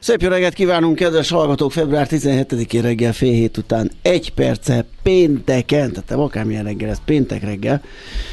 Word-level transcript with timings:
Szép 0.00 0.22
jó 0.22 0.28
reggelt 0.28 0.54
kívánunk, 0.54 0.96
kedves 0.96 1.30
hallgatók! 1.30 1.72
Február 1.72 2.06
17-én 2.10 2.82
reggel 2.82 3.12
fél 3.12 3.32
hét 3.32 3.56
után 3.56 3.90
egy 4.02 4.32
perce 4.32 4.84
pénteken, 5.02 5.92
tehát 5.92 6.08
nem 6.08 6.20
akármilyen 6.20 6.64
reggel, 6.64 6.90
ez 6.90 7.00
péntek 7.04 7.42
reggel. 7.42 7.82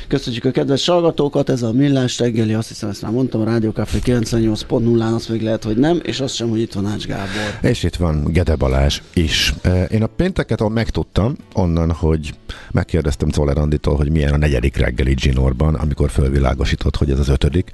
Köszönjük 0.07 0.45
a 0.45 0.51
kedves 0.51 0.85
hallgatókat, 0.87 1.49
ez 1.49 1.61
a 1.61 1.71
millás 1.71 2.19
reggeli, 2.19 2.53
azt 2.53 2.67
hiszem 2.67 2.89
ezt 2.89 3.01
már 3.01 3.11
mondtam, 3.11 3.41
a 3.41 3.43
Rádió 3.43 3.71
Café 3.71 3.99
98.0-án, 4.05 5.15
azt 5.15 5.29
még 5.29 5.41
lehet, 5.41 5.63
hogy 5.63 5.77
nem, 5.77 5.99
és 6.03 6.19
azt 6.19 6.35
sem, 6.35 6.49
hogy 6.49 6.59
itt 6.59 6.73
van 6.73 6.85
Ács 6.85 7.05
Gábor. 7.05 7.27
És 7.61 7.83
itt 7.83 7.95
van 7.95 8.23
Gede 8.31 8.55
Balázs 8.55 9.01
is. 9.13 9.53
Én 9.89 10.03
a 10.03 10.07
pénteket 10.07 10.69
megtudtam 10.69 11.35
onnan, 11.53 11.91
hogy 11.91 12.33
megkérdeztem 12.71 13.29
Czoller 13.29 13.57
Anditól, 13.57 13.95
hogy 13.95 14.11
milyen 14.11 14.33
a 14.33 14.37
negyedik 14.37 14.77
reggeli 14.77 15.13
Ginorban, 15.13 15.75
amikor 15.75 16.09
fölvilágosított, 16.09 16.95
hogy 16.95 17.11
ez 17.11 17.19
az 17.19 17.29
ötödik. 17.29 17.71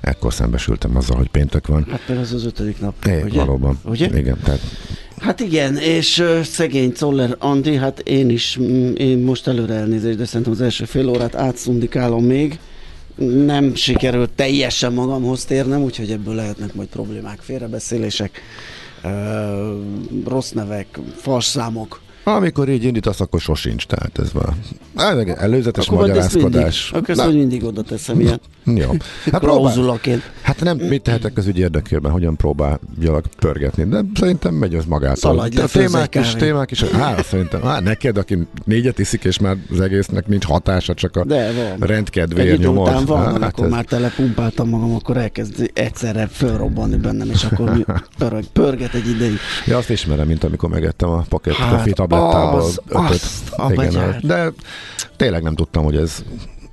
Ekkor 0.00 0.32
szembesültem 0.32 0.96
azzal, 0.96 1.16
hogy 1.16 1.28
péntek 1.28 1.66
van. 1.66 1.86
Hát 1.90 2.00
például 2.06 2.26
az 2.26 2.32
az 2.32 2.44
ötödik 2.44 2.80
nap. 2.80 2.94
É, 3.06 3.24
ugye? 3.30 3.44
Valóban. 3.44 3.78
Ugye? 3.84 4.08
Igen, 4.18 4.38
tehát 4.44 4.60
Hát 5.20 5.40
igen, 5.40 5.76
és 5.76 6.18
uh, 6.18 6.40
szegény 6.40 6.92
Czoller 6.92 7.36
Andi, 7.38 7.76
hát 7.76 7.98
én 7.98 8.30
is, 8.30 8.58
én 8.96 9.18
most 9.18 9.46
előre 9.46 9.74
elnézést, 9.74 10.16
de 10.16 10.24
szerintem 10.24 10.52
az 10.52 10.60
első 10.60 10.84
fél 10.84 11.08
órát 11.08 11.34
átszundikálom 11.34 12.24
még. 12.24 12.58
Nem 13.44 13.74
sikerült 13.74 14.30
teljesen 14.30 14.92
magamhoz 14.92 15.44
térnem, 15.44 15.82
úgyhogy 15.82 16.10
ebből 16.10 16.34
lehetnek 16.34 16.74
majd 16.74 16.88
problémák, 16.88 17.38
félrebeszélések, 17.40 18.40
uh, 19.04 19.10
rossz 20.24 20.50
nevek, 20.50 20.98
falszámok. 21.16 22.00
Amikor 22.34 22.68
így 22.68 22.84
indítasz, 22.84 23.20
akkor 23.20 23.40
sosincs, 23.40 23.86
tehát 23.86 24.18
ez 24.18 24.32
van. 24.32 24.56
Előzetes 25.36 25.86
akkor 25.86 25.98
magyarázkodás. 25.98 26.90
Akkor 26.92 27.18
ezt 27.18 27.32
mindig 27.32 27.64
oda 27.64 27.82
teszem 27.82 28.20
ilyen. 28.20 28.40
Jó. 28.64 28.90
Hát, 29.32 29.40
próbál, 29.40 29.98
hát 30.42 30.60
nem 30.60 30.76
mit 30.76 31.02
tehetek 31.02 31.36
az 31.36 31.46
ügy 31.46 31.58
érdekében, 31.58 32.12
hogyan 32.12 32.36
próbáljak 32.36 33.26
pörgetni, 33.38 33.84
de 33.84 34.04
szerintem 34.14 34.54
megy 34.54 34.74
az 34.74 34.84
magától. 34.84 35.16
Szaladj 35.16 35.60
a 35.60 35.66
témák 35.66 36.14
is, 36.14 36.34
témák 36.34 36.70
is, 36.70 36.82
hát 36.82 37.24
szerintem, 37.24 37.62
hát 37.62 37.82
neked, 37.82 38.16
aki 38.16 38.46
négyet 38.64 38.98
iszik, 38.98 39.24
és 39.24 39.38
már 39.38 39.56
az 39.70 39.80
egésznek 39.80 40.26
nincs 40.26 40.44
hatása, 40.44 40.94
csak 40.94 41.16
a 41.16 41.24
de 41.24 41.52
van. 41.52 41.88
rendkedvéért 41.88 42.58
nyomod. 42.58 42.88
után 42.88 43.04
van, 43.04 43.24
hát 43.24 43.42
amikor 43.42 43.64
ez... 43.64 43.70
már 43.70 43.84
telepumpáltam 43.84 44.68
magam, 44.68 44.94
akkor 44.94 45.16
elkezd 45.16 45.70
egyszerre 45.74 46.26
fölrobbanni 46.26 46.96
bennem, 46.96 47.30
és 47.30 47.44
akkor 47.44 47.84
pörög, 48.18 48.44
pörget 48.44 48.94
egy 48.94 49.08
ideig. 49.08 49.38
Ja, 49.66 49.76
azt 49.76 49.90
ismerem, 49.90 50.26
mint 50.26 50.44
amikor 50.44 50.68
megettem 50.68 51.08
a 51.08 51.24
paket 51.28 51.54
hát, 51.54 51.76
kofi 51.76 51.92
tablettából 52.20 52.60
az, 52.60 52.80
ötöt. 52.88 53.22
Azt, 53.56 53.72
Igen, 53.72 54.20
de 54.22 54.52
tényleg 55.16 55.42
nem 55.42 55.54
tudtam, 55.54 55.84
hogy 55.84 55.96
ez 55.96 56.24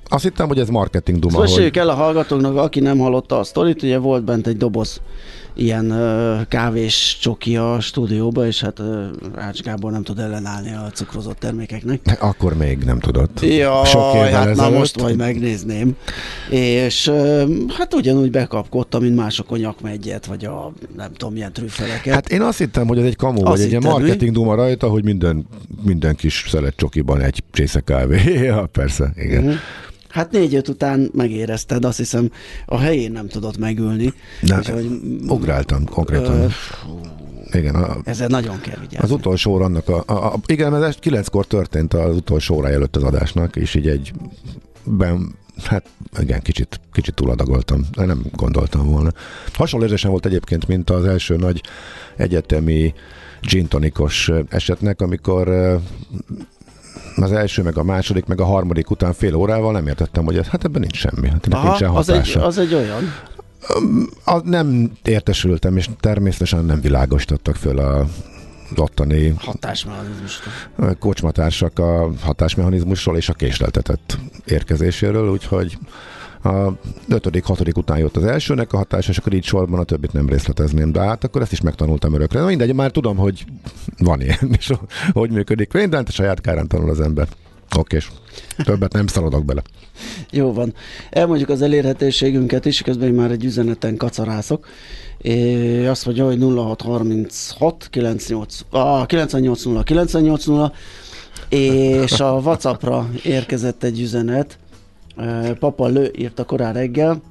azt 0.09 0.23
hittem, 0.23 0.47
hogy 0.47 0.59
ez 0.59 0.69
marketing 0.69 1.19
duma. 1.19 1.47
Szóval 1.47 1.63
hogy... 1.63 1.77
el 1.77 1.89
a 1.89 1.93
hallgatóknak, 1.93 2.57
aki 2.57 2.79
nem 2.79 2.97
hallotta 2.97 3.39
a 3.39 3.43
sztorit, 3.43 3.83
ugye 3.83 3.97
volt 3.97 4.23
bent 4.23 4.47
egy 4.47 4.57
doboz 4.57 5.01
ilyen 5.57 5.93
kávés 6.49 7.17
csoki 7.21 7.57
a 7.57 7.79
stúdióba, 7.79 8.45
és 8.45 8.61
hát 8.61 8.81
Ács 9.35 9.61
Gábor 9.61 9.91
nem 9.91 10.03
tud 10.03 10.19
ellenállni 10.19 10.73
a 10.73 10.89
cukrozott 10.93 11.39
termékeknek. 11.39 12.17
Akkor 12.19 12.57
még 12.57 12.77
nem 12.77 12.99
tudott. 12.99 13.41
Ja, 13.41 13.85
Sok 13.85 14.13
hát 14.13 14.25
ezelőtt. 14.25 14.55
már 14.55 14.71
most 14.71 15.01
majd 15.01 15.15
megnézném. 15.15 15.95
És 16.49 17.11
hát 17.77 17.93
ugyanúgy 17.93 18.31
bekapkodtam, 18.31 19.01
mint 19.01 19.15
mások 19.15 19.51
a 19.51 19.57
nyakmegyet, 19.57 20.25
vagy 20.25 20.45
a 20.45 20.71
nem 20.95 21.13
tudom 21.13 21.33
milyen 21.33 21.53
trüffeleket. 21.53 22.13
Hát 22.13 22.29
én 22.29 22.41
azt 22.41 22.57
hittem, 22.57 22.87
hogy 22.87 22.97
ez 22.97 23.05
egy 23.05 23.15
kamu, 23.15 23.37
azt 23.37 23.47
vagy 23.47 23.61
egy 23.61 23.69
ilyen 23.69 23.81
marketing 23.81 24.31
duma 24.31 24.55
rajta, 24.55 24.87
hogy 24.87 25.03
minden, 25.03 25.47
minden 25.83 26.15
kis 26.15 26.45
szelet 26.47 26.75
csokiban 26.75 27.21
egy 27.21 27.43
csésze 27.51 27.79
kávé. 27.79 28.33
ja, 28.43 28.65
persze, 28.71 29.13
igen. 29.15 29.43
Uh-huh. 29.43 29.59
Hát 30.17 30.31
négy-öt 30.31 30.67
után 30.67 31.09
megérezted, 31.13 31.85
azt 31.85 31.97
hiszem 31.97 32.31
a 32.65 32.77
helyén 32.77 33.11
nem 33.11 33.27
tudott 33.27 33.57
megülni. 33.57 34.13
De 34.41 34.55
hogy, 34.55 34.99
ugráltam 35.27 35.85
konkrétan. 35.85 36.41
Ö, 36.41 36.47
igen. 37.51 37.75
A, 37.75 37.97
ezzel 38.03 38.27
nagyon 38.27 38.61
kell 38.61 38.77
vigyázni. 38.79 38.97
Az 38.97 39.11
utolsó 39.11 39.61
annak 39.61 39.89
a, 39.89 40.03
a, 40.05 40.33
a 40.33 40.39
igen, 40.45 40.83
ez 40.83 40.95
kilenckor 40.95 41.45
történt 41.45 41.93
az 41.93 42.15
utolsó 42.15 42.55
óra 42.55 42.69
előtt 42.69 42.95
az 42.95 43.03
adásnak, 43.03 43.55
és 43.55 43.75
így 43.75 43.87
egy 43.87 44.13
ben, 44.83 45.35
hát 45.63 45.85
igen, 46.19 46.41
kicsit, 46.41 46.79
kicsit 46.93 47.13
túladagoltam, 47.13 47.85
de 47.95 48.05
nem 48.05 48.25
gondoltam 48.35 48.91
volna. 48.91 49.11
Hasonló 49.53 49.85
érzésem 49.85 50.11
volt 50.11 50.25
egyébként, 50.25 50.67
mint 50.67 50.89
az 50.89 51.05
első 51.05 51.35
nagy 51.35 51.61
egyetemi 52.15 52.93
gin 53.41 53.67
esetnek, 54.49 55.01
amikor 55.01 55.47
az 57.23 57.31
első, 57.31 57.61
meg 57.61 57.77
a 57.77 57.83
második, 57.83 58.25
meg 58.25 58.41
a 58.41 58.45
harmadik 58.45 58.89
után 58.89 59.13
fél 59.13 59.35
órával 59.35 59.71
nem 59.71 59.87
értettem, 59.87 60.25
hogy 60.25 60.37
ez, 60.37 60.47
hát 60.47 60.63
ebben 60.63 60.81
nincs 60.81 60.97
semmi. 60.97 61.29
Hát 61.29 61.47
Aha, 61.49 61.67
nincsen 61.67 61.89
hatása. 61.89 62.45
Az 62.45 62.57
egy, 62.57 62.65
az 62.65 62.73
egy 62.73 62.73
olyan? 62.73 63.13
A, 64.23 64.49
nem 64.49 64.91
értesültem, 65.03 65.77
és 65.77 65.89
természetesen 65.99 66.65
nem 66.65 66.81
világosítottak 66.81 67.55
föl 67.55 67.79
a 67.79 68.05
ottani 68.75 69.33
kocsmatársak 70.99 71.79
a 71.79 72.11
hatásmechanizmusról 72.21 73.17
és 73.17 73.29
a 73.29 73.33
késleltetett 73.33 74.17
érkezéséről, 74.45 75.29
úgyhogy 75.29 75.77
a 76.43 76.71
ötödik, 77.09 77.43
hatodik 77.43 77.77
után 77.77 77.97
jött 77.97 78.17
az 78.17 78.23
elsőnek 78.23 78.73
a 78.73 78.77
hatás, 78.77 79.07
és 79.07 79.17
akkor 79.17 79.33
így 79.33 79.43
sorban 79.43 79.79
a 79.79 79.83
többit 79.83 80.13
nem 80.13 80.29
részletezném, 80.29 80.91
de 80.91 80.99
hát 80.99 81.23
akkor 81.23 81.41
ezt 81.41 81.51
is 81.51 81.61
megtanultam 81.61 82.13
örökre. 82.13 82.39
Na 82.39 82.45
mindegy, 82.45 82.73
már 82.73 82.91
tudom, 82.91 83.17
hogy 83.17 83.45
van 83.97 84.21
ilyen, 84.21 84.55
és 84.57 84.71
hogy 85.11 85.31
működik. 85.31 85.73
Mindent 85.73 86.07
a 86.07 86.11
saját 86.11 86.41
kárán 86.41 86.67
tanul 86.67 86.89
az 86.89 87.01
ember. 87.01 87.27
Oké, 87.75 87.97
többet 88.63 88.93
nem 88.93 89.07
szaladok 89.07 89.45
bele. 89.45 89.61
Jó 90.31 90.53
van. 90.53 90.73
Elmondjuk 91.09 91.49
az 91.49 91.61
elérhetőségünket 91.61 92.65
is, 92.65 92.81
közben 92.81 93.11
már 93.11 93.31
egy 93.31 93.45
üzeneten 93.45 93.97
kacarászok. 93.97 94.67
É, 95.17 95.85
azt 95.85 96.05
mondja, 96.05 96.25
hogy 96.25 96.39
0636 96.39 97.87
98, 97.91 98.59
ah, 98.69 99.05
980 99.05 99.83
980 99.83 100.71
és 101.49 102.19
a 102.19 102.31
Whatsappra 102.31 103.09
érkezett 103.23 103.83
egy 103.83 104.01
üzenet, 104.01 104.57
Papa 105.59 105.87
Lő 105.87 106.11
írta 106.17 106.43
korán 106.43 106.73
reggel, 106.73 107.21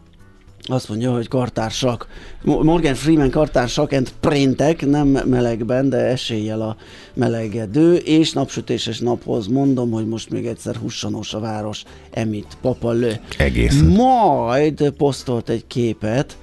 Azt 0.68 0.88
mondja, 0.88 1.12
hogy 1.12 1.28
kartársak, 1.28 2.06
Morgan 2.42 2.94
Freeman 2.94 3.30
kartársak 3.30 3.92
and 3.92 4.12
printek, 4.20 4.86
nem 4.86 5.08
melegben, 5.08 5.88
de 5.88 5.96
eséllyel 5.96 6.60
a 6.60 6.76
melegedő, 7.14 7.94
és 7.94 8.32
napsütéses 8.32 8.98
naphoz 8.98 9.46
mondom, 9.46 9.90
hogy 9.90 10.06
most 10.06 10.30
még 10.30 10.46
egyszer 10.46 10.76
hussanos 10.76 11.34
a 11.34 11.40
város, 11.40 11.82
Emit 12.10 12.56
Papalő. 12.60 13.20
Egész. 13.38 13.80
Majd 13.82 14.90
posztolt 14.90 15.48
egy 15.48 15.66
képet, 15.66 16.36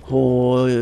hogy 0.00 0.72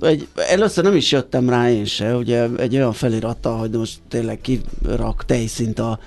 egy, 0.00 0.28
először 0.50 0.84
nem 0.84 0.96
is 0.96 1.12
jöttem 1.12 1.48
rá 1.48 1.70
én 1.70 1.84
se, 1.84 2.16
ugye 2.16 2.48
egy 2.56 2.74
olyan 2.74 2.92
feliratta, 2.92 3.56
hogy 3.56 3.70
most 3.70 3.98
tényleg 4.08 4.40
kirak 4.40 5.24
tejszint 5.24 5.78
a 5.78 5.98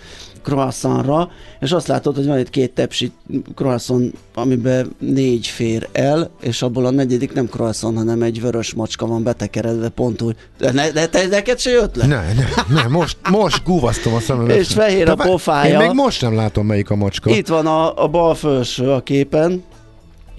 croissantra, 0.50 1.30
és 1.60 1.72
azt 1.72 1.88
látod, 1.88 2.16
hogy 2.16 2.26
van 2.26 2.40
itt 2.40 2.50
két 2.50 2.72
tepsi 2.72 3.12
croissant, 3.56 4.16
amiben 4.34 4.96
négy 5.00 5.48
fér 5.48 5.88
el, 5.92 6.30
és 6.42 6.62
abból 6.62 6.86
a 6.86 6.90
negyedik 6.90 7.34
nem 7.34 7.48
croissant, 7.48 7.98
hanem 7.98 8.22
egy 8.22 8.42
vörös 8.42 8.74
macska 8.74 9.06
van 9.06 9.24
betekeredve 9.24 9.90
pont 9.90 10.22
úgy. 10.22 10.36
De, 10.58 10.72
ne, 10.72 10.92
de 10.92 11.08
te, 11.08 11.28
neked 11.28 11.60
se 11.60 11.70
jött 11.70 11.96
le? 11.96 12.06
Ne, 12.06 12.34
ne, 12.34 12.82
ne 12.82 12.88
most, 12.88 13.18
most 13.30 13.64
gúvasztom 13.64 14.14
a 14.14 14.20
szemem. 14.20 14.50
És 14.50 14.68
fehér 14.68 15.10
a 15.10 15.16
pofája. 15.16 15.82
Én 15.82 15.88
még 15.88 15.96
most 15.96 16.22
nem 16.22 16.36
látom, 16.36 16.66
melyik 16.66 16.90
a 16.90 16.96
macska. 16.96 17.30
Itt 17.30 17.48
van 17.48 17.66
a, 17.66 18.04
a 18.04 18.08
bal 18.08 18.36
felső 18.36 18.90
a 18.90 19.02
képen, 19.02 19.64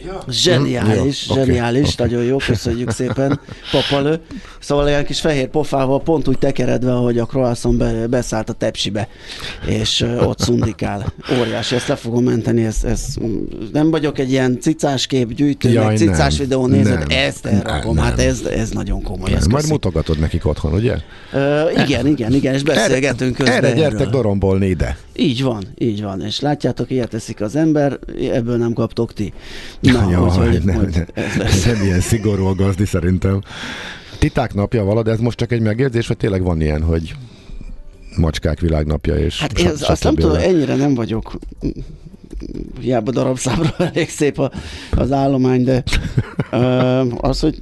Ja. 0.05 0.23
Zseniális, 0.29 1.29
mm, 1.31 1.35
zseniális, 1.35 1.93
okay, 1.93 2.07
nagyon 2.07 2.25
jó, 2.25 2.37
köszönjük 2.37 2.91
szépen, 2.91 3.41
papalő. 3.71 4.21
Szóval 4.61 4.89
ilyen 4.89 5.05
kis 5.05 5.21
fehér 5.21 5.49
pofával 5.49 6.03
pont 6.03 6.29
úgy 6.29 6.39
tekeredve, 6.39 6.93
ahogy 6.93 7.19
a 7.19 7.25
croissant 7.25 7.77
be, 7.77 8.07
beszállt 8.07 8.49
a 8.49 8.53
tepsibe, 8.53 9.09
és 9.67 10.07
ott 10.21 10.39
szundikál. 10.39 11.13
Óriási, 11.41 11.75
ezt 11.75 11.89
le 11.89 11.97
fogom 11.97 12.25
menteni, 12.25 12.65
ez, 12.65 12.85
ez, 12.85 13.05
nem 13.73 13.91
vagyok 13.91 14.19
egy 14.19 14.31
ilyen 14.31 14.61
cicás 14.61 15.07
kép 15.07 15.33
gyűjtő, 15.33 15.71
Jaj, 15.71 15.87
meg 15.87 15.97
cicás 15.97 16.37
nem, 16.37 16.47
videó 16.47 16.67
nézőt, 16.67 17.13
ezt 17.13 17.47
elrakom, 17.47 17.95
nem, 17.95 18.05
hát 18.05 18.19
ez, 18.19 18.41
ez 18.43 18.71
nagyon 18.71 19.03
komoly. 19.03 19.33
Ez 19.33 19.47
Majd 19.47 19.69
mutogatod 19.69 20.19
nekik 20.19 20.47
otthon, 20.47 20.73
ugye? 20.73 20.97
Uh, 21.33 21.83
igen, 21.85 22.07
igen, 22.07 22.35
igen, 22.35 22.55
és 22.55 22.63
beszélgetünk 22.63 23.37
közben. 23.37 23.55
Erre 23.55 23.73
gyertek 23.73 24.09
dorombolni 24.09 24.67
ide. 24.67 24.97
Így 25.17 25.43
van, 25.43 25.65
így 25.79 26.03
van, 26.03 26.23
és 26.23 26.41
látjátok, 26.41 26.91
ilyet 26.91 27.09
teszik 27.09 27.41
az 27.41 27.57
ember, 27.57 27.99
ebből 28.33 28.57
nem 28.57 28.73
kaptok 28.73 29.13
ti. 29.13 29.33
Na, 29.93 30.11
ja, 30.11 30.19
hogy, 30.19 30.63
nem, 30.65 30.77
hogy 30.77 31.05
nem, 31.65 31.83
ilyen 31.83 32.01
szigorú 32.01 32.45
a 32.45 32.55
gazdi 32.55 32.85
szerintem. 32.85 33.41
Titák 34.19 34.55
napja 34.55 34.85
vala, 34.85 35.03
de 35.03 35.11
ez 35.11 35.21
most 35.21 35.39
csak 35.39 35.53
egy 35.53 35.61
megjegyzés, 35.61 36.07
vagy 36.07 36.17
tényleg 36.17 36.43
van 36.43 36.61
ilyen, 36.61 36.83
hogy 36.83 37.15
macskák 38.17 38.61
világnapja 38.61 39.19
és 39.19 39.41
Hát 39.41 39.59
ez, 39.59 39.83
azt 39.89 40.05
nem 40.05 40.15
tudom, 40.15 40.37
ennyire 40.37 40.75
nem 40.75 40.95
vagyok 40.95 41.39
hiába 42.81 43.11
darabszámra 43.11 43.75
elég 43.95 44.09
szép 44.09 44.39
a, 44.39 44.51
az 44.91 45.13
állomány, 45.13 45.65
de 45.65 45.83
az, 47.17 47.41
hogy 47.41 47.59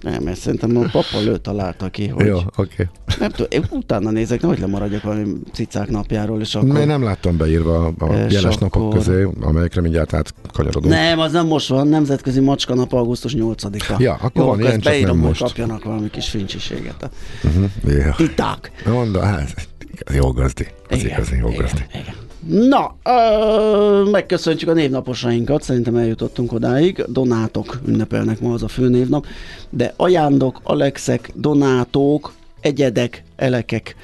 nem, 0.00 0.26
ezt 0.26 0.40
szerintem 0.40 0.76
a 0.76 0.88
papa 0.92 1.20
lő 1.24 1.36
találta 1.36 1.88
ki, 1.88 2.06
hogy... 2.06 2.26
Jó, 2.26 2.36
oké. 2.36 2.48
Okay. 2.56 2.86
Nem 3.18 3.30
tudom, 3.30 3.46
én 3.50 3.64
utána 3.70 4.10
nézek, 4.10 4.42
hogy 4.42 4.58
lemaradjak 4.58 5.02
valami 5.02 5.32
cicák 5.52 5.88
napjáról, 5.88 6.40
és 6.40 6.54
akkor... 6.54 6.78
Én 6.78 6.86
nem 6.86 7.02
láttam 7.02 7.36
beírva 7.36 7.86
a 7.86 8.12
jeles 8.28 8.56
napok 8.56 8.82
akkor... 8.82 8.98
közé, 8.98 9.26
amelyekre 9.40 9.80
mindjárt 9.80 10.14
átkanyarodunk. 10.14 10.94
Nem, 10.94 11.18
az 11.18 11.32
nem 11.32 11.46
most 11.46 11.68
van, 11.68 11.88
Nemzetközi 11.88 12.40
Macska 12.40 12.74
Nap 12.74 12.92
augusztus 12.92 13.34
8-a. 13.36 13.96
Ja, 13.98 14.12
akkor 14.12 14.42
Jó, 14.42 14.44
van 14.44 14.60
ilyen, 14.60 14.80
csak 14.80 14.92
beírom, 14.92 15.18
nem 15.18 15.26
most. 15.26 15.40
kapjanak 15.40 15.84
valami 15.84 16.10
kis 16.10 16.28
fincsiséget. 16.28 17.10
Uh-huh, 17.44 17.70
yeah. 17.84 18.16
Titák. 18.16 18.70
Mondom, 18.86 19.22
hát, 19.22 19.68
jó 20.14 20.30
gazdi. 20.30 20.66
Az 20.88 20.98
igen, 20.98 21.10
igazi 21.10 21.36
jó 21.36 21.48
gazdi. 21.48 21.80
Igen, 21.88 22.02
igen. 22.02 22.25
Na, 22.48 22.96
ö, 23.02 24.10
megköszöntjük 24.10 24.70
a 24.70 24.72
névnaposainkat, 24.72 25.62
szerintem 25.62 25.96
eljutottunk 25.96 26.52
odáig. 26.52 27.04
Donátok 27.08 27.80
ünnepelnek 27.86 28.40
ma 28.40 28.52
az 28.52 28.62
a 28.62 28.68
főnévnap, 28.68 29.26
de 29.70 29.92
ajándok, 29.96 30.60
Alexek, 30.62 31.30
Donátók, 31.34 32.32
Egyedek, 32.60 33.22
Elekek, 33.36 33.96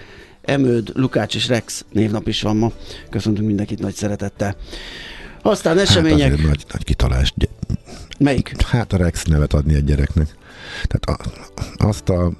Emőd, 0.43 0.91
Lukács 0.95 1.35
és 1.35 1.49
Rex 1.49 1.85
névnap 1.93 2.29
is 2.29 2.43
van 2.43 2.57
ma. 2.57 2.73
Köszöntünk 3.11 3.47
mindenkit 3.47 3.79
nagy 3.79 3.95
szeretettel. 3.95 4.57
Aztán 5.43 5.79
események... 5.79 6.31
Hát 6.31 6.47
nagy, 6.47 6.65
nagy 6.73 6.85
kitalás. 6.85 7.35
Melyik? 8.19 8.63
Hát 8.63 8.93
a 8.93 8.97
Rex 8.97 9.25
nevet 9.25 9.53
adni 9.53 9.75
egy 9.75 9.85
gyereknek. 9.85 10.37
Tehát 10.83 11.21
a, 11.21 11.87
azt 11.87 12.09
a 12.09 12.33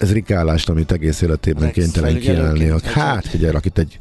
zrikálást, 0.00 0.68
amit 0.68 0.92
egész 0.92 1.20
életében 1.20 1.62
Rex 1.62 1.74
kénytelen 1.74 2.18
kiállni. 2.18 2.72
Hát 2.82 3.26
figyelj, 3.26 3.54
akit 3.54 3.78
egy 3.78 3.98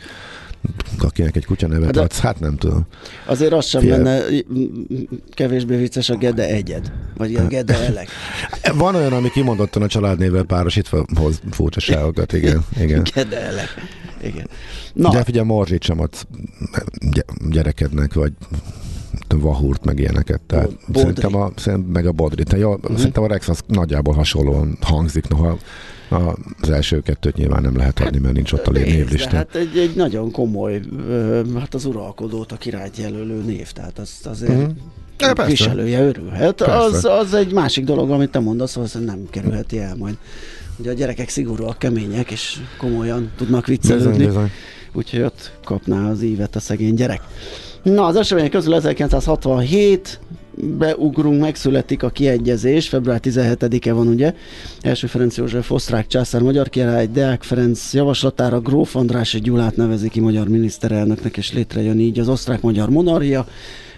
akinek 0.99 1.35
egy 1.35 1.45
kutya 1.45 1.67
nevet 1.67 1.95
hát 1.95 1.97
adsz, 1.97 2.19
hát 2.19 2.39
nem 2.39 2.55
tudom. 2.55 2.85
Azért 3.25 3.53
az 3.53 3.65
sem 3.65 3.81
Fiel... 3.81 3.97
lenne 3.97 4.25
kevésbé 5.29 5.77
vicces 5.77 6.09
a 6.09 6.15
Gede 6.15 6.47
egyed, 6.47 6.91
vagy 7.17 7.35
a 7.35 7.47
Gede 7.47 7.79
elek. 7.85 8.09
Van 8.77 8.95
olyan, 8.95 9.13
ami 9.13 9.29
kimondottan 9.29 9.81
a 9.81 9.87
családnével 9.87 10.43
párosítva 10.43 11.05
hoz 11.15 11.41
furcsaságokat, 11.51 12.33
igen. 12.33 12.65
igen. 12.79 13.03
Gede 13.13 13.41
elek. 13.41 13.67
Igen. 14.23 14.49
Na. 14.93 15.09
De 15.09 15.23
figyelj, 15.23 15.45
morzsit 15.45 15.83
sem 15.83 15.99
adsz 15.99 16.25
gyerekednek, 17.49 18.13
vagy 18.13 18.33
vahúrt, 19.35 19.85
meg 19.85 19.99
ilyeneket. 19.99 20.41
Tehát 20.41 20.69
Bodri. 20.87 20.99
szerintem 20.99 21.35
a, 21.35 21.51
szerintem 21.55 21.91
meg 21.91 22.05
a 22.05 22.11
bodri. 22.11 22.43
Tehát 22.43 22.63
jó, 22.63 22.73
uh-huh. 22.73 22.97
Szerintem 22.97 23.23
a 23.23 23.27
Rex 23.27 23.47
az 23.47 23.61
nagyjából 23.67 24.13
hasonlóan 24.13 24.77
hangzik, 24.81 25.27
noha 25.27 25.57
az 26.61 26.69
első 26.69 27.01
kettőt 27.01 27.35
nyilván 27.35 27.61
nem 27.61 27.77
lehet 27.77 27.99
adni, 27.99 28.19
mert 28.19 28.33
nincs 28.33 28.51
ott 28.51 28.67
a 28.67 28.71
névlista. 28.71 29.35
Hát 29.35 29.55
egy, 29.55 29.77
egy 29.77 29.95
nagyon 29.95 30.31
komoly, 30.31 30.81
hát 31.59 31.73
az 31.73 31.85
uralkodót, 31.85 32.51
a 32.51 32.55
királyt 32.55 32.97
jelölő 32.97 33.41
név, 33.41 33.71
tehát 33.71 33.99
az 33.99 34.19
azért 34.23 34.51
uh-huh. 34.51 34.71
Ja, 35.19 35.45
viselője 35.45 36.01
örülhet. 36.01 36.61
Az, 36.61 37.05
az 37.05 37.33
egy 37.33 37.53
másik 37.53 37.85
dolog, 37.85 38.11
amit 38.11 38.29
te 38.29 38.39
mondasz, 38.39 38.77
az 38.77 38.97
nem 39.05 39.27
kerülheti 39.29 39.79
el 39.79 39.95
majd. 39.95 40.17
Ugye 40.77 40.91
a 40.91 40.93
gyerekek 40.93 41.29
szigorúak, 41.29 41.77
kemények, 41.77 42.31
és 42.31 42.57
komolyan 42.77 43.31
tudnak 43.37 43.67
viccelődni. 43.67 44.09
Bizony, 44.09 44.25
bizony. 44.25 44.51
Úgyhogy 44.93 45.21
ott 45.21 45.51
kapná 45.63 46.09
az 46.09 46.21
ívet 46.21 46.55
a 46.55 46.59
szegény 46.59 46.93
gyerek. 46.93 47.21
Na, 47.83 48.05
az 48.05 48.15
események 48.15 48.51
közül 48.51 48.75
1967, 48.75 50.19
beugrunk, 50.61 51.41
megszületik 51.41 52.03
a 52.03 52.09
kiegyezés, 52.09 52.87
február 52.87 53.19
17-e 53.23 53.93
van 53.93 54.07
ugye, 54.07 54.33
első 54.81 55.07
Ferenc 55.07 55.37
József 55.37 55.71
osztrák 55.71 56.07
császár 56.07 56.41
magyar 56.41 56.69
király, 56.69 57.07
Deák 57.07 57.43
Ferenc 57.43 57.93
javaslatára 57.93 58.59
Gróf 58.59 58.95
András 58.95 59.41
Gyulát 59.41 59.75
nevezi 59.75 60.09
ki 60.09 60.19
magyar 60.19 60.47
miniszterelnöknek, 60.47 61.37
és 61.37 61.53
létrejön 61.53 61.99
így 61.99 62.19
az 62.19 62.29
osztrák-magyar 62.29 62.89
monarchia. 62.89 63.47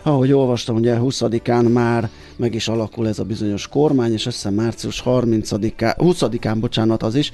Ahogy 0.03 0.31
olvastam, 0.31 0.75
ugye 0.75 0.97
20-án 1.00 1.71
már 1.71 2.09
meg 2.35 2.56
is 2.56 2.67
alakul 2.67 3.07
ez 3.07 3.19
a 3.19 3.23
bizonyos 3.23 3.67
kormány, 3.67 4.11
és 4.11 4.25
össze 4.25 4.50
március 4.50 5.03
30-án, 5.06 5.94
20-án, 5.97 6.57
bocsánat, 6.59 7.03
az 7.03 7.15
is, 7.15 7.31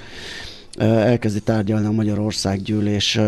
elkezdi 0.77 1.39
tárgyalni 1.39 1.85
a 1.85 1.91
Magyarország 1.91 2.61
gyűlés 2.61 3.19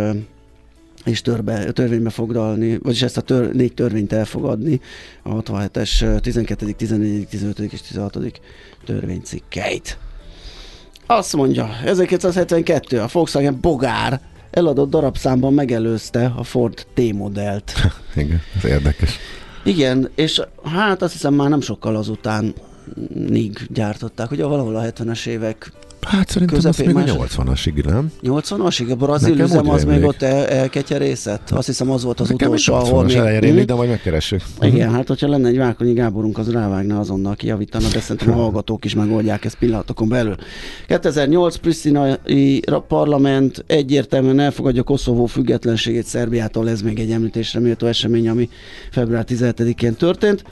és 1.07 1.21
törbe, 1.21 1.71
törvénybe 1.71 2.09
foglalni, 2.09 2.77
vagyis 2.77 3.01
ezt 3.01 3.17
a 3.17 3.21
tör, 3.21 3.53
négy 3.53 3.73
törvényt 3.73 4.13
elfogadni, 4.13 4.81
a 5.23 5.41
67-es 5.41 6.19
12., 6.21 6.71
14., 6.71 7.27
15. 7.27 7.59
és 7.59 7.81
16. 7.81 8.41
törvénycikkeit. 8.85 9.97
Azt 11.05 11.35
mondja, 11.35 11.69
1972 11.83 12.99
a 12.99 13.07
Volkswagen 13.11 13.57
Bogár 13.61 14.21
eladott 14.51 14.89
darabszámban 14.89 15.53
megelőzte 15.53 16.33
a 16.37 16.43
Ford 16.43 16.85
T-modellt. 16.93 17.73
Igen, 18.15 18.41
ez 18.57 18.65
érdekes. 18.65 19.17
Igen, 19.63 20.09
és 20.15 20.41
hát 20.63 21.01
azt 21.01 21.13
hiszem 21.13 21.33
már 21.33 21.49
nem 21.49 21.61
sokkal 21.61 21.95
azután 21.95 22.53
nig 23.13 23.67
gyártották, 23.69 24.31
ugye 24.31 24.45
valahol 24.45 24.75
a 24.75 24.81
70-es 24.81 25.25
évek 25.25 25.71
Hát 26.07 26.29
szerintem 26.29 26.57
az 26.63 26.77
még 26.77 26.95
a 26.95 27.03
80-asig, 27.03 27.85
nem? 27.85 28.11
80-asig? 28.23 28.91
A 28.91 28.95
brazil 28.95 29.39
üzem 29.39 29.69
az 29.69 29.83
még 29.83 30.03
ott 30.03 30.21
el, 30.21 30.47
elketyerészett? 30.47 31.49
Azt 31.49 31.67
hiszem 31.67 31.91
az 31.91 32.03
volt 32.03 32.19
az 32.19 32.29
Nekem 32.29 32.47
utolsó, 32.47 32.73
ahol 32.73 33.03
még... 33.03 33.15
Elején, 33.15 33.65
de 33.65 33.73
majd 33.73 33.89
megkeressük. 33.89 34.41
Igen, 34.61 34.91
hát 34.91 35.07
hogyha 35.07 35.27
lenne 35.27 35.47
egy 35.47 35.57
Vákonyi 35.57 35.93
Gáborunk, 35.93 36.37
az 36.37 36.51
rávágna 36.51 36.99
azonnal 36.99 37.35
kijavítana, 37.35 37.87
de 37.93 37.99
szerintem 37.99 38.33
a 38.33 38.41
hallgatók 38.43 38.85
is 38.85 38.95
megoldják 38.95 39.45
ezt 39.45 39.55
pillanatokon 39.55 40.09
belül. 40.09 40.35
2008 40.87 41.55
Pristinai 41.55 42.61
parlament 42.87 43.63
egyértelműen 43.67 44.39
elfogadja 44.39 44.83
Koszovó 44.83 45.25
függetlenségét 45.25 46.05
Szerbiától, 46.05 46.69
ez 46.69 46.81
még 46.81 46.99
egy 46.99 47.11
említésre 47.11 47.59
méltó 47.59 47.87
esemény, 47.87 48.29
ami 48.29 48.49
február 48.91 49.25
17-én 49.27 49.95
történt 49.95 50.43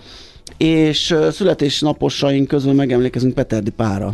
és 0.57 1.15
születésnaposaink 1.31 2.47
közül 2.47 2.73
megemlékezünk 2.73 3.33
Peterdi 3.33 3.69
Pára, 3.69 4.13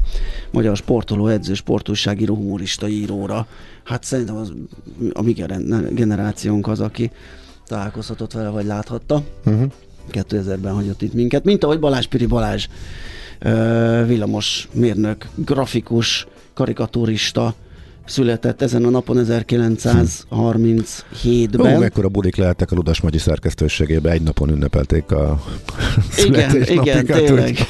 magyar 0.52 0.78
sportoló, 0.78 1.28
edző, 1.28 1.54
sportújságíró, 1.54 2.36
humorista 2.36 2.88
íróra. 2.88 3.48
Hát 3.84 4.04
szerintem 4.04 4.36
az, 4.36 4.54
a 5.14 5.22
mi 5.22 5.32
generációnk 5.92 6.68
az, 6.68 6.80
aki 6.80 7.12
találkozhatott 7.68 8.32
vele, 8.34 8.50
vagy 8.50 8.66
láthatta. 8.66 9.24
Uh-huh. 9.46 9.72
2000-ben 10.12 10.74
hagyott 10.74 11.02
itt 11.02 11.14
minket, 11.14 11.44
mint 11.44 11.64
ahogy 11.64 11.80
Balázs 11.80 12.06
Piri 12.06 12.26
Balázs, 12.26 12.68
villamos 14.06 14.68
mérnök, 14.74 15.28
grafikus, 15.36 16.28
karikaturista, 16.54 17.54
született 18.06 18.62
ezen 18.62 18.86
a 18.86 18.90
napon 18.90 19.26
1937-ben. 19.28 21.76
Ó, 21.76 21.80
mekkora 21.80 22.10
budik 22.10 22.36
lehettek 22.36 22.72
a 22.72 22.76
Ludas 22.76 23.02
Magyi 23.02 23.18
szerkesztőségében, 23.18 24.12
egy 24.12 24.22
napon 24.22 24.50
ünnepelték 24.50 25.12
a 25.12 25.44
Igen, 26.26 26.64
igen, 26.64 27.06
tényleg. 27.06 27.58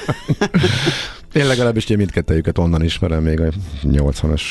Én 1.33 1.47
legalábbis 1.47 1.89
én 1.89 1.97
mindkettőjüket 1.97 2.57
onnan 2.57 2.83
ismerem 2.83 3.23
még 3.23 3.39
a 3.39 3.49
80-as 3.83 4.41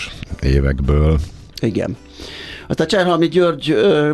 évekből. 0.43 1.19
Igen. 1.61 1.97
a 2.69 2.87
Cserhalmi 2.87 3.29
György 3.29 3.71
ö, 3.71 4.13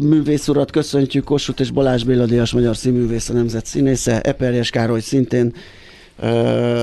művész 0.00 0.48
urat 0.48 0.70
köszöntjük, 0.70 1.24
Kossuth 1.24 1.60
és 1.60 1.70
Balázs 1.70 2.04
Béla 2.04 2.26
Díjas 2.26 2.52
magyar 2.52 2.76
színművész, 2.76 3.28
a 3.28 3.32
nemzet 3.32 3.66
színésze, 3.66 4.20
Eperjes 4.20 4.70
Károly 4.70 5.00
szintén 5.00 5.54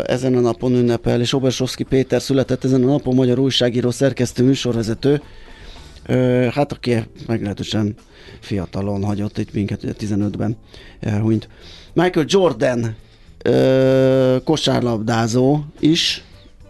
ezen 0.05 0.35
a 0.35 0.39
napon 0.39 0.73
ünnepel, 0.73 1.21
és 1.21 1.33
Obersovszki 1.33 1.83
Péter 1.83 2.21
született 2.21 2.63
ezen 2.63 2.83
a 2.83 2.85
napon, 2.85 3.15
magyar 3.15 3.39
újságíró, 3.39 3.91
szerkesztő, 3.91 4.43
műsorvezető, 4.43 5.21
hát 6.51 6.71
aki 6.71 6.95
meglehetősen 7.27 7.95
fiatalon 8.39 9.03
hagyott 9.03 9.37
itt 9.37 9.53
minket, 9.53 9.81
15-ben 9.99 10.57
elhunyt. 10.99 11.47
Michael 11.93 12.25
Jordan 12.29 12.95
kosárlabdázó 14.43 15.59
is 15.79 16.23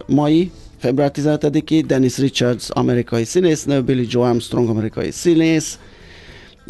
mai, 0.05 0.51
február 0.77 1.11
17-i, 1.15 1.83
Dennis 1.87 2.17
Richards 2.17 2.69
amerikai 2.69 3.23
színésznő, 3.23 3.81
Billy 3.81 4.05
Joe 4.09 4.27
Armstrong 4.27 4.69
amerikai 4.69 5.11
színész, 5.11 5.79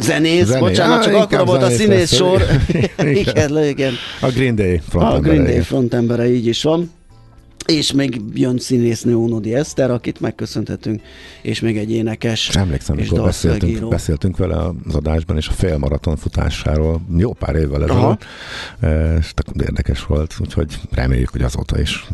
zenész, 0.00 0.46
zenész. 0.46 0.60
bocsánat, 0.60 1.02
csak 1.02 1.14
akkor 1.14 1.46
volt 1.46 1.62
a 1.62 1.70
színész 1.70 2.14
sor. 2.14 2.42
igen, 2.98 3.64
igen. 3.64 3.92
A 4.20 4.28
Green 4.28 4.54
Day 4.54 4.80
frontembere. 4.88 5.18
A 5.18 5.20
Green 5.20 5.44
Day 5.44 5.60
frontembere, 5.60 6.30
így 6.32 6.46
is 6.46 6.62
van. 6.62 6.90
És 7.66 7.92
még 7.92 8.20
jön 8.34 8.58
színésznő 8.58 9.14
Ónodi 9.14 9.54
Eszter, 9.54 9.90
akit 9.90 10.20
megköszönhetünk, 10.20 11.02
és 11.42 11.60
még 11.60 11.78
egy 11.78 11.92
énekes. 11.92 12.56
Emlékszem, 12.56 12.96
amikor 12.96 13.24
beszéltünk, 13.24 13.88
beszéltünk 13.88 14.36
vele 14.36 14.56
az 14.86 14.94
adásban, 14.94 15.36
és 15.36 15.48
a 15.48 15.52
félmaraton 15.52 16.16
futásáról 16.16 17.00
jó 17.16 17.32
pár 17.32 17.54
évvel 17.54 17.84
ezelőtt, 17.84 18.24
és 19.18 19.32
érdekes 19.62 20.04
volt, 20.04 20.34
úgyhogy 20.40 20.80
reméljük, 20.90 21.28
hogy 21.28 21.42
azóta 21.42 21.80
is 21.80 22.06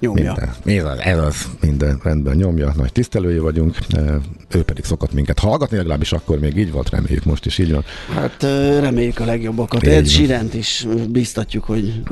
nyomja. 0.00 0.36
Minden, 0.64 0.78
ez, 0.78 0.84
az, 0.84 0.98
ez 0.98 1.18
az, 1.18 1.48
minden 1.60 2.00
rendben 2.02 2.36
nyomja, 2.36 2.72
nagy 2.76 2.92
tisztelői 2.92 3.38
vagyunk, 3.38 3.76
ő 4.54 4.62
pedig 4.62 4.84
szokott 4.84 5.12
minket 5.12 5.38
hallgatni, 5.38 5.76
legalábbis 5.76 6.12
akkor 6.12 6.38
még 6.38 6.56
így 6.56 6.72
volt, 6.72 6.90
reméljük 6.90 7.24
most 7.24 7.46
is 7.46 7.58
így 7.58 7.72
van. 7.72 7.84
Hát 8.14 8.42
reméljük 8.80 9.20
a 9.20 9.24
legjobbakat. 9.24 9.82
Ed 9.82 10.06
Sirent 10.06 10.54
is 10.54 10.86
biztatjuk, 11.08 11.64
hogy 11.64 12.02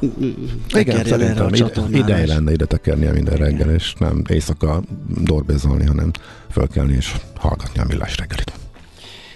Igen, 0.74 1.04
szerintem 1.04 1.54
ide, 1.54 1.70
ideje 1.90 2.26
lenne 2.26 2.52
ide 2.52 2.64
tekernie 2.64 3.12
minden 3.12 3.36
reggel, 3.36 3.60
Igen. 3.60 3.74
és 3.74 3.94
nem 3.98 4.22
éjszaka 4.28 4.82
dorbezolni, 5.22 5.84
hanem 5.84 6.10
fölkelni 6.50 6.94
és 6.94 7.14
hallgatni 7.36 7.80
a 7.80 7.84
millás 7.88 8.16
reggelit. 8.16 8.61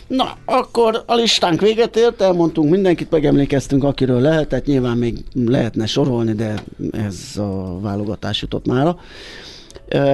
Na, 0.06 0.36
akkor 0.44 1.02
a 1.06 1.14
listánk 1.14 1.60
véget 1.60 1.96
ért, 1.96 2.20
elmondtunk 2.20 2.70
mindenkit, 2.70 3.10
megemlékeztünk, 3.10 3.84
akiről 3.84 4.20
lehetett, 4.20 4.66
nyilván 4.66 4.96
még 4.96 5.24
lehetne 5.34 5.86
sorolni, 5.86 6.32
de 6.32 6.54
ez 6.90 7.36
a 7.36 7.80
válogatás 7.80 8.42
jutott 8.42 8.66
mára. 8.66 8.98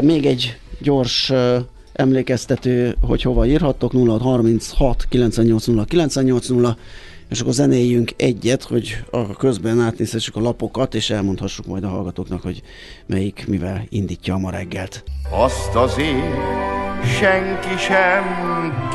Még 0.00 0.26
egy 0.26 0.56
gyors 0.80 1.32
emlékeztető, 1.92 2.96
hogy 3.00 3.22
hova 3.22 3.46
írhattok, 3.46 3.92
0636 3.92 5.06
980 5.08 5.84
980, 5.84 6.76
és 7.28 7.40
akkor 7.40 7.52
zenéljünk 7.52 8.12
egyet, 8.16 8.62
hogy 8.62 9.04
a 9.10 9.36
közben 9.36 9.80
átnézhessük 9.80 10.36
a 10.36 10.40
lapokat, 10.40 10.94
és 10.94 11.10
elmondhassuk 11.10 11.66
majd 11.66 11.84
a 11.84 11.88
hallgatóknak, 11.88 12.42
hogy 12.42 12.62
melyik 13.06 13.44
mivel 13.48 13.86
indítja 13.88 14.34
a 14.34 14.38
ma 14.38 14.50
reggelt. 14.50 15.04
Azt 15.30 15.74
az 15.74 15.98
én 15.98 16.22
senki 17.04 17.76
sem 17.78 18.24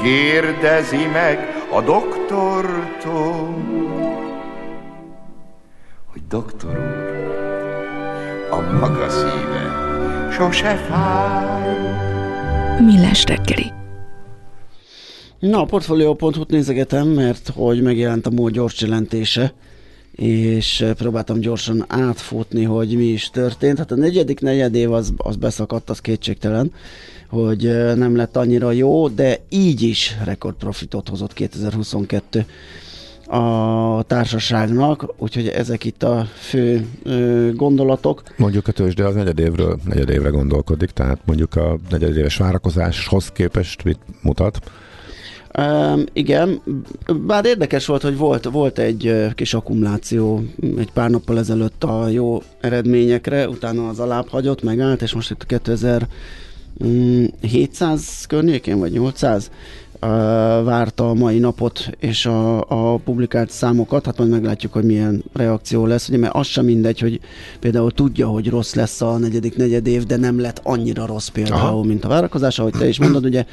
kérdezi 0.03 1.05
meg 1.05 1.39
a 1.71 1.81
doktortól, 1.81 3.55
hogy 6.11 6.21
doktor 6.29 6.69
úr, 6.69 7.15
a 8.51 8.61
maga 8.79 9.09
szíve 9.09 9.85
sose 10.31 10.75
fáj. 10.75 11.75
Millás 12.85 13.23
reggeli. 13.25 13.71
Na, 15.39 15.61
a 15.61 15.65
Portfolio.hu-t 15.65 16.49
nézegetem, 16.49 17.07
mert 17.07 17.51
hogy 17.55 17.81
megjelent 17.81 18.25
a 18.25 18.29
MOL 18.29 18.49
gyors 18.49 18.81
jelentése, 18.81 19.53
és 20.11 20.85
próbáltam 20.97 21.39
gyorsan 21.39 21.85
átfutni, 21.87 22.63
hogy 22.63 22.95
mi 22.95 23.05
is 23.05 23.29
történt. 23.29 23.77
Hát 23.77 23.91
a 23.91 23.95
negyedik 23.95 24.39
negyedév 24.39 24.91
az, 24.91 25.13
az 25.17 25.35
beszakadt, 25.35 25.89
az 25.89 25.99
kétségtelen 25.99 26.71
hogy 27.29 27.95
nem 27.95 28.15
lett 28.15 28.37
annyira 28.37 28.71
jó, 28.71 29.07
de 29.07 29.39
így 29.49 29.81
is 29.81 30.17
rekordprofitot 30.23 31.09
hozott 31.09 31.33
2022 31.33 32.45
a 33.27 34.03
társaságnak, 34.03 35.13
úgyhogy 35.17 35.47
ezek 35.47 35.83
itt 35.83 36.03
a 36.03 36.27
fő 36.35 36.87
ö, 37.03 37.49
gondolatok. 37.53 38.23
Mondjuk 38.37 38.67
a 38.67 38.71
tőzsde 38.71 39.05
az 39.05 39.15
negyedévről 39.15 39.79
negyedévre 39.85 40.29
gondolkodik, 40.29 40.89
tehát 40.89 41.19
mondjuk 41.25 41.55
a 41.55 41.77
negyedéves 41.89 42.37
várakozáshoz 42.37 43.31
képest 43.31 43.83
mit 43.83 43.99
mutat? 44.21 44.59
Um, 45.57 46.03
igen, 46.13 46.61
bár 47.25 47.45
érdekes 47.45 47.85
volt, 47.85 48.01
hogy 48.01 48.17
volt, 48.17 48.45
volt 48.45 48.79
egy 48.79 49.31
kis 49.35 49.53
akkumuláció 49.53 50.43
egy 50.77 50.91
pár 50.91 51.09
nappal 51.09 51.37
ezelőtt 51.37 51.83
a 51.83 52.07
jó 52.07 52.41
eredményekre, 52.61 53.49
utána 53.49 53.87
az 53.87 53.99
alább 53.99 54.27
hagyott, 54.27 54.63
megállt, 54.63 55.01
és 55.01 55.13
most 55.13 55.31
itt 55.31 55.41
a 55.41 55.45
2000 55.45 56.07
700 57.41 58.25
környékén, 58.27 58.79
vagy 58.79 58.91
800 58.91 59.51
várta 60.63 61.09
a 61.09 61.13
mai 61.13 61.39
napot 61.39 61.89
és 61.99 62.25
a, 62.25 62.59
a 62.93 62.97
publikált 62.97 63.49
számokat, 63.49 64.05
hát 64.05 64.17
majd 64.17 64.29
meglátjuk, 64.29 64.73
hogy 64.73 64.83
milyen 64.83 65.23
reakció 65.33 65.85
lesz, 65.85 66.07
ugye, 66.07 66.17
mert 66.17 66.35
az 66.35 66.47
sem 66.47 66.65
mindegy, 66.65 66.99
hogy 66.99 67.19
például 67.59 67.91
tudja, 67.91 68.27
hogy 68.27 68.49
rossz 68.49 68.73
lesz 68.73 69.01
a 69.01 69.17
negyedik 69.17 69.55
negyed 69.55 69.87
év, 69.87 70.03
de 70.03 70.17
nem 70.17 70.39
lett 70.39 70.61
annyira 70.63 71.05
rossz 71.05 71.27
például, 71.27 71.61
Aha. 71.61 71.83
mint 71.83 72.05
a 72.05 72.07
várakozás, 72.07 72.59
ahogy 72.59 72.73
te 72.73 72.87
is 72.87 72.99
mondod, 72.99 73.25
ugye, 73.25 73.45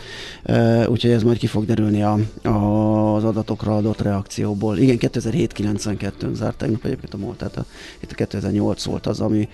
úgyhogy 0.86 1.10
ez 1.10 1.22
majd 1.22 1.38
ki 1.38 1.46
fog 1.46 1.64
derülni 1.64 2.02
a, 2.02 2.18
a, 2.48 3.14
az 3.14 3.24
adatokra 3.24 3.76
adott 3.76 4.00
reakcióból. 4.00 4.78
Igen, 4.78 4.96
2007-92-n 5.00 6.32
zárt 6.32 6.56
tegnap 6.56 6.84
egyébként 6.84 7.14
a 7.14 7.16
MOL, 7.16 7.36
tehát 7.36 7.56
a, 7.56 7.64
itt 8.00 8.10
a 8.10 8.14
2008 8.14 8.84
volt 8.84 9.06
az, 9.06 9.20
ami 9.20 9.48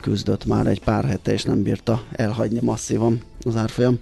küzdött 0.00 0.44
már 0.44 0.66
egy 0.66 0.80
pár 0.80 1.04
hete, 1.04 1.32
és 1.32 1.42
nem 1.42 1.62
bírta 1.62 2.02
elhagyni 2.12 2.58
masszívan 2.62 3.20
az 3.44 3.56
árfolyam. 3.56 3.98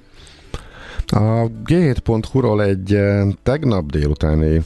A 1.06 1.50
g7.hu-ról 1.64 2.62
egy 2.62 2.94
eh, 2.94 3.26
tegnap 3.42 3.90
délutáni, 3.90 4.62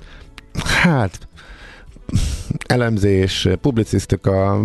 hát 0.82 1.28
elemzés, 2.66 3.48
publicisztika, 3.60 4.60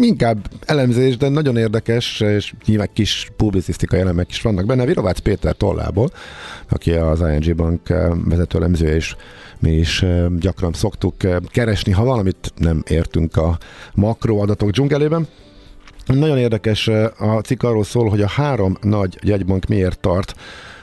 inkább 0.00 0.50
elemzés, 0.66 1.16
de 1.16 1.28
nagyon 1.28 1.56
érdekes, 1.56 2.20
és 2.20 2.54
nyilván 2.66 2.88
kis 2.92 3.30
publicisztika 3.36 3.96
elemek 3.96 4.30
is 4.30 4.42
vannak 4.42 4.66
benne. 4.66 4.84
Virovácz 4.84 5.18
Péter 5.18 5.54
tollából, 5.56 6.10
aki 6.68 6.92
az 6.92 7.20
ING 7.20 7.56
Bank 7.56 7.88
eh, 7.88 8.10
vezető 8.24 8.58
elemzője, 8.58 8.94
és 8.94 9.16
mi 9.58 9.70
is 9.70 10.02
eh, 10.02 10.26
gyakran 10.38 10.72
szoktuk 10.72 11.14
keresni, 11.46 11.92
ha 11.92 12.04
valamit 12.04 12.52
nem 12.56 12.82
értünk 12.88 13.36
a 13.36 13.58
makroadatok 13.94 14.70
dzsungelében. 14.70 15.26
Nagyon 16.06 16.38
érdekes, 16.38 16.88
a 17.18 17.40
cikk 17.42 17.62
arról 17.62 17.84
szól, 17.84 18.08
hogy 18.08 18.20
a 18.20 18.28
három 18.28 18.76
nagy 18.80 19.18
jegybank 19.22 19.66
miért 19.66 20.00
tart 20.00 20.34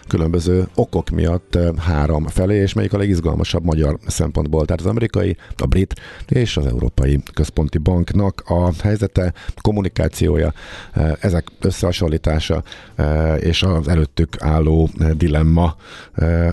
különböző 0.08 0.68
okok 0.76 1.10
miatt 1.10 1.56
eh, 1.56 1.70
három 1.78 2.28
felé, 2.28 2.56
és 2.56 2.74
melyik 2.74 2.94
a 2.94 2.98
legizgalmasabb 2.98 3.64
magyar 3.64 3.98
szempontból. 4.08 4.66
Tehát 4.66 4.82
az 4.82 4.88
amerikai, 4.88 5.38
a 5.56 5.66
brit 5.66 5.94
és 6.28 6.58
az 6.58 6.66
Európai 6.66 7.20
Központi 7.34 7.78
Banknak 7.78 8.44
a 8.46 8.72
helyzete, 8.82 9.34
kommunikációja, 9.62 10.54
eh, 10.94 11.12
ezek 11.20 11.48
összehasonlítása 11.62 12.64
eh, 12.96 13.44
és 13.44 13.64
az 13.64 13.88
előttük 13.88 14.36
álló 14.40 14.90
dilemma 15.18 15.76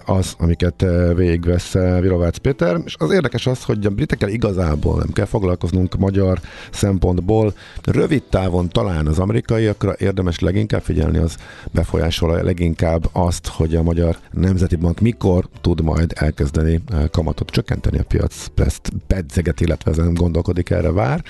az, 0.05 0.35
amiket 0.39 0.85
végigvesz 1.15 1.73
Virovácz 1.73 2.37
Péter. 2.37 2.81
És 2.85 2.95
az 2.99 3.11
érdekes 3.11 3.47
az, 3.47 3.65
hogy 3.65 3.87
a 3.87 3.91
britekkel 3.91 4.29
igazából 4.29 4.99
nem 4.99 5.13
kell 5.13 5.25
foglalkoznunk 5.25 5.97
magyar 5.97 6.41
szempontból. 6.71 7.55
Rövid 7.85 8.23
távon 8.23 8.69
talán 8.69 9.07
az 9.07 9.19
amerikaiakra 9.19 9.95
érdemes 9.99 10.39
leginkább 10.39 10.83
figyelni, 10.83 11.19
az 11.19 11.37
befolyásolja 11.73 12.45
leginkább 12.45 13.09
azt, 13.13 13.44
azt, 13.45 13.57
hogy 13.57 13.75
a 13.75 13.83
Magyar 13.83 14.17
Nemzeti 14.31 14.77
Bank 14.77 15.01
mikor 15.01 15.49
tud 15.61 15.81
majd 15.81 16.13
elkezdeni 16.15 16.81
eh, 16.89 17.05
kamatot 17.11 17.51
csökkenteni 17.51 17.99
a 17.99 18.05
piac, 18.05 18.47
ezt 18.55 18.93
pedzeget, 19.07 19.61
illetve 19.61 19.91
ezen 19.91 20.15
gondolkodik, 20.15 20.71
erre 20.71 20.93
vár. 20.93 21.23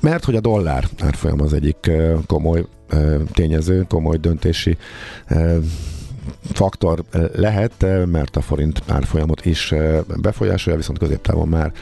Mert 0.00 0.24
hogy 0.24 0.36
a 0.36 0.40
dollár 0.40 0.88
árfolyam 0.98 1.40
az 1.40 1.52
egyik 1.52 1.86
eh, 1.86 2.12
komoly 2.26 2.66
eh, 2.88 3.14
tényező, 3.32 3.84
komoly 3.88 4.16
döntési 4.16 4.76
faktor 6.52 7.04
lehet, 7.34 7.86
mert 8.06 8.36
a 8.36 8.40
forint 8.40 8.82
árfolyamot 8.86 9.44
is 9.44 9.74
befolyásolja, 10.16 10.78
viszont 10.78 10.98
középtávon 10.98 11.48
már 11.48 11.72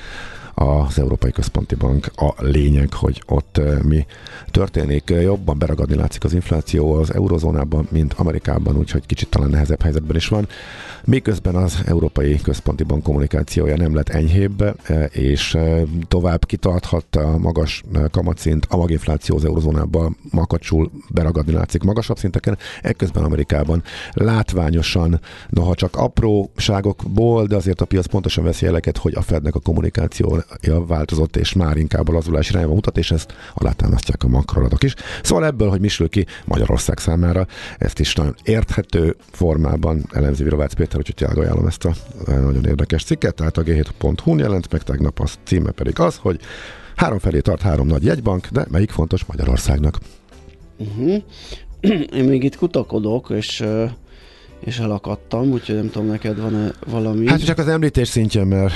az 0.55 0.99
Európai 0.99 1.31
Központi 1.31 1.75
Bank 1.75 2.11
a 2.17 2.35
lényeg, 2.39 2.93
hogy 2.93 3.23
ott 3.27 3.61
mi 3.83 4.07
történik. 4.51 5.11
Jobban 5.23 5.59
beragadni 5.59 5.95
látszik 5.95 6.25
az 6.25 6.33
infláció 6.33 6.93
az 6.93 7.15
eurozónában, 7.15 7.89
mint 7.91 8.13
Amerikában, 8.13 8.77
úgyhogy 8.77 9.07
kicsit 9.07 9.29
talán 9.29 9.51
nehezebb 9.51 9.83
helyzetben 9.83 10.17
is 10.17 10.29
van. 10.29 10.49
Miközben 11.05 11.55
az 11.55 11.83
Európai 11.87 12.41
Központi 12.43 12.83
Bank 12.83 13.03
kommunikációja 13.03 13.77
nem 13.77 13.95
lett 13.95 14.09
enyhébb, 14.09 14.81
és 15.11 15.59
tovább 16.09 16.47
kitarthatta 16.47 17.21
a 17.21 17.39
magas 17.39 17.83
kamatszint, 18.11 18.67
a 18.71 18.77
maginfláció 18.77 19.37
az 19.37 19.45
eurozónában 19.45 20.17
makacsul 20.31 20.91
beragadni 21.11 21.53
látszik 21.53 21.83
magasabb 21.83 22.19
szinteken, 22.19 22.59
ekközben 22.83 23.25
Amerikában 23.25 23.83
látványosan, 24.13 25.21
noha 25.49 25.75
csak 25.75 25.97
apróságokból, 25.97 27.47
de 27.47 27.57
azért 27.57 27.81
a 27.81 27.85
piac 27.85 28.07
pontosan 28.07 28.45
veszi 28.45 28.65
jeleket, 28.65 28.99
hogy 28.99 29.15
a 29.15 29.23
Fednek 29.23 29.55
a 29.55 29.61
kommunikációja 30.45 30.87
változott, 30.87 31.37
és 31.37 31.53
már 31.53 31.77
inkább 31.77 32.09
a 32.09 32.13
lazulás 32.13 32.51
irányba 32.51 32.75
mutat, 32.75 32.99
és 32.99 33.11
ezt 33.11 33.35
alátámasztják 33.55 34.25
a 34.25 34.29
makroadatok 34.29 34.83
is. 34.83 34.95
Szóval 35.23 35.45
ebből, 35.45 35.69
hogy 35.69 35.81
mi 35.81 35.89
ki 36.09 36.27
Magyarország 36.45 36.99
számára, 36.99 37.47
ezt 37.79 37.99
is 37.99 38.15
nagyon 38.15 38.35
érthető 38.43 39.17
formában 39.31 40.05
elemzi 40.13 40.43
Virovácz 40.43 40.73
Péter, 40.73 40.99
úgyhogy 40.99 41.39
ajánlom 41.39 41.67
ezt 41.67 41.85
a 41.85 41.93
nagyon 42.27 42.65
érdekes 42.65 43.05
cikket, 43.05 43.35
tehát 43.35 43.57
a 43.57 43.63
g7.hu 43.63 44.39
jelent 44.39 44.73
meg 44.73 44.83
tegnap, 44.83 45.21
az 45.21 45.39
címe 45.45 45.71
pedig 45.71 45.99
az, 46.01 46.17
hogy 46.17 46.41
három 46.97 47.19
felé 47.19 47.41
tart 47.41 47.63
három 47.63 47.87
nagy 47.87 48.05
jegybank, 48.05 48.47
de 48.47 48.67
melyik 48.71 48.91
fontos 48.91 49.25
Magyarországnak? 49.25 49.99
Uh-huh. 50.79 51.23
Én 52.19 52.25
még 52.25 52.45
itt 52.45 52.57
kutakodok, 52.57 53.31
és 53.31 53.65
és 54.65 54.79
elakadtam, 54.79 55.51
úgyhogy 55.51 55.75
nem 55.75 55.91
tudom, 55.91 56.09
neked 56.09 56.41
van-e 56.41 56.71
valami. 56.87 57.29
Hát 57.29 57.45
csak 57.45 57.59
az 57.59 57.69
említés 57.69 58.09
szintjén, 58.09 58.47
mert 58.47 58.75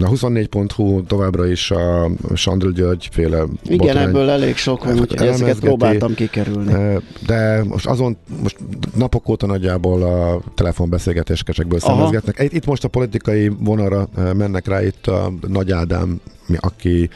a 0.00 0.08
24.hu 0.08 1.02
továbbra 1.02 1.46
is 1.46 1.70
a 1.70 2.10
Sandr 2.34 2.72
György 2.72 3.08
féle 3.12 3.44
Igen, 3.64 3.76
botrány, 3.76 4.08
ebből 4.08 4.30
elég 4.30 4.56
sok 4.56 4.84
van, 4.84 4.98
úgyhogy 5.00 5.26
ezeket 5.26 5.58
próbáltam 5.58 6.14
kikerülni. 6.14 6.98
De 7.26 7.64
most 7.64 7.86
azon, 7.86 8.16
most 8.42 8.56
napok 8.94 9.28
óta 9.28 9.46
nagyjából 9.46 10.02
a 10.02 10.40
telefonbeszélgetésekből 10.54 11.78
szemezgetnek. 11.78 12.52
Itt 12.52 12.66
most 12.66 12.84
a 12.84 12.88
politikai 12.88 13.48
vonalra 13.48 14.08
mennek 14.36 14.66
rá, 14.66 14.82
itt 14.82 15.06
a 15.06 15.32
Nagy 15.46 15.72
Ádám, 15.72 16.20
aki 16.56 17.10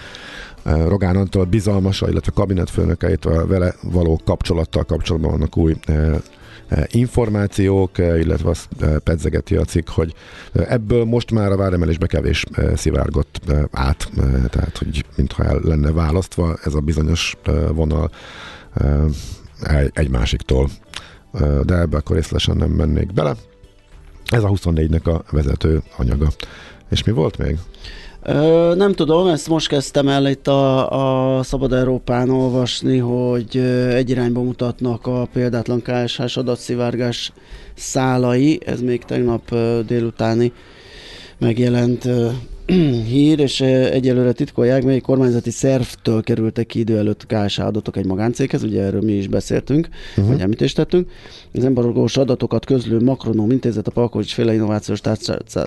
Rogán 0.63 1.17
Antal 1.17 1.45
bizalmasa, 1.45 2.09
illetve 2.09 2.33
kabinetfőnökeit 2.35 3.25
vele 3.49 3.75
való 3.83 4.21
kapcsolattal 4.25 4.85
kapcsolatban 4.85 5.31
vannak 5.31 5.57
új 5.57 5.75
információk, 6.91 7.99
illetve 7.99 8.51
azt 8.51 8.69
pedzegeti 9.05 9.57
a 9.57 9.65
cikk, 9.65 9.89
hogy 9.89 10.15
ebből 10.53 11.05
most 11.05 11.31
már 11.31 11.51
a 11.53 11.57
váremelésbe 11.57 12.07
kevés 12.07 12.45
szivárgott 12.75 13.41
át, 13.71 14.11
tehát 14.51 14.79
hogy 14.79 15.05
mintha 15.17 15.45
el 15.45 15.61
lenne 15.65 15.93
választva 15.93 16.57
ez 16.65 16.75
a 16.75 16.81
bizonyos 16.81 17.37
vonal 17.73 18.11
egy 19.93 20.11
másiktól. 20.11 20.71
De 21.63 21.79
ebbe 21.79 21.97
akkor 21.97 22.17
részletesen 22.17 22.57
nem 22.57 22.71
mennék 22.71 23.13
bele. 23.13 23.35
Ez 24.25 24.43
a 24.43 24.49
24-nek 24.49 25.03
a 25.03 25.23
vezető 25.31 25.83
anyaga. 25.97 26.29
És 26.91 27.05
mi 27.05 27.13
volt 27.13 27.39
még? 27.39 27.59
Ö, 28.25 28.75
nem 28.77 28.93
tudom, 28.93 29.27
ezt 29.27 29.49
most 29.49 29.69
kezdtem 29.69 30.09
el 30.09 30.27
itt 30.27 30.49
a, 30.49 31.39
a 31.39 31.43
Szabad 31.43 31.73
Európán 31.73 32.31
olvasni, 32.31 32.99
hogy 32.99 33.57
egy 33.91 34.11
irányba 34.11 34.43
mutatnak 34.43 35.07
a 35.07 35.29
példátlan 35.33 35.83
KSH-s 35.83 36.37
adatszivárgás 36.37 37.33
szálai, 37.75 38.61
ez 38.67 38.81
még 38.81 39.05
tegnap 39.05 39.55
délutáni 39.87 40.53
megjelent 41.39 42.09
hír, 43.13 43.39
és 43.39 43.61
egyelőre 43.61 44.33
titkolják, 44.33 44.85
melyik 44.85 45.03
kormányzati 45.03 45.51
szervtől 45.51 46.23
kerültek 46.23 46.67
ki 46.67 46.79
idő 46.79 46.99
előtt 46.99 47.27
KSH 47.27 47.61
adatok 47.61 47.97
egy 47.97 48.07
magáncéghez, 48.07 48.63
ugye 48.63 48.83
erről 48.83 49.03
mi 49.03 49.13
is 49.13 49.29
beszéltünk, 49.29 49.89
uh-huh. 50.11 50.33
vagy 50.33 50.41
említést 50.41 50.77
tettünk. 50.77 51.11
Az 51.55 51.65
embargós 51.65 52.17
adatokat 52.17 52.65
közlő 52.65 53.01
Makronom 53.01 53.51
intézet 53.51 53.87
a 53.87 53.91
Palkovics 53.91 54.35
féle 54.35 54.55
innovációs 54.55 55.01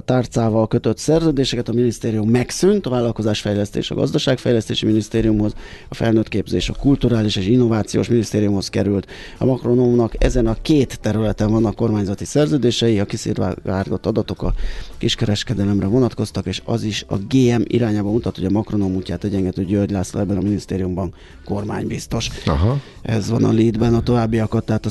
tárcával 0.06 0.68
kötött 0.68 0.98
szerződéseket 0.98 1.70
a 1.70 1.74
minisztérium 1.74 2.30
megszűnt, 2.30 2.86
a 2.86 2.90
vállalkozásfejlesztés 2.90 3.92
a 3.92 3.96
gazdaságfejlesztési 3.96 4.86
minisztériumhoz, 4.86 5.54
a 5.90 5.96
felnőtt 5.96 6.28
képzés 6.28 6.70
a 6.70 6.74
kulturális 6.74 7.36
és 7.36 7.48
innovációs 7.48 8.08
minisztériumhoz 8.08 8.70
került. 8.70 9.08
A 9.38 9.46
Makronomnak 9.46 10.24
ezen 10.24 10.48
a 10.48 10.58
két 10.62 11.00
területen 11.00 11.52
vannak 11.52 11.76
kormányzati 11.76 12.26
szerződései, 12.26 13.00
a 13.00 13.06
kiszivárgott 13.06 14.06
adatok 14.06 14.44
a 14.44 14.54
kiskereskedelemre 14.98 15.86
vonatkoztak, 15.86 16.46
és 16.46 16.62
az 16.66 16.84
is 16.84 17.06
a 17.08 17.16
GM 17.18 17.62
irányába 17.64 18.12
mutat, 18.12 18.36
hogy 18.36 18.46
a 18.46 18.50
Makronom 18.50 18.96
útját 18.96 19.24
egyengető 19.24 19.66
György 19.66 19.92
László 19.92 20.20
ebben 20.20 20.38
a 20.38 20.42
minisztériumban 20.42 21.14
kormánybiztos. 21.46 22.30
Aha. 22.46 22.82
Ez 23.02 23.30
van 23.30 23.44
a 23.44 23.52
leadben, 23.52 23.94
a 23.94 24.04
továbbiakat, 24.04 24.66
tehát 24.66 24.86
a 24.86 24.90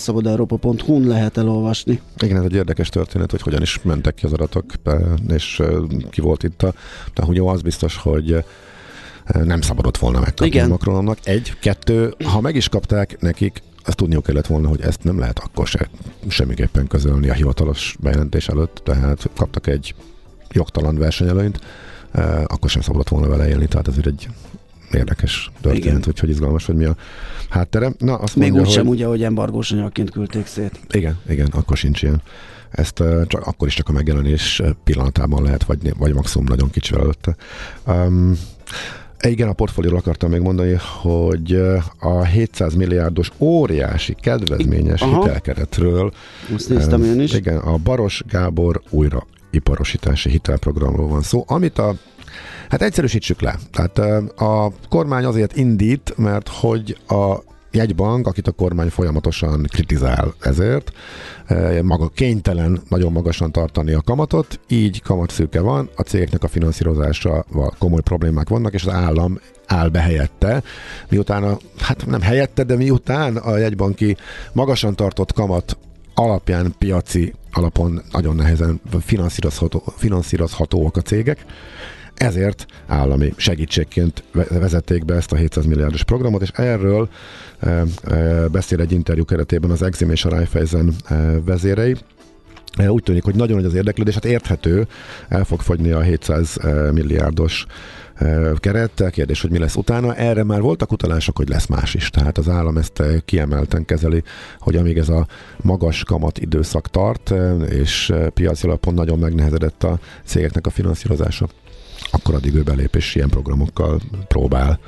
szabadeurópa.hu-n 0.85 1.09
lehet 1.09 1.37
elolvasni. 1.37 2.01
Igen, 2.19 2.37
ez 2.37 2.43
egy 2.45 2.55
érdekes 2.55 2.89
történet, 2.89 3.31
hogy 3.31 3.43
hogyan 3.43 3.63
is 3.63 3.83
mentek 3.83 4.15
ki 4.15 4.27
az 4.27 4.33
adatok, 4.33 4.65
és 5.29 5.63
ki 6.11 6.21
volt 6.21 6.43
itt 6.43 6.63
a... 6.63 6.75
De 7.15 7.23
ugye 7.25 7.43
az 7.43 7.63
biztos, 7.63 7.97
hogy 7.97 8.45
nem 9.45 9.61
szabadott 9.61 9.97
volna 9.99 10.21
megkapni 10.21 10.47
Igen. 10.47 10.69
Macronnak. 10.69 11.19
Egy, 11.25 11.59
kettő, 11.61 12.15
ha 12.25 12.41
meg 12.41 12.55
is 12.55 12.69
kapták 12.69 13.21
nekik, 13.21 13.63
azt 13.87 13.97
tudniuk 13.97 14.23
kellett 14.25 14.47
volna, 14.47 14.69
hogy 14.69 14.81
ezt 14.81 15.05
nem 15.05 15.19
lehet 15.19 15.39
akkor 15.39 15.67
se 15.67 15.89
semmiképpen 16.29 16.87
közölni 16.87 17.29
a 17.29 17.33
hivatalos 17.33 17.97
bejelentés 18.01 18.49
előtt, 18.49 18.81
tehát 18.85 19.31
kaptak 19.37 19.67
egy 19.67 19.95
jogtalan 20.51 20.99
versenyelőnyt, 20.99 21.61
akkor 22.47 22.71
sem 22.71 22.83
szabadott 22.83 23.09
volna 23.09 23.29
vele 23.29 23.49
élni, 23.49 23.67
tehát 23.67 23.89
ez 23.89 23.95
egy 24.05 24.29
érdekes 24.93 25.51
történet, 25.61 26.05
hogy, 26.05 26.19
hogy 26.19 26.29
izgalmas, 26.29 26.67
hogy 26.67 26.75
mi 26.75 26.85
a 26.85 26.97
háttere. 27.49 27.93
Na, 27.99 28.15
azt 28.15 28.37
Még 28.37 28.53
úgy 28.53 28.59
hogy... 28.59 28.71
sem 28.71 28.87
ugye, 28.87 29.07
hogy 29.07 29.23
embargós 29.23 29.73
anyagként 29.73 30.11
küldték 30.11 30.47
szét. 30.47 30.81
Igen, 30.91 31.19
igen, 31.29 31.47
akkor 31.47 31.77
sincs 31.77 32.03
ilyen. 32.03 32.23
Ezt 32.71 33.03
csak, 33.27 33.47
akkor 33.47 33.69
is 33.69 33.75
csak 33.75 33.89
a 33.89 33.93
megjelenés 33.93 34.63
pillanatában 34.85 35.43
lehet, 35.43 35.65
vagy, 35.65 35.93
vagy 35.99 36.15
maximum 36.15 36.47
nagyon 36.47 36.71
kicsivel 36.71 37.03
előtte. 37.03 37.37
Um, 37.87 38.39
igen, 39.21 39.49
a 39.49 39.53
portfólióról 39.53 39.99
akartam 39.99 40.31
még 40.31 40.41
mondani, 40.41 40.77
hogy 41.01 41.61
a 41.99 42.25
700 42.25 42.75
milliárdos 42.75 43.31
óriási 43.39 44.17
kedvezményes 44.21 45.01
Aha. 45.01 45.23
hitelkeretről. 45.23 46.13
Azt 46.55 46.69
néztem 46.69 47.03
én 47.03 47.21
is. 47.21 47.33
Igen, 47.33 47.57
a 47.57 47.77
Baros 47.77 48.23
Gábor 48.29 48.83
újra 48.91 49.27
iparosítási 49.51 50.31
hitelprogramról 50.31 51.09
van 51.09 51.23
szó, 51.23 51.45
amit 51.47 51.79
a 51.79 51.95
Hát 52.75 52.83
egyszerűsítsük 52.83 53.41
le. 53.41 53.59
Tehát 53.73 53.99
a 54.41 54.73
kormány 54.89 55.25
azért 55.25 55.57
indít, 55.57 56.15
mert 56.17 56.49
hogy 56.49 56.99
a 57.09 57.37
jegybank, 57.71 58.27
akit 58.27 58.47
a 58.47 58.53
kormány 58.53 58.89
folyamatosan 58.89 59.67
kritizál 59.73 60.35
ezért, 60.41 60.93
maga 61.83 62.09
kénytelen 62.09 62.81
nagyon 62.89 63.13
magasan 63.13 63.53
tartani 63.53 63.93
a 63.93 64.01
kamatot, 64.01 64.61
így 64.69 65.03
kamatszűke 65.03 65.61
van, 65.61 65.91
a 65.97 66.03
cégeknek 66.03 66.43
a 66.43 66.49
finanszírozásával 66.49 67.75
komoly 67.79 68.01
problémák 68.01 68.49
vannak, 68.49 68.73
és 68.73 68.85
az 68.85 68.93
állam 68.93 69.41
áll 69.67 69.89
be 69.89 70.01
helyette, 70.01 70.63
miután 71.09 71.43
a, 71.43 71.57
hát 71.79 72.07
nem 72.07 72.21
helyette, 72.21 72.65
de 72.65 72.77
miután 72.77 73.37
a 73.37 73.57
jegybanki 73.57 74.17
magasan 74.53 74.95
tartott 74.95 75.33
kamat 75.33 75.77
alapján 76.15 76.75
piaci 76.79 77.35
alapon 77.53 78.03
nagyon 78.13 78.37
nehezen 78.37 78.81
finanszírozható, 79.01 79.83
finanszírozhatóak 79.97 80.97
a 80.97 81.01
cégek, 81.01 81.45
ezért 82.15 82.67
állami 82.87 83.33
segítségként 83.37 84.23
vezették 84.33 85.05
be 85.05 85.15
ezt 85.15 85.33
a 85.33 85.37
700 85.37 85.65
milliárdos 85.67 86.05
programot, 86.05 86.43
és 86.43 86.51
erről 86.55 87.09
e, 87.59 87.83
e, 88.05 88.49
beszél 88.49 88.81
egy 88.81 88.93
interjú 88.93 89.25
keretében 89.25 89.71
az 89.71 89.83
Exim 89.83 90.11
és 90.11 90.25
a 90.25 90.29
Raiffeisen 90.29 90.95
e, 91.05 91.41
vezérei. 91.45 91.97
Úgy 92.89 93.03
tűnik, 93.03 93.25
hogy 93.25 93.35
nagyon 93.35 93.57
nagy 93.57 93.65
az 93.65 93.75
érdeklődés, 93.75 94.15
hát 94.15 94.25
érthető, 94.25 94.87
el 95.29 95.45
fog 95.45 95.61
fogyni 95.61 95.91
a 95.91 96.01
700 96.01 96.57
milliárdos 96.93 97.67
kerettel, 98.57 99.11
kérdés, 99.11 99.41
hogy 99.41 99.51
mi 99.51 99.59
lesz 99.59 99.77
utána. 99.77 100.15
Erre 100.15 100.45
már 100.45 100.61
voltak 100.61 100.93
utalások, 100.93 101.37
hogy 101.37 101.49
lesz 101.49 101.67
más 101.67 101.95
is. 101.95 102.11
Tehát 102.11 102.39
az 102.39 102.49
állam 102.49 102.77
ezt 102.77 103.03
kiemelten 103.25 103.85
kezeli, 103.85 104.23
hogy 104.59 104.77
amíg 104.77 104.99
ez 104.99 105.09
a 105.09 105.27
magas 105.63 106.05
kamat 106.05 106.39
időszak 106.39 106.89
tart, 106.89 107.35
és 107.69 108.13
piaci 108.35 108.67
alapon 108.67 108.95
nagyon 108.95 109.19
megnehezedett 109.19 109.85
a 109.85 109.99
cégeknek 110.25 110.67
a 110.67 110.71
finanszírozása, 110.71 111.49
akkor 112.11 112.35
addig 112.35 112.55
ő 112.55 112.63
belép 112.63 112.97
és 112.97 113.15
ilyen 113.15 113.29
programokkal 113.29 114.01
próbál 114.29 114.79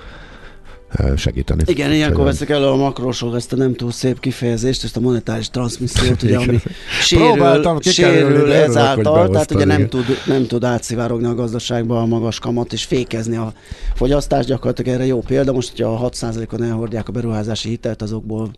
segíteni. 1.16 1.62
Igen, 1.66 1.92
ilyenkor 1.92 2.24
veszik 2.24 2.48
elő 2.48 2.66
a 2.66 2.76
makrósok 2.76 3.34
ezt 3.34 3.52
a 3.52 3.56
nem 3.56 3.74
túl 3.74 3.90
szép 3.90 4.20
kifejezést, 4.20 4.84
ezt 4.84 4.96
a 4.96 5.00
monetáris 5.00 5.50
transmissziót, 5.50 6.22
ugye, 6.22 6.36
ami 6.46 6.60
sérül, 7.00 7.80
sérül 7.80 8.52
ezáltal, 8.52 9.28
tehát 9.28 9.54
ugye 9.54 9.64
nem 9.64 9.88
tud, 9.88 10.04
nem 10.26 10.46
tud 10.46 10.64
átszivárogni 10.64 11.26
a 11.26 11.34
gazdaságba 11.34 12.00
a 12.00 12.06
magas 12.06 12.38
kamat, 12.38 12.72
és 12.72 12.84
fékezni 12.84 13.36
a 13.36 13.52
fogyasztást, 13.94 14.48
gyakorlatilag 14.48 14.94
erre 14.94 15.06
jó 15.06 15.20
példa. 15.20 15.52
Most, 15.52 15.70
hogyha 15.70 15.94
a 15.94 16.10
6%-on 16.10 16.62
elhordják 16.62 17.08
a 17.08 17.12
beruházási 17.12 17.68
hitelt, 17.68 18.02
azokból 18.02 18.50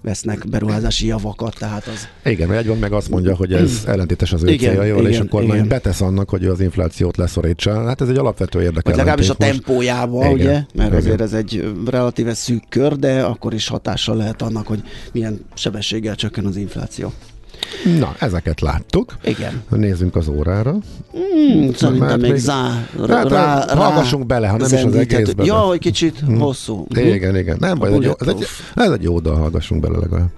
vesznek 0.00 0.48
beruházási 0.48 1.06
javakat, 1.06 1.54
tehát 1.58 1.86
az... 1.86 2.30
Igen, 2.30 2.52
egy 2.52 2.66
van 2.66 2.78
meg 2.78 2.92
azt 2.92 3.08
mondja, 3.08 3.36
hogy 3.36 3.52
ez 3.52 3.82
ellentétes 3.86 4.32
az 4.32 4.42
ő 4.42 4.48
igen, 4.48 4.70
céljaival, 4.70 5.00
igen, 5.00 5.12
és 5.12 5.18
a 5.18 5.28
kormány 5.28 5.56
igen. 5.56 5.68
betesz 5.68 6.00
annak, 6.00 6.30
hogy 6.30 6.44
az 6.44 6.60
inflációt 6.60 7.16
leszorítsa. 7.16 7.84
Hát 7.84 8.00
ez 8.00 8.08
egy 8.08 8.16
alapvető. 8.16 8.70
Vagy 8.82 8.96
legalábbis 8.96 9.28
a 9.28 9.34
tempójában, 9.34 10.32
ugye? 10.32 10.52
Mert 10.52 10.68
igen. 10.74 10.92
azért 10.92 11.20
ez 11.20 11.32
egy 11.32 11.72
relatíve 11.88 12.34
szűk 12.34 12.64
kör, 12.68 12.96
de 12.96 13.22
akkor 13.22 13.54
is 13.54 13.68
hatással 13.68 14.16
lehet 14.16 14.42
annak, 14.42 14.66
hogy 14.66 14.82
milyen 15.12 15.44
sebességgel 15.54 16.14
csökken 16.14 16.46
az 16.46 16.56
infláció. 16.56 17.12
Na, 17.98 18.14
ezeket 18.18 18.60
láttuk. 18.60 19.16
Igen. 19.24 19.62
Nézzünk 19.68 20.16
az 20.16 20.28
órára. 20.28 20.72
Mm, 20.72 21.70
szerintem 21.70 22.20
még, 22.20 22.30
még 22.30 22.40
zá... 22.40 22.86
Hát, 23.08 23.28
rá, 23.28 23.64
rá, 23.64 23.74
hallgassunk 23.76 24.26
bele, 24.26 24.48
ha 24.48 24.56
nem 24.56 24.72
is 24.72 24.82
az 24.82 24.94
egészben. 24.94 25.46
Ja, 25.46 25.58
hogy 25.58 25.78
kicsit 25.78 26.18
hmm. 26.18 26.38
hosszú. 26.38 26.86
Igen, 26.88 27.36
igen. 27.36 27.56
Nem 27.60 27.78
baj, 27.78 27.92
ez, 27.92 27.94
egy, 27.94 28.14
ez, 28.18 28.26
egy, 28.28 28.46
ez 28.74 28.90
egy 28.90 29.02
jó 29.02 29.20
dal, 29.20 29.36
hallgassunk 29.36 29.80
bele 29.80 29.98
legalább. 29.98 30.30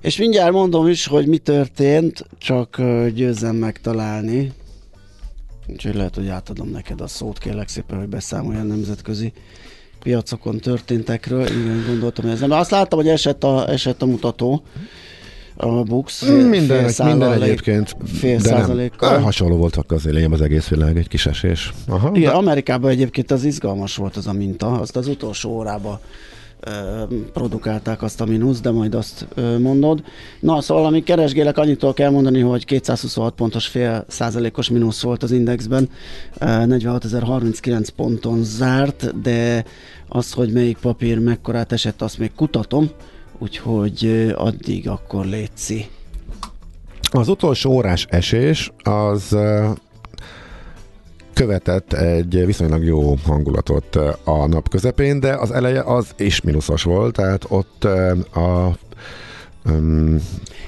És 0.00 0.16
mindjárt 0.16 0.52
mondom 0.52 0.88
is, 0.88 1.06
hogy 1.06 1.26
mi 1.26 1.38
történt, 1.38 2.26
csak 2.38 2.82
győzzem 3.14 3.56
megtalálni. 3.56 4.52
Úgyhogy 5.66 5.94
lehet, 5.94 6.14
hogy 6.14 6.28
átadom 6.28 6.68
neked 6.70 7.00
a 7.00 7.06
szót, 7.06 7.38
kérlek 7.38 7.68
szépen, 7.68 7.98
hogy 7.98 8.08
beszámolj 8.08 8.58
a 8.58 8.62
nemzetközi 8.62 9.32
piacokon 10.02 10.58
történtekről. 10.58 11.46
Igen, 11.46 11.84
gondoltam, 11.86 12.24
hogy 12.24 12.34
ez 12.34 12.40
nem. 12.40 12.50
Azt 12.50 12.70
láttam, 12.70 12.98
hogy 12.98 13.08
esett 13.08 13.44
a, 13.44 13.70
esett 13.70 14.02
a 14.02 14.06
mutató 14.06 14.62
a 15.60 15.82
Bux. 15.82 16.22
Minden, 16.22 16.92
minden 17.04 17.42
egyébként, 17.42 17.96
fél 18.04 18.38
de 18.38 18.66
nem, 19.00 19.22
hasonló 19.22 19.56
voltak 19.56 19.92
az 19.92 20.06
élén 20.06 20.32
az 20.32 20.40
egész 20.40 20.68
világ, 20.68 20.96
egy 20.96 21.08
kis 21.08 21.26
esés. 21.26 21.72
Aha, 21.88 22.10
Igen, 22.14 22.30
de... 22.30 22.36
Amerikában 22.36 22.90
egyébként 22.90 23.30
az 23.30 23.44
izgalmas 23.44 23.96
volt 23.96 24.16
az 24.16 24.26
a 24.26 24.32
minta, 24.32 24.80
azt 24.80 24.96
az 24.96 25.06
utolsó 25.06 25.50
órában 25.50 26.00
produkálták 27.32 28.02
azt 28.02 28.20
a 28.20 28.24
mínusz, 28.24 28.60
de 28.60 28.70
majd 28.70 28.94
azt 28.94 29.26
mondod. 29.58 30.02
Na, 30.40 30.60
szóval 30.60 30.84
ami 30.84 31.02
keresgélek, 31.02 31.58
annyitól 31.58 31.94
kell 31.94 32.10
mondani, 32.10 32.40
hogy 32.40 32.64
226 32.64 33.34
pontos 33.34 33.66
fél 33.66 34.04
százalékos 34.08 34.68
mínusz 34.68 35.02
volt 35.02 35.22
az 35.22 35.32
indexben, 35.32 35.88
46.039 36.40 37.88
ponton 37.96 38.42
zárt, 38.42 39.20
de 39.20 39.64
az, 40.08 40.32
hogy 40.32 40.52
melyik 40.52 40.76
papír 40.76 41.18
mekkorát 41.18 41.72
esett, 41.72 42.02
azt 42.02 42.18
még 42.18 42.32
kutatom, 42.36 42.90
úgyhogy 43.38 44.32
addig 44.36 44.88
akkor 44.88 45.26
létszi. 45.26 45.86
Az 47.10 47.28
utolsó 47.28 47.70
órás 47.70 48.06
esés 48.10 48.72
az 48.82 49.36
követett 51.38 51.92
egy 51.92 52.46
viszonylag 52.46 52.84
jó 52.84 53.14
hangulatot 53.26 53.96
a 54.24 54.46
nap 54.46 54.68
közepén, 54.68 55.20
de 55.20 55.34
az 55.34 55.50
eleje 55.50 55.82
az 55.82 56.06
is 56.16 56.40
mínuszos 56.40 56.82
volt, 56.82 57.14
tehát 57.14 57.44
ott 57.48 57.84
a 58.34 58.76
Um, 59.70 60.20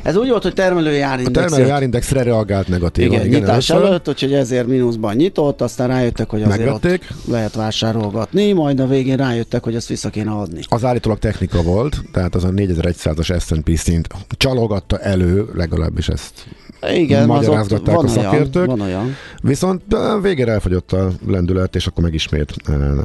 ez 0.03 0.17
úgy 0.17 0.29
volt, 0.29 0.43
hogy 0.43 0.55
termelői 0.55 1.01
árindex. 1.01 1.37
A 1.37 1.41
termelői 1.41 1.71
árindexre 1.71 2.23
reagált 2.23 2.69
negatívan. 2.69 3.13
Igen, 3.13 3.27
igen 3.27 3.41
nyitás 3.41 3.71
először. 3.71 3.89
előtt, 3.91 4.09
úgyhogy 4.09 4.33
ezért 4.33 4.67
mínuszban 4.67 5.15
nyitott, 5.15 5.61
aztán 5.61 5.89
rájöttek, 5.89 6.31
hogy 6.31 6.43
azért 6.43 6.59
Megvették. 6.59 7.03
ott 7.11 7.27
lehet 7.33 7.55
vásárolgatni, 7.55 8.53
majd 8.53 8.81
a 8.81 8.87
végén 8.87 9.17
rájöttek, 9.17 9.63
hogy 9.63 9.75
ezt 9.75 9.89
vissza 9.89 10.11
kéne 10.11 10.31
adni. 10.31 10.61
Az 10.69 10.85
állítólag 10.85 11.19
technika 11.19 11.63
volt, 11.63 12.01
tehát 12.13 12.35
az 12.35 12.45
a 12.45 12.51
4100-as 12.51 13.41
S&P 13.41 13.77
szint 13.77 14.09
csalogatta 14.29 14.99
elő, 14.99 15.49
legalábbis 15.55 16.09
ezt 16.09 16.47
igen, 16.88 17.27
magyarázgatták 17.27 17.99
a 17.99 18.09
szakértők. 18.09 18.66
Olyan, 18.66 18.79
van 18.79 18.81
olyan. 18.81 19.16
Viszont 19.43 19.83
végére 20.23 20.53
elfogyott 20.53 20.93
a 20.93 21.11
lendület, 21.27 21.77
és 21.77 21.87
akkor 21.87 22.03
meg 22.03 22.14
ismét 22.14 22.55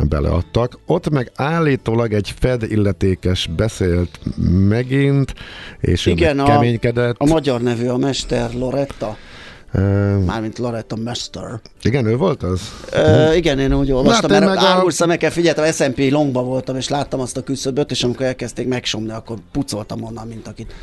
beleadtak. 0.09 0.79
Ott 0.85 1.09
meg 1.09 1.31
állítólag 1.35 2.13
egy 2.13 2.33
Fed 2.39 2.63
illetékes 2.63 3.49
beszélt 3.55 4.19
megint, 4.67 5.33
és 5.79 6.05
Igen, 6.05 6.39
a, 6.39 6.45
keménykedett. 6.45 7.15
A 7.17 7.25
magyar 7.25 7.61
nevű, 7.61 7.87
a 7.87 7.97
Mester 7.97 8.53
Loretta. 8.53 9.17
Mármint 10.25 10.57
Loretta 10.57 10.95
Mester. 10.95 11.59
Igen, 11.81 12.05
ő 12.05 12.17
volt 12.17 12.43
az? 12.43 12.61
Uh, 12.93 13.35
igen, 13.35 13.59
én 13.59 13.73
úgy 13.73 13.91
olvastam, 13.91 14.31
mert 14.31 14.45
meg 14.45 14.57
árulszam, 14.57 15.07
meg 15.07 15.17
kell 15.17 15.29
figyeltem, 15.29 15.63
a 15.63 15.71
S&P 15.71 16.11
longba 16.11 16.43
voltam, 16.43 16.75
és 16.75 16.87
láttam 16.87 17.19
azt 17.19 17.37
a 17.37 17.43
küszöböt, 17.43 17.91
és 17.91 18.03
amikor 18.03 18.25
elkezdték 18.25 18.67
megsomni, 18.67 19.11
akkor 19.11 19.37
pucoltam 19.51 20.03
onnan, 20.03 20.27
mint 20.27 20.47
akit 20.47 20.73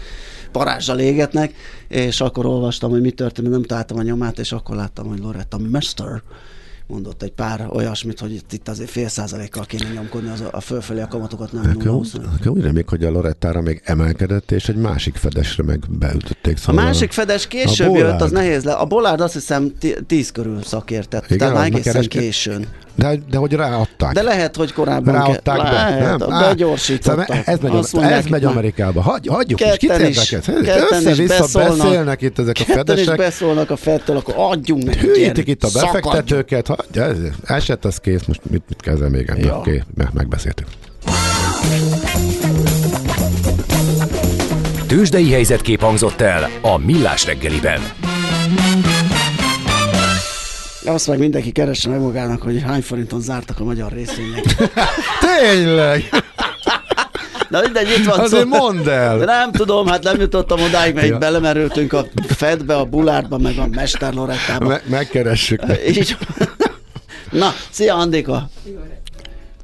parázsal 0.53 0.99
égetnek, 0.99 1.55
és 1.89 2.21
akkor 2.21 2.47
olvastam, 2.47 2.91
hogy 2.91 3.01
mi 3.01 3.11
történt, 3.11 3.51
nem 3.51 3.63
találtam 3.63 3.99
a 3.99 4.03
nyomát, 4.03 4.39
és 4.39 4.53
akkor 4.53 4.77
láttam, 4.77 5.07
hogy 5.07 5.19
Loretta 5.19 5.59
Mester 5.59 6.23
mondott 6.93 7.23
egy 7.23 7.33
pár 7.33 7.67
olyasmit, 7.71 8.21
hogy 8.21 8.35
itt, 8.35 8.53
itt 8.53 8.69
azért 8.69 8.91
fél 8.91 9.09
százalékkal 9.09 9.65
kéne 9.65 9.89
nyomkodni 9.95 10.31
az 10.31 10.41
a, 10.41 10.49
a 10.51 10.61
fölfelé 10.61 11.01
a 11.01 11.09
kamatokat, 11.09 11.53
nem 11.53 11.63
Nekem 11.63 12.53
úgy 12.53 12.63
remélik, 12.63 12.89
hogy 12.89 13.05
a 13.05 13.11
Lorettára 13.11 13.61
még 13.61 13.81
emelkedett, 13.85 14.51
és 14.51 14.69
egy 14.69 14.77
másik 14.77 15.17
fedesre 15.17 15.63
meg 15.63 15.81
beütötték. 15.89 16.57
Szóval 16.57 16.83
a 16.83 16.87
másik 16.87 17.13
fedes 17.13 17.47
később 17.47 17.95
jött, 17.95 18.21
az 18.21 18.31
nehéz 18.31 18.65
le. 18.65 18.73
A 18.73 18.85
Bolárd 18.85 19.21
azt 19.21 19.33
hiszem 19.33 19.73
tíz 20.07 20.33
körül 20.33 20.63
szakértett, 20.63 21.25
Igen, 21.25 21.39
tehát 21.39 21.55
már 21.55 21.65
egészen 21.65 21.93
kereske... 21.93 22.19
későn. 22.19 22.67
De, 22.95 23.19
de 23.31 23.37
hogy 23.37 23.53
ráadták. 23.53 24.13
De 24.13 24.23
lehet, 24.23 24.57
hogy 24.57 24.73
korábban 24.73 25.15
ráadták 25.15 25.57
ke- 25.57 25.65
be. 25.65 25.71
Lehet, 25.71 26.19
nem? 26.19 26.39
begyorsítottak. 26.39 27.27
Szóval 27.27 27.43
ez 27.47 27.59
megy, 27.59 27.73
mondják, 27.73 28.13
ez 28.13 28.27
megy 28.27 28.45
Amerikába. 28.45 29.01
Hagy, 29.01 29.27
hagyjuk 29.27 29.59
ketten 29.59 30.07
is, 30.07 30.31
is 30.31 30.39
Össze-vissza 30.91 31.59
beszélnek 31.59 32.23
itt 32.23 32.39
ezek 32.39 32.57
a 32.61 32.65
fedesek. 32.65 32.99
is 32.99 33.17
beszólnak 33.17 33.71
a 33.71 33.77
fettől, 33.77 34.17
akkor 34.17 34.35
adjunk 34.37 34.85
neki. 34.85 34.99
Hülyítik 34.99 35.49
itt 35.49 35.63
a 35.63 35.69
befektetőket. 35.73 36.67
Hagyja, 36.67 36.82
ez, 36.93 37.17
esett 37.45 37.85
az 37.85 37.99
kész, 37.99 38.25
most 38.25 38.41
mit, 38.51 38.63
mit 38.69 38.81
kezdem 38.81 39.11
még? 39.11 39.33
Ja. 39.37 39.59
Oké, 39.59 39.83
okay, 39.97 40.07
megbeszéltük. 40.13 40.67
Tőzsdei 44.87 45.31
helyzetkép 45.31 45.81
hangzott 45.81 46.21
el 46.21 46.51
a 46.61 46.79
Millás 46.79 47.27
reggeliben. 47.27 47.81
Azt 50.85 51.09
meg 51.09 51.19
mindenki 51.19 51.53
keresse 51.53 51.89
meg 51.89 52.01
magának, 52.01 52.43
hogy 52.43 52.63
hány 52.63 52.83
forinton 52.83 53.21
zártak 53.21 53.61
a 53.61 53.65
magyar 53.65 53.93
részvények. 53.93 54.45
Tényleg! 55.41 56.09
Na 57.49 57.61
mindegy, 57.61 57.89
itt 57.99 58.05
van 58.05 58.19
Azért 58.19 58.43
szó. 58.43 58.49
mondd 58.49 58.89
el! 58.89 59.17
Nem 59.17 59.53
tudom, 59.53 59.87
hát 59.87 60.03
nem 60.03 60.21
jutottam 60.21 60.61
odáig, 60.61 60.95
mert 60.95 61.09
ja. 61.09 61.19
belemerültünk 61.19 61.93
a 61.93 62.07
Fedbe, 62.29 62.77
a 62.77 62.85
Bulárba, 62.85 63.39
meg 63.39 63.59
a 63.59 63.67
Mester 63.67 64.15
Lorettába. 64.15 64.69
Me- 64.69 64.89
megkeressük. 64.89 65.63
Így. 65.89 66.17
Na, 67.33 67.51
szia 67.71 67.95
Andika! 67.95 68.49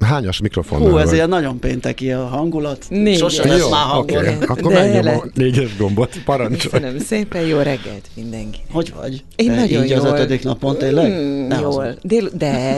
Hányas 0.01 0.41
mikrofon? 0.41 0.79
Hú, 0.79 0.97
ez 0.97 1.13
ilyen 1.13 1.29
nagyon 1.29 1.59
pénteki 1.59 2.13
a 2.13 2.27
hangulat. 2.27 2.85
Négy. 2.89 3.19
Sose 3.19 3.47
lesz 3.49 3.69
már 3.69 3.85
hangol. 3.85 4.19
Okay. 4.19 4.35
Akkor 4.47 4.73
megnyom 4.73 5.19
a 5.19 5.25
négyes 5.35 5.77
gombot, 5.77 6.23
parancsolj. 6.25 6.83
Köszönöm 6.83 6.99
szépen, 6.99 7.43
jó 7.43 7.57
reggelt 7.57 8.09
mindenki. 8.15 8.61
Hogy 8.71 8.93
vagy? 8.97 9.25
Én 9.37 9.47
Te 9.49 9.55
nagyon 9.55 9.85
így 9.85 9.91
jól. 9.91 9.99
az 9.99 10.13
ötödik 10.13 10.43
napon 10.43 10.77
tényleg? 10.77 11.13
Mm, 11.13 11.51
jól. 11.61 11.99
Dél, 12.03 12.29
de 12.35 12.77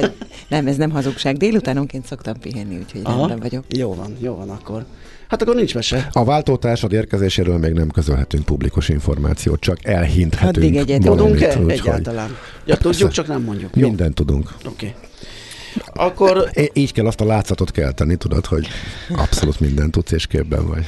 nem, 0.48 0.66
ez 0.66 0.76
nem 0.76 0.90
hazugság. 0.90 1.36
Délutánonként 1.36 2.06
szoktam 2.06 2.38
pihenni, 2.40 2.76
úgyhogy 2.76 3.00
Aha. 3.04 3.18
rendben 3.18 3.38
vagyok. 3.38 3.64
Jó 3.68 3.94
van, 3.94 4.16
jó 4.20 4.34
van 4.34 4.50
akkor. 4.50 4.84
Hát 5.30 5.42
akkor 5.42 5.54
nincs 5.54 5.74
mese. 5.74 6.08
A 6.12 6.24
váltótársad 6.24 6.92
érkezéséről 6.92 7.58
még 7.58 7.72
nem 7.72 7.88
közölhetünk 7.88 8.44
publikus 8.44 8.88
információt, 8.88 9.60
csak 9.60 9.84
elhinthetünk. 9.84 10.56
Addig 10.56 10.76
egyet 10.76 11.00
tudunk-e 11.00 11.58
egyáltalán? 11.66 12.36
Ja, 12.64 12.76
tudjuk, 12.76 13.10
csak 13.10 13.26
nem 13.26 13.42
mondjuk. 13.42 13.74
Mindent 13.74 14.14
tudunk. 14.14 14.54
Oké. 14.66 14.94
Okay. 14.94 16.06
Akkor... 16.06 16.50
Így 16.72 16.92
kell 16.92 17.06
azt 17.06 17.20
a 17.20 17.24
látszatot 17.24 17.70
kelteni, 17.70 18.16
tudod, 18.16 18.46
hogy 18.46 18.68
abszolút 19.16 19.60
minden 19.60 19.90
tudsz 19.90 20.12
és 20.12 20.26
képben 20.26 20.66
vagy. 20.66 20.86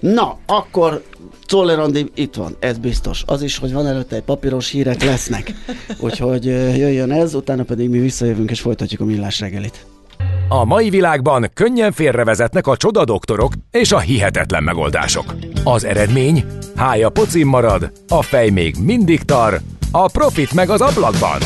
Na, 0.00 0.38
akkor 0.46 1.02
Czoller 1.46 1.78
Andi 1.78 2.10
itt 2.14 2.34
van, 2.34 2.56
ez 2.58 2.78
biztos. 2.78 3.22
Az 3.26 3.42
is, 3.42 3.58
hogy 3.58 3.72
van 3.72 3.86
előtte 3.86 4.16
egy 4.16 4.22
papíros 4.22 4.70
hírek 4.70 5.02
lesznek. 5.02 5.54
Úgyhogy 6.00 6.44
jöjjön 6.44 7.10
ez, 7.10 7.34
utána 7.34 7.62
pedig 7.62 7.88
mi 7.88 7.98
visszajövünk 7.98 8.50
és 8.50 8.60
folytatjuk 8.60 9.00
a 9.00 9.04
millás 9.04 9.40
reggelit. 9.40 9.86
A 10.52 10.64
mai 10.64 10.90
világban 10.90 11.50
könnyen 11.54 11.92
félrevezetnek 11.92 12.66
a 12.66 12.76
csoda 12.76 13.04
doktorok 13.04 13.52
és 13.70 13.92
a 13.92 13.98
hihetetlen 13.98 14.62
megoldások. 14.62 15.34
Az 15.64 15.84
eredmény? 15.84 16.44
Hája 16.76 17.08
pocim 17.08 17.48
marad, 17.48 17.92
a 18.08 18.22
fej 18.22 18.50
még 18.50 18.74
mindig 18.84 19.22
tar, 19.22 19.60
a 19.90 20.10
profit 20.10 20.52
meg 20.52 20.70
az 20.70 20.80
ablakban 20.80 21.38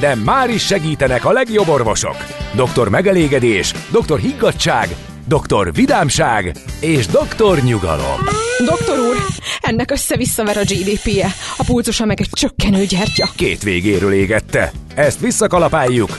de 0.00 0.14
már 0.14 0.50
is 0.50 0.66
segítenek 0.66 1.24
a 1.24 1.32
legjobb 1.32 1.68
orvosok. 1.68 2.16
Doktor 2.54 2.88
megelégedés, 2.88 3.74
doktor 3.90 4.18
higgadság, 4.18 4.88
doktor 5.26 5.72
vidámság 5.72 6.56
és 6.80 7.06
doktor 7.06 7.58
nyugalom. 7.58 8.18
Doktor 8.64 8.98
úr, 8.98 9.16
ennek 9.60 9.90
össze-visszaver 9.90 10.56
a 10.56 10.60
GDP-je, 10.60 11.26
a 11.56 11.64
pulcosa 11.66 12.04
meg 12.04 12.20
egy 12.20 12.28
csökkenő 12.32 12.84
gyertya. 12.84 13.28
Két 13.36 13.62
végéről 13.62 14.12
égette. 14.12 14.72
Ezt 14.94 15.20
visszakalapáljuk, 15.20 16.18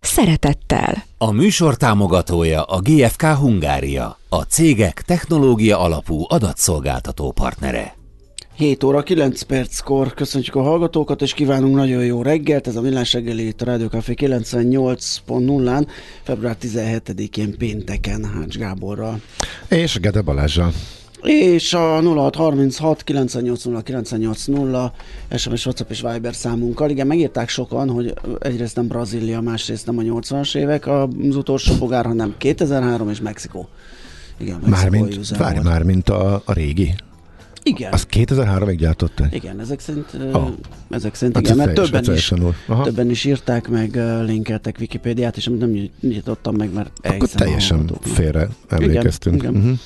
szeretettel. 0.00 1.04
A 1.18 1.30
műsor 1.30 1.76
támogatója 1.76 2.62
a 2.62 2.80
GFK 2.80 3.22
Hungária, 3.22 4.18
a 4.28 4.42
cégek 4.42 5.02
technológia 5.02 5.78
alapú 5.78 6.24
adatszolgáltató 6.28 7.32
partnere. 7.32 7.98
7 8.60 8.84
óra 8.84 9.02
9 9.02 9.42
perckor 9.42 10.14
köszöntjük 10.14 10.54
a 10.54 10.62
hallgatókat, 10.62 11.22
és 11.22 11.34
kívánunk 11.34 11.74
nagyon 11.74 12.04
jó 12.04 12.22
reggelt. 12.22 12.66
Ez 12.66 12.76
a 12.76 12.80
Millás 12.80 13.12
reggeli 13.12 13.46
itt 13.46 13.62
a 13.62 13.64
Rádió 13.64 13.86
Café 13.86 14.14
98.0-án, 14.16 15.86
február 16.22 16.56
17-én 16.62 17.56
pénteken 17.58 18.24
Hács 18.24 18.56
Gáborral. 18.56 19.20
És 19.68 19.98
Gede 20.00 20.20
Balázsral. 20.20 20.72
És 21.22 21.74
a 21.74 22.00
0636 22.02 23.04
980 23.04 23.82
980 23.82 24.92
SMS, 25.36 25.66
WhatsApp 25.66 25.90
és 25.90 26.04
Viber 26.12 26.34
számunkkal. 26.34 26.90
Igen, 26.90 27.06
megírták 27.06 27.48
sokan, 27.48 27.90
hogy 27.90 28.14
egyrészt 28.38 28.76
nem 28.76 28.86
Brazília, 28.86 29.40
másrészt 29.40 29.86
nem 29.86 29.98
a 29.98 30.02
80-as 30.02 30.56
évek 30.56 30.86
az 30.86 31.36
utolsó 31.36 31.74
bogár, 31.74 32.04
hanem 32.04 32.34
2003 32.38 33.10
és 33.10 33.20
Mexikó. 33.20 33.68
Igen, 34.38 34.62
Mármint, 34.66 35.36
várj 35.36 35.58
már, 35.62 35.82
mint 35.82 36.08
a, 36.08 36.42
a 36.44 36.52
régi. 36.52 36.94
Igen. 37.62 37.92
Azt 37.92 38.08
2003-ig 38.10 38.74
gyártották? 38.78 39.34
Igen, 39.34 39.60
ezek 39.60 39.80
szerint, 39.80 40.06
oh. 40.32 40.48
ezek 40.90 41.14
szerint 41.14 41.36
hát 41.36 41.44
igen, 41.44 41.56
mert 41.56 41.74
többen 41.74 42.14
is, 42.14 42.32
többen 42.82 43.10
is 43.10 43.24
írták 43.24 43.68
meg, 43.68 43.96
linkeltek 44.24 44.76
Wikipédiát, 44.80 45.36
és 45.36 45.46
amit 45.46 45.60
nem 45.60 45.90
nyitottam 46.00 46.56
meg, 46.56 46.72
mert 46.72 46.90
Akkor 47.02 47.28
teljesen 47.28 47.90
félre 48.00 48.48
emlékeztünk. 48.68 49.36
Igen, 49.36 49.50
igen. 49.50 49.62
Uh-huh. 49.62 49.78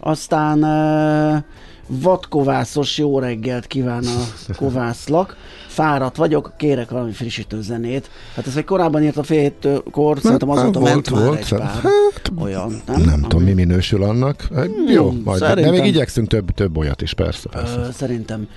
Aztán 0.00 0.62
uh, 0.62 1.42
vadkovászos 1.86 2.98
jó 2.98 3.18
reggelt 3.18 3.66
kíván 3.66 4.04
a 4.04 4.24
kovászlak. 4.56 5.36
Fáradt 5.66 6.16
vagyok, 6.16 6.52
kérek 6.56 6.90
valami 6.90 7.12
frissítő 7.12 7.62
zenét. 7.62 8.10
Hát 8.34 8.46
ez 8.46 8.56
egy 8.56 8.64
korábban 8.64 9.02
írt 9.02 9.16
a 9.16 9.22
fél 9.22 9.40
hétkor, 9.40 10.18
szerintem 10.22 10.50
azóta 10.50 10.78
volt, 10.78 10.92
ment 10.92 11.08
volt, 11.08 11.30
már 11.30 11.38
egy 11.38 11.48
pár 11.48 11.68
hát, 11.68 12.32
olyan. 12.40 12.82
Nem, 12.86 13.00
nem 13.00 13.20
tudom, 13.20 13.42
mi 13.42 13.52
minősül 13.52 14.02
annak. 14.02 14.48
Hát, 14.54 14.66
hmm, 14.66 14.88
jó, 14.88 15.12
majd, 15.24 15.38
szerintem, 15.38 15.72
de 15.72 15.80
még 15.80 15.88
igyekszünk 15.88 16.28
több, 16.28 16.50
több 16.50 16.76
olyat 16.76 17.02
is, 17.02 17.14
persze. 17.14 17.48
persze. 17.48 17.76
Ö, 17.78 17.90
szerintem 17.92 18.48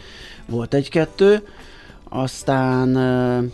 volt 0.45 0.73
egy-kettő. 0.73 1.43
Aztán 2.09 2.95
uh, 2.95 3.51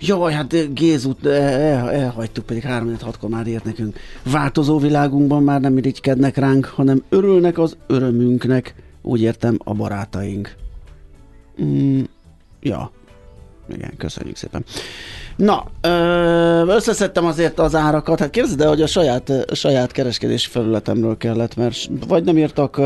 Jaj, 0.00 0.32
hát 0.32 0.74
Gézut 0.74 1.26
el, 1.26 1.90
elhagytuk, 1.90 2.46
pedig 2.46 2.62
3 2.62 2.96
6 3.00 3.28
már 3.28 3.46
írt 3.46 3.64
nekünk. 3.64 3.98
Változó 4.22 4.78
világunkban 4.78 5.42
már 5.42 5.60
nem 5.60 5.78
irigykednek 5.78 6.36
ránk, 6.36 6.64
hanem 6.64 7.02
örülnek 7.08 7.58
az 7.58 7.76
örömünknek. 7.86 8.74
Úgy 9.02 9.20
értem 9.20 9.58
a 9.64 9.74
barátaink. 9.74 10.54
Mm, 11.62 12.00
ja, 12.60 12.90
igen, 13.68 13.96
köszönjük 13.96 14.36
szépen. 14.36 14.64
Na, 15.36 15.66
összeszedtem 16.66 17.24
azért 17.24 17.58
az 17.58 17.74
árakat. 17.74 18.18
Hát 18.18 18.30
képzeld 18.30 18.60
el, 18.60 18.68
hogy 18.68 18.82
a 18.82 18.86
saját, 18.86 19.32
saját 19.52 19.92
kereskedési 19.92 20.48
felületemről 20.48 21.16
kellett, 21.16 21.56
mert 21.56 21.76
vagy 22.08 22.24
nem 22.24 22.38
írtak 22.38 22.80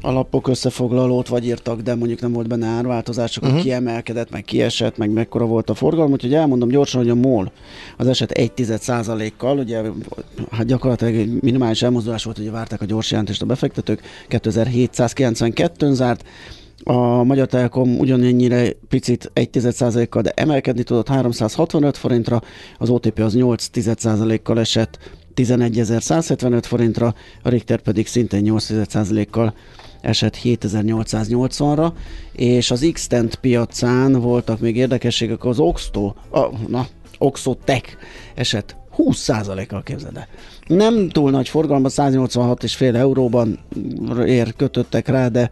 alapok 0.00 0.48
összefoglalót, 0.48 1.28
vagy 1.28 1.46
írtak, 1.46 1.80
de 1.80 1.94
mondjuk 1.94 2.20
nem 2.20 2.32
volt 2.32 2.48
benne 2.48 2.66
árváltozás, 2.66 3.30
csak 3.30 3.44
uh-huh. 3.44 3.60
kiemelkedett, 3.60 4.30
meg 4.30 4.44
kiesett, 4.44 4.96
meg 4.96 5.10
mekkora 5.10 5.44
volt 5.44 5.70
a 5.70 5.74
forgalom, 5.74 6.12
úgyhogy 6.12 6.34
elmondom 6.34 6.68
gyorsan, 6.68 7.00
hogy 7.00 7.10
a 7.10 7.14
MOL 7.14 7.52
az 7.96 8.06
eset 8.06 8.32
1% 8.34 9.32
kal 9.36 9.58
ugye 9.58 9.82
hát 10.50 10.66
gyakorlatilag 10.66 11.14
egy 11.14 11.42
minimális 11.42 11.82
elmozdulás 11.82 12.24
volt, 12.24 12.38
ugye 12.38 12.50
várták 12.50 12.80
a 12.80 12.84
gyors 12.84 13.10
jelentést 13.10 13.42
a 13.42 13.46
befektetők, 13.46 14.02
2792-n 14.30 15.92
zárt, 15.92 16.24
a 16.84 17.22
Magyar 17.22 17.46
Telekom 17.46 17.98
ugyanennyire 17.98 18.72
picit 18.88 19.30
1% 19.34 20.06
kal 20.10 20.22
de 20.22 20.30
emelkedni 20.30 20.82
tudott 20.82 21.08
365 21.08 21.96
forintra, 21.96 22.42
az 22.78 22.90
OTP 22.90 23.18
az 23.18 23.34
8% 23.36 24.40
kal 24.42 24.60
esett 24.60 24.98
11.175 25.34 26.62
forintra, 26.62 27.14
a 27.42 27.48
Richter 27.48 27.80
pedig 27.80 28.06
szintén 28.06 28.42
8% 28.44 29.26
kal 29.30 29.54
esett 30.00 30.38
7880-ra, 30.42 31.92
és 32.32 32.70
az 32.70 32.90
x 32.92 33.08
piacán 33.40 34.12
voltak 34.12 34.60
még 34.60 34.76
érdekességek, 34.76 35.44
az 35.44 35.58
Oxto, 35.58 36.14
a, 36.30 36.48
na, 36.68 36.86
Oxotech 37.18 37.96
esett 38.34 38.76
20%-kal 38.96 39.82
képzeld 39.82 40.26
Nem 40.66 41.08
túl 41.08 41.30
nagy 41.30 41.48
forgalomban, 41.48 41.90
186,5 41.94 42.94
euróban 42.94 43.58
ér 44.26 44.54
kötöttek 44.56 45.08
rá, 45.08 45.28
de 45.28 45.50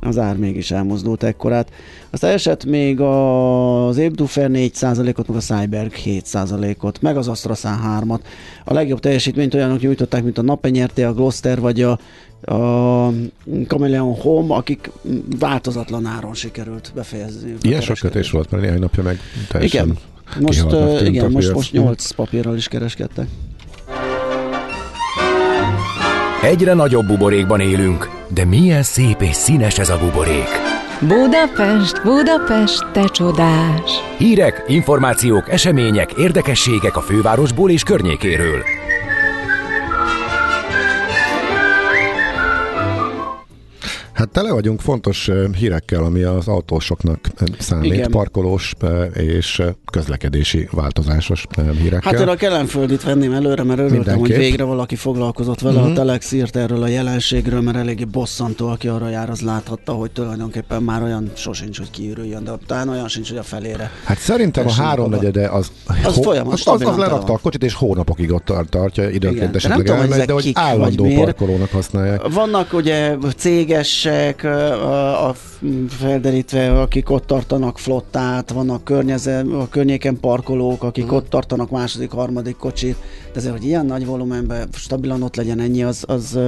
az 0.00 0.18
ár 0.18 0.36
mégis 0.36 0.70
elmozdult 0.70 1.22
ekkorát. 1.22 1.70
Azt 2.10 2.24
esett 2.24 2.64
még 2.64 3.00
az 3.00 3.96
Ébdufer 3.96 4.50
4%-ot, 4.52 5.28
meg 5.28 5.36
a 5.36 5.40
Cyberg 5.40 5.92
7%-ot, 6.04 7.00
meg 7.02 7.16
az 7.16 7.28
AstraZan 7.28 7.80
3-at. 7.84 8.20
A 8.64 8.72
legjobb 8.72 9.00
teljesítményt 9.00 9.54
olyanok 9.54 9.80
nyújtották, 9.80 10.22
mint 10.22 10.38
a 10.38 10.42
Napenyerté, 10.42 11.02
a 11.02 11.12
Gloster 11.12 11.60
vagy 11.60 11.82
a 11.82 11.98
a 12.44 13.08
Chameleon 13.66 14.14
Home, 14.14 14.54
akik 14.54 14.90
változatlan 15.38 16.06
áron 16.06 16.34
sikerült 16.34 16.92
befejezni. 16.94 17.54
Ilyen 17.60 17.80
sok 17.80 17.96
kötés 17.96 18.30
volt, 18.30 18.50
mert 18.50 18.62
néhány 18.62 18.78
napja 18.78 19.02
meg 19.02 19.20
teljesen 19.48 19.84
Igen, 19.84 19.98
most, 20.40 20.64
uh, 20.72 21.06
igen, 21.06 21.30
most, 21.30 21.52
most 21.52 21.72
8 21.72 22.10
papírral 22.10 22.56
is 22.56 22.68
kereskedtek. 22.68 23.26
Egyre 26.42 26.74
nagyobb 26.74 27.06
buborékban 27.06 27.60
élünk, 27.60 28.10
de 28.34 28.44
milyen 28.44 28.82
szép 28.82 29.20
és 29.20 29.34
színes 29.36 29.78
ez 29.78 29.88
a 29.88 29.98
buborék. 29.98 30.48
Budapest, 31.00 32.02
Budapest, 32.02 32.86
te 32.92 33.04
csodás! 33.04 33.90
Hírek, 34.18 34.64
információk, 34.68 35.50
események, 35.50 36.12
érdekességek 36.12 36.96
a 36.96 37.00
fővárosból 37.00 37.70
és 37.70 37.82
környékéről. 37.82 38.62
Hát 44.22 44.30
tele 44.30 44.52
vagyunk 44.52 44.80
fontos 44.80 45.30
hírekkel, 45.58 46.04
ami 46.04 46.22
az 46.22 46.48
autósoknak 46.48 47.18
számít, 47.58 47.92
Igen. 47.92 48.10
parkolós 48.10 48.72
és 49.14 49.62
közlekedési 49.90 50.68
változásos 50.70 51.46
hírekkel. 51.80 52.12
Hát 52.12 52.20
én 52.20 52.28
a 52.28 52.34
Kelenföldit 52.34 53.02
venném 53.02 53.32
előre, 53.32 53.62
mert 53.62 53.80
örültem, 53.80 54.18
hogy 54.18 54.36
végre 54.36 54.64
valaki 54.64 54.96
foglalkozott 54.96 55.60
vele. 55.60 55.76
Uh-huh. 55.76 55.92
A 55.92 55.94
Telex 55.94 56.32
írt 56.32 56.56
erről 56.56 56.82
a 56.82 56.86
jelenségről, 56.86 57.60
mert 57.60 57.76
eléggé 57.76 58.04
bosszantó, 58.04 58.68
aki 58.68 58.88
arra 58.88 59.08
jár, 59.08 59.30
az 59.30 59.40
láthatta, 59.40 59.92
hogy 59.92 60.10
tulajdonképpen 60.10 60.82
már 60.82 61.02
olyan 61.02 61.30
sosincs, 61.34 61.78
hogy 61.78 61.90
kiürüljön, 61.90 62.44
de 62.44 62.52
talán 62.66 62.88
olyan 62.88 63.08
sincs, 63.08 63.28
hogy 63.28 63.38
a 63.38 63.42
felére. 63.42 63.90
Hát 64.04 64.18
szerintem 64.18 64.66
a 64.66 64.72
háromnegyede 64.72 65.48
az, 65.48 65.72
az, 66.04 66.14
hó, 66.14 66.30
az, 66.30 66.66
az, 66.66 66.80
az 66.82 66.96
lerakta 66.96 67.32
a 67.32 67.38
kocsit, 67.38 67.64
és 67.64 67.74
hónapokig 67.74 68.32
ott 68.32 68.52
tartja, 68.70 69.08
időnként 69.08 69.56
esetleg 69.56 69.88
elmegy, 69.88 70.26
de 70.26 70.32
hogy 70.32 70.50
állandó 70.54 71.04
parkolónak 71.14 71.70
használják. 71.70 72.28
Vannak 72.28 72.72
ugye 72.72 73.16
céges 73.36 74.08
emberek 74.12 74.44
a, 74.44 75.28
a 75.28 75.34
felderítve, 75.88 76.80
akik 76.80 77.10
ott 77.10 77.26
tartanak 77.26 77.78
flottát, 77.78 78.50
vannak 78.50 78.84
környezet, 78.84 79.46
a 79.46 79.68
környéken 79.68 80.20
parkolók, 80.20 80.82
akik 80.82 81.04
uh-huh. 81.04 81.18
ott 81.18 81.28
tartanak 81.28 81.70
második, 81.70 82.10
harmadik 82.10 82.56
kocsit, 82.56 82.96
de 83.32 83.38
azért, 83.38 83.52
hogy 83.52 83.64
ilyen 83.64 83.86
nagy 83.86 84.06
volumenben 84.06 84.68
stabilan 84.72 85.22
ott 85.22 85.36
legyen 85.36 85.60
ennyi, 85.60 85.82
az, 85.82 86.04
az, 86.06 86.38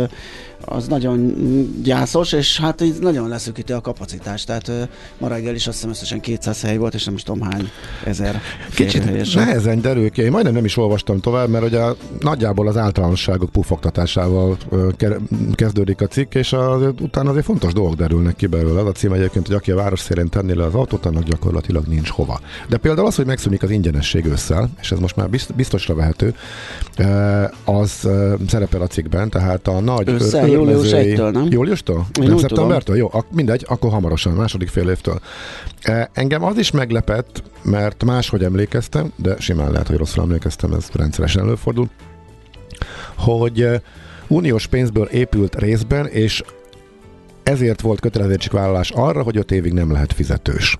az 0.64 0.86
nagyon 0.86 1.34
gyászos, 1.82 2.32
és 2.32 2.60
hát 2.60 2.80
így 2.80 2.94
nagyon 3.00 3.28
leszűkíti 3.28 3.72
a 3.72 3.80
kapacitást. 3.80 4.46
Tehát 4.46 4.88
ma 5.18 5.28
reggel 5.28 5.54
is 5.54 5.66
azt 5.66 5.76
hiszem 5.76 5.90
összesen 5.90 6.20
200 6.20 6.62
hely 6.62 6.76
volt, 6.76 6.94
és 6.94 7.04
nem 7.04 7.14
is 7.14 7.22
tudom 7.22 7.40
hány 7.40 7.68
ezer 8.04 8.40
Kicsit 8.74 9.34
nehezen 9.34 9.80
derül 9.80 10.10
ki. 10.10 10.22
Én 10.22 10.30
majdnem 10.30 10.54
nem 10.54 10.64
is 10.64 10.76
olvastam 10.76 11.20
tovább, 11.20 11.48
mert 11.48 11.64
ugye 11.64 11.82
nagyjából 12.20 12.68
az 12.68 12.76
általánosságok 12.76 13.50
pufogtatásával 13.50 14.56
kezdődik 15.54 16.00
a 16.00 16.06
cikk, 16.06 16.34
és 16.34 16.52
az, 16.52 16.82
utána 17.00 17.30
azért 17.30 17.44
fontos 17.44 17.72
dolgok 17.72 17.94
derülnek 17.94 18.36
ki 18.36 18.46
belőle. 18.46 18.80
Az 18.80 18.86
a 18.86 18.92
cím 18.92 19.12
egyébként, 19.12 19.46
hogy 19.46 19.56
aki 19.56 19.70
a 19.70 19.76
város 19.76 20.00
szélén 20.00 20.28
tenni 20.28 20.54
le 20.54 20.64
az 20.64 20.74
autót, 20.74 21.06
annak 21.06 21.22
gyakorlatilag 21.22 21.86
nincs 21.86 22.08
hova. 22.08 22.40
De 22.68 22.76
például 22.76 23.06
az, 23.06 23.14
hogy 23.14 23.26
megszűnik 23.26 23.62
az 23.62 23.70
ingyenesség 23.70 24.24
ősszel, 24.24 24.68
és 24.80 24.92
ez 24.92 24.98
most 24.98 25.16
már 25.16 25.28
biztosra 25.56 25.94
vehető, 25.94 26.34
az 27.64 28.08
szerepel 28.46 28.80
a 28.80 28.86
cikkben, 28.86 29.30
tehát 29.30 29.68
a 29.68 29.80
nagy 29.80 30.08
Ősszel, 30.08 30.48
július 30.54 30.90
1-től, 30.90 31.32
nem? 31.32 31.46
Júliustól? 31.50 32.06
Én 32.20 32.28
nem 32.28 32.38
szeptembertől? 32.38 32.96
Jó, 32.96 33.08
ak- 33.12 33.32
mindegy, 33.32 33.64
akkor 33.68 33.90
hamarosan, 33.90 34.32
második 34.32 34.68
fél 34.68 34.88
évtől. 34.88 35.20
Engem 36.12 36.44
az 36.44 36.58
is 36.58 36.70
meglepett, 36.70 37.42
mert 37.62 38.04
máshogy 38.04 38.44
emlékeztem, 38.44 39.12
de 39.16 39.36
simán 39.38 39.70
lehet, 39.70 39.86
hogy 39.86 39.96
rosszul 39.96 40.22
emlékeztem, 40.22 40.72
ez 40.72 40.88
rendszeresen 40.92 41.42
előfordul 41.42 41.88
hogy 43.16 43.62
eh, 43.62 43.80
uniós 44.28 44.66
pénzből 44.66 45.06
épült 45.06 45.60
részben, 45.60 46.06
és 46.06 46.42
ezért 47.42 47.80
volt 47.80 48.00
kötelezettségvállalás 48.00 48.90
arra, 48.90 49.22
hogy 49.22 49.36
öt 49.36 49.50
évig 49.50 49.72
nem 49.72 49.92
lehet 49.92 50.12
fizetős. 50.12 50.78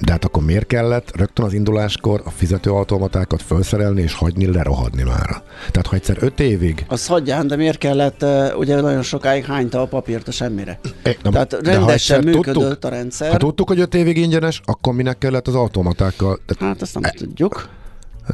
De 0.00 0.12
hát 0.12 0.24
akkor 0.24 0.42
miért 0.42 0.66
kellett 0.66 1.16
rögtön 1.16 1.44
az 1.44 1.52
induláskor 1.52 2.22
a 2.24 2.30
fizetőautomatákat 2.30 3.42
felszerelni 3.42 4.02
és 4.02 4.14
hagyni 4.14 4.52
lerohadni 4.52 5.02
már? 5.02 5.42
Tehát 5.70 5.86
ha 5.86 5.94
egyszer 5.94 6.16
öt 6.20 6.40
évig... 6.40 6.84
Az 6.88 7.06
hagyján, 7.06 7.46
de 7.46 7.56
miért 7.56 7.78
kellett, 7.78 8.22
uh, 8.22 8.58
ugye 8.58 8.80
nagyon 8.80 9.02
sokáig 9.02 9.44
hányta 9.44 9.80
a 9.80 9.86
papírt 9.86 10.28
a 10.28 10.30
semmire? 10.30 10.80
É, 11.04 11.16
na, 11.22 11.30
Tehát 11.30 11.52
rendesen 11.62 12.24
működött 12.24 12.54
tudtuk, 12.54 12.84
a 12.84 12.88
rendszer. 12.88 13.30
Ha 13.30 13.36
tudtuk, 13.36 13.68
hogy 13.68 13.80
öt 13.80 13.94
évig 13.94 14.16
ingyenes, 14.16 14.60
akkor 14.64 14.94
minek 14.94 15.18
kellett 15.18 15.48
az 15.48 15.54
automatákkal? 15.54 16.38
De, 16.46 16.54
Hát 16.58 16.82
ezt 16.82 16.98
nem 17.00 17.10
tudjuk. 17.16 17.68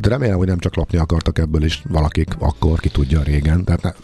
De 0.01 0.09
remélem, 0.09 0.37
hogy 0.37 0.47
nem 0.47 0.59
csak 0.59 0.77
lapni 0.77 0.99
akartak 0.99 1.39
ebből 1.39 1.65
is 1.65 1.83
valakik 1.89 2.29
akkor, 2.39 2.81
ki 2.81 2.89
tudja 2.89 3.23
régen. 3.23 3.65
Tehát 3.65 3.97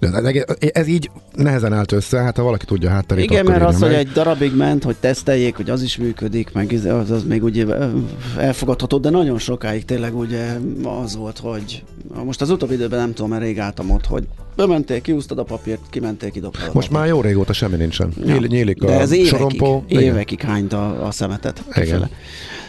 ne, 0.00 0.20
de 0.20 0.44
ez 0.72 0.86
így 0.86 1.10
nehezen 1.34 1.72
állt 1.72 1.92
össze, 1.92 2.18
hát 2.18 2.36
ha 2.36 2.42
valaki 2.42 2.64
tudja 2.64 2.90
hátterét, 2.90 3.24
Igen, 3.24 3.38
akkor 3.40 3.50
mert 3.50 3.64
az, 3.64 3.74
írja 3.74 3.86
hogy 3.86 3.96
meg. 3.96 4.06
egy 4.06 4.12
darabig 4.12 4.56
ment, 4.56 4.84
hogy 4.84 4.96
teszteljék, 5.00 5.56
hogy 5.56 5.70
az 5.70 5.82
is 5.82 5.96
működik, 5.96 6.52
meg 6.52 6.72
ez- 6.72 6.84
az, 6.84 7.10
az 7.10 7.22
még 7.24 7.42
ugye 7.42 7.66
elfogadható, 8.38 8.98
de 8.98 9.10
nagyon 9.10 9.38
sokáig 9.38 9.84
tényleg 9.84 10.16
ugye 10.16 10.56
az 11.02 11.16
volt, 11.16 11.38
hogy 11.38 11.84
most 12.24 12.40
az 12.40 12.50
utóbbi 12.50 12.74
időben 12.74 12.98
nem 12.98 13.12
tudom, 13.14 13.30
mert 13.30 13.42
rég 13.42 13.58
álltam 13.58 13.90
ott, 13.90 14.06
hogy 14.06 14.26
bementél, 14.56 15.00
kiúztad 15.00 15.38
a 15.38 15.42
papírt, 15.42 15.80
kimentél, 15.90 16.30
kidobtad 16.30 16.74
Most 16.74 16.90
már 16.90 17.06
jó 17.06 17.20
régóta 17.20 17.52
semmi 17.52 17.76
nincsen. 17.76 18.12
Nyíl, 18.24 18.36
nyílik 18.46 18.78
De 18.84 18.86
a 18.96 19.00
ez 19.00 19.10
évekig, 19.10 19.30
sorompó. 19.30 19.84
Igen. 19.88 20.02
évekig 20.02 20.40
hányt 20.40 20.72
a, 20.72 21.06
a 21.06 21.10
szemetet. 21.10 21.62
Igen. 21.70 21.82
kifele. 21.84 22.10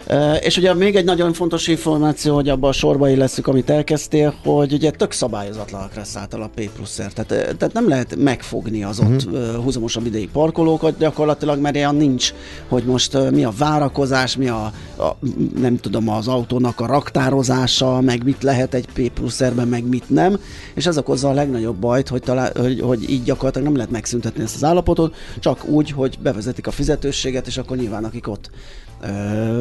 E, 0.10 0.36
és 0.36 0.58
ugye 0.58 0.74
még 0.74 0.96
egy 0.96 1.06
nagyon 1.06 1.34
fontos 1.34 1.68
információ, 1.68 2.36
hogy 2.36 2.50
abban 2.50 2.70
a 2.70 2.74
sorba 2.74 3.10
illeszük, 3.10 3.48
amit 3.48 3.70
elkezdtél, 3.70 4.34
hogy 4.44 4.74
ugye 4.74 4.92
tök 4.92 5.12
szabályozatlanak 5.12 5.94
lesz 5.94 6.16
által 6.16 6.42
a 6.42 6.50
P 6.56 6.70
pluszer. 6.70 7.14
Tehát, 7.14 7.32
e, 7.32 7.54
tehát 7.54 7.74
nem 7.74 7.88
lehet 7.88 8.16
megfogni 8.16 8.84
az 8.84 9.00
ott 9.00 9.26
uh-huh. 9.26 9.64
húzamosabb 9.64 10.06
idei 10.06 10.30
parkolókat 10.34 10.98
gyakorlatilag, 10.98 11.60
mert 11.60 11.76
olyan 11.76 11.96
nincs, 11.96 12.34
hogy 12.68 12.84
most 12.84 13.32
mi 13.32 13.44
a 13.44 13.52
várakozás, 13.58 14.38
mi 14.38 14.48
a, 14.48 14.72
a 14.98 15.16
nem 15.60 15.78
tudom, 15.78 16.10
az 16.10 16.28
autónak 16.28 16.80
a 16.80 16.86
raktározása, 16.86 18.02
meg 18.02 18.24
mit 18.24 18.44
lehet 18.44 18.74
egy 18.74 18.86
P 18.94 19.10
pluszerben, 19.10 19.68
meg 19.68 19.88
mit 19.88 20.10
nem. 20.10 20.40
És 20.74 20.86
ez 20.86 20.98
okozza 20.98 21.30
a 21.30 21.34
legnagyobb 21.34 21.76
bajt, 21.76 22.08
hogy, 22.08 22.22
talál, 22.22 22.52
hogy, 22.56 22.82
hogy 22.82 23.10
így 23.10 23.24
gyakorlatilag 23.24 23.68
nem 23.68 23.76
lehet 23.76 23.92
megszüntetni 23.92 24.44
ezt 24.44 24.56
az 24.56 24.64
állapotot, 24.64 25.16
csak 25.40 25.66
úgy, 25.66 25.92
hogy 25.92 26.18
bevezetik 26.22 26.68
a 26.68 26.72
fizetősséget, 26.72 27.48
és 27.48 27.58
akkor 27.58 27.78
nyilván 27.78 28.04
akik 28.04 28.28
ott 28.28 28.50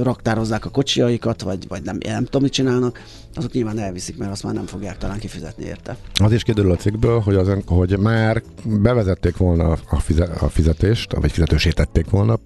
raktározzák 0.02 0.64
a 0.64 0.68
kocsiaikat, 0.70 1.42
vagy, 1.42 1.68
vagy 1.68 1.82
nem, 1.82 1.98
nem 2.04 2.24
tudom, 2.24 2.42
mit 2.42 2.52
csinálnak, 2.52 3.02
azok 3.34 3.52
nyilván 3.52 3.78
elviszik, 3.78 4.16
mert 4.16 4.30
azt 4.30 4.42
már 4.42 4.54
nem 4.54 4.66
fogják 4.66 4.98
talán 4.98 5.18
kifizetni 5.18 5.64
érte. 5.64 5.96
Az 6.14 6.32
is 6.32 6.42
kiderül 6.42 6.70
a 6.70 6.76
cikkből, 6.76 7.20
hogy, 7.20 7.34
az, 7.34 7.48
hogy 7.66 7.98
már 7.98 8.42
bevezették 8.64 9.36
volna 9.36 9.76
a, 9.90 10.00
fize, 10.00 10.24
a 10.24 10.48
fizetést, 10.48 11.12
vagy 11.12 11.32
fizetősítették 11.32 12.10
volna 12.10 12.38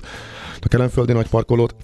a 0.61 0.68
kelenföldi 0.68 1.12
nagy 1.12 1.28
parkolót, 1.28 1.74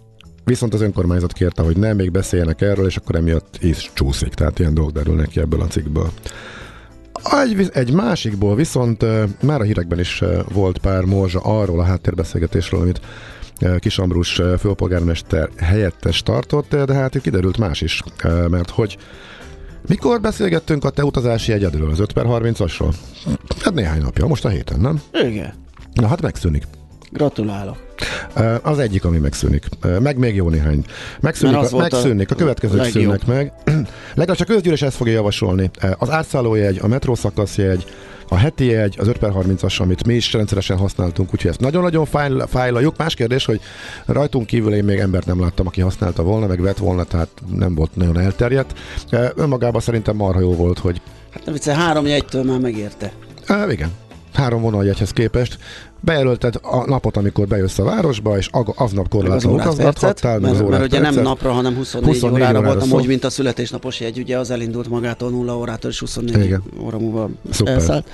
viszont 0.44 0.75
az 0.75 0.81
önkormányzat 0.81 1.33
kérte, 1.33 1.62
hogy 1.62 1.77
nem, 1.77 1.97
még 1.97 2.11
beszéljenek 2.11 2.61
erről, 2.61 2.87
és 2.87 2.97
akkor 2.97 3.14
emiatt 3.14 3.59
is 3.61 3.90
csúszik. 3.94 4.35
Tehát 4.35 4.59
ilyen 4.59 4.75
dolgok 4.75 4.92
derülnek 4.92 5.29
ki 5.29 5.40
ebből 5.40 5.61
a 5.61 5.66
cikkből. 5.66 6.11
Egy, 7.44 7.68
egy 7.73 7.92
másikból 7.92 8.55
viszont 8.55 9.05
már 9.42 9.61
a 9.61 9.64
hírekben 9.64 9.99
is 9.99 10.23
volt 10.53 10.79
pár 10.79 11.05
morzsa 11.05 11.40
arról 11.40 11.81
a 11.81 11.85
háttérbeszélgetésről, 11.85 12.81
amit 12.81 13.01
Kis 13.79 13.99
Ambrus 13.99 14.38
uh, 14.38 14.55
főpolgármester 14.55 15.49
helyettes 15.57 16.23
tartott, 16.23 16.75
uh, 16.75 16.83
de 16.83 16.94
hát 16.94 17.21
kiderült 17.21 17.59
más 17.59 17.81
is, 17.81 18.03
mert 18.49 18.71
hogy 18.71 18.99
mikor 19.88 20.21
beszélgettünk 20.21 20.85
a 20.85 20.90
te 20.90 21.05
utazási 21.05 21.51
jegyedről, 21.51 21.90
az 21.90 22.01
5 22.01 22.12
per 22.12 22.25
30-asról? 22.29 22.94
Hát 23.64 23.75
néhány 23.75 24.01
napja, 24.01 24.27
most 24.27 24.44
a 24.44 24.49
héten, 24.49 24.81
nem? 24.81 25.01
Igen. 25.12 25.55
Na 25.92 26.07
hát 26.07 26.21
megszűnik. 26.21 26.66
Gratulálok. 27.12 27.77
Az 28.62 28.79
egyik, 28.79 29.05
ami 29.05 29.18
megszűnik. 29.18 29.64
Meg 30.01 30.18
még 30.18 30.35
jó 30.35 30.49
néhány. 30.49 30.85
Megszűnik, 31.21 31.57
a, 31.57 31.68
volt 31.68 31.73
a 31.73 31.97
megszűnik 31.97 32.31
a, 32.31 32.35
következők 32.35 32.79
legjobb. 32.79 33.03
szűnnek 33.03 33.27
meg. 33.27 33.53
Legalább 34.14 34.38
csak 34.38 34.49
a 34.49 34.53
közgyűlés 34.53 34.83
ezt 34.83 34.97
fogja 34.97 35.12
javasolni. 35.12 35.71
Az 35.99 36.11
átszállójegy, 36.11 36.79
a 36.83 36.87
metró 36.87 37.14
szakaszjegy, 37.14 37.85
a 38.29 38.37
heti 38.37 38.64
jegy, 38.64 38.97
az 38.99 39.09
5 39.09 39.19
per 39.19 39.33
30-as, 39.35 39.81
amit 39.81 40.07
mi 40.07 40.14
is 40.14 40.33
rendszeresen 40.33 40.77
használtunk, 40.77 41.33
úgyhogy 41.33 41.51
ezt 41.51 41.61
nagyon-nagyon 41.61 42.05
fájl, 42.05 42.47
fájlaljuk. 42.47 42.97
Más 42.97 43.14
kérdés, 43.14 43.45
hogy 43.45 43.61
rajtunk 44.07 44.47
kívül 44.47 44.75
én 44.75 44.85
még 44.85 44.99
embert 44.99 45.27
nem 45.27 45.41
láttam, 45.41 45.67
aki 45.67 45.81
használta 45.81 46.23
volna, 46.23 46.47
meg 46.47 46.61
vett 46.61 46.79
volna, 46.79 47.05
tehát 47.05 47.29
nem 47.55 47.75
volt 47.75 47.97
nagyon 47.97 48.19
elterjedt. 48.19 48.79
Önmagában 49.35 49.81
szerintem 49.81 50.17
marha 50.17 50.41
jó 50.41 50.55
volt, 50.55 50.79
hogy 50.79 51.01
Hát 51.33 51.45
nem 51.45 51.55
vicce, 51.55 51.75
három 51.75 52.07
jegytől 52.07 52.45
már 52.45 52.59
megérte. 52.59 53.12
Uh, 53.49 53.73
igen. 53.73 53.91
Három 54.33 54.62
vonaljegyhez 54.62 55.11
képest. 55.11 55.59
Bejelölted 56.01 56.55
a 56.62 56.85
napot, 56.87 57.17
amikor 57.17 57.47
bejössz 57.47 57.79
a 57.79 57.85
városba, 57.85 58.37
és 58.37 58.49
aznap 58.75 59.09
korlátlanul 59.09 59.61
utazgathattál, 59.61 60.38
meg 60.38 60.51
az 60.51 60.59
mert, 60.59 60.71
mert 60.71 60.85
ugye 60.85 60.97
nem 60.97 61.05
percet. 61.05 61.23
napra, 61.23 61.53
hanem 61.53 61.75
24, 61.75 62.09
24 62.14 62.41
órára 62.43 62.59
órára 62.59 62.75
volt, 62.75 62.85
szól. 62.85 62.93
amúgy, 62.93 63.09
mint 63.09 63.25
a 63.25 63.31
születésnapos 63.31 64.01
jegy, 64.01 64.19
ugye 64.19 64.38
az 64.38 64.51
elindult 64.51 64.88
magától 64.88 65.31
0 65.31 65.57
órától, 65.57 65.91
és 65.91 65.99
24 65.99 66.45
Igen. 66.45 66.62
óra 66.81 66.99
múlva 66.99 67.29
Szuper. 67.51 67.75
elszállt. 67.75 68.07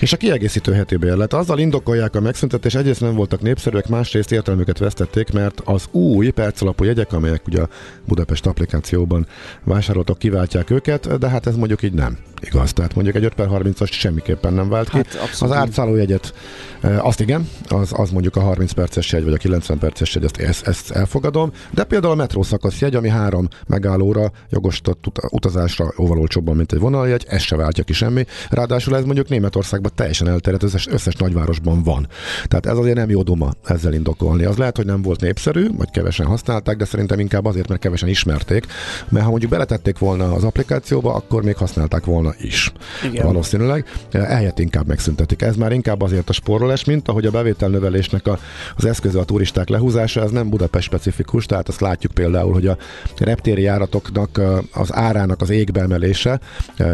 És 0.00 0.12
a 0.12 0.16
kiegészítő 0.16 0.72
heti 0.72 0.96
bérlet. 0.96 1.32
Azzal 1.32 1.58
indokolják 1.58 2.14
a 2.14 2.20
megszüntetés, 2.20 2.74
egyrészt 2.74 3.00
nem 3.00 3.14
voltak 3.14 3.40
népszerűek, 3.40 3.88
másrészt 3.88 4.32
értelmüket 4.32 4.78
vesztették, 4.78 5.32
mert 5.32 5.62
az 5.64 5.84
új 5.90 6.30
percalapú 6.30 6.84
jegyek, 6.84 7.12
amelyek 7.12 7.46
ugye 7.46 7.62
a 7.62 7.68
Budapest 8.04 8.46
applikációban 8.46 9.26
vásároltak, 9.64 10.18
kiváltják 10.18 10.70
őket, 10.70 11.18
de 11.18 11.28
hát 11.28 11.46
ez 11.46 11.56
mondjuk 11.56 11.82
így 11.82 11.92
nem 11.92 12.18
igaz. 12.40 12.72
Tehát 12.72 12.94
mondjuk 12.94 13.16
egy 13.16 13.24
5 13.24 13.34
per 13.34 13.48
30-as 13.50 13.90
semmiképpen 13.90 14.52
nem 14.52 14.68
vált 14.68 14.88
ki. 14.88 14.96
Hát 14.96 15.06
az 15.06 15.20
abszolút 15.22 15.54
nem. 15.54 15.62
átszállójegyet, 15.62 16.34
e, 16.80 17.02
azt 17.02 17.20
igen, 17.20 17.48
az, 17.68 17.92
az 17.96 18.10
mondjuk 18.10 18.36
a 18.36 18.40
30 18.40 18.72
perces 18.72 19.12
jegy, 19.12 19.24
vagy 19.24 19.32
a 19.32 19.36
90 19.36 19.78
perces 19.78 20.14
jegy, 20.14 20.24
ezt, 20.24 20.36
ezt, 20.36 20.66
ezt 20.66 20.90
elfogadom, 20.90 21.52
de 21.70 21.84
például 21.84 22.12
a 22.12 22.16
metró 22.16 22.42
szakasz 22.42 22.78
jegy, 22.78 22.94
ami 22.94 23.08
három 23.08 23.48
megállóra 23.66 24.30
jogosított 24.50 25.06
ut- 25.06 25.20
utazásra 25.30 25.92
jóval 25.98 26.18
olcsóbban, 26.18 26.56
mint 26.56 26.72
egy 26.72 26.78
vonaljegy, 26.78 27.24
ez 27.28 27.42
se 27.42 27.56
váltja 27.56 27.84
ki 27.84 27.92
semmi. 27.92 28.24
Ráadásul 28.50 28.96
ez 28.96 29.04
mondjuk 29.04 29.28
Németországban 29.28 29.85
teljesen 29.94 30.28
elterjedt, 30.28 30.64
összes, 30.64 30.86
összes 30.86 31.14
nagyvárosban 31.14 31.82
van. 31.82 32.06
Tehát 32.44 32.66
ez 32.66 32.76
azért 32.76 32.96
nem 32.96 33.10
jó 33.10 33.22
duma 33.22 33.52
ezzel 33.64 33.92
indokolni. 33.92 34.44
Az 34.44 34.56
lehet, 34.56 34.76
hogy 34.76 34.86
nem 34.86 35.02
volt 35.02 35.20
népszerű, 35.20 35.68
vagy 35.76 35.90
kevesen 35.90 36.26
használták, 36.26 36.76
de 36.76 36.84
szerintem 36.84 37.18
inkább 37.18 37.44
azért, 37.44 37.68
mert 37.68 37.80
kevesen 37.80 38.08
ismerték, 38.08 38.66
mert 39.08 39.24
ha 39.24 39.30
mondjuk 39.30 39.50
beletették 39.50 39.98
volna 39.98 40.32
az 40.32 40.44
applikációba, 40.44 41.14
akkor 41.14 41.42
még 41.42 41.56
használták 41.56 42.04
volna 42.04 42.34
is. 42.40 42.72
Igen. 43.04 43.26
Valószínűleg. 43.26 43.84
Ehelyett 44.10 44.58
inkább 44.58 44.86
megszüntetik. 44.86 45.42
Ez 45.42 45.56
már 45.56 45.72
inkább 45.72 46.02
azért 46.02 46.28
a 46.28 46.32
spórolás, 46.32 46.84
mint 46.84 47.08
ahogy 47.08 47.26
a 47.26 47.30
bevételnövelésnek 47.30 48.26
a, 48.26 48.38
az 48.76 48.84
eszköze 48.84 49.18
a 49.18 49.24
turisták 49.24 49.68
lehúzása, 49.68 50.22
ez 50.22 50.30
nem 50.30 50.48
Budapest 50.48 50.86
specifikus, 50.86 51.46
tehát 51.46 51.68
azt 51.68 51.80
látjuk 51.80 52.12
például, 52.12 52.52
hogy 52.52 52.66
a 52.66 52.76
reptéri 53.18 53.62
járatoknak 53.62 54.40
az 54.72 54.94
árának 54.94 55.40
az 55.40 55.50
égbe 55.50 55.80
emelése, 55.80 56.40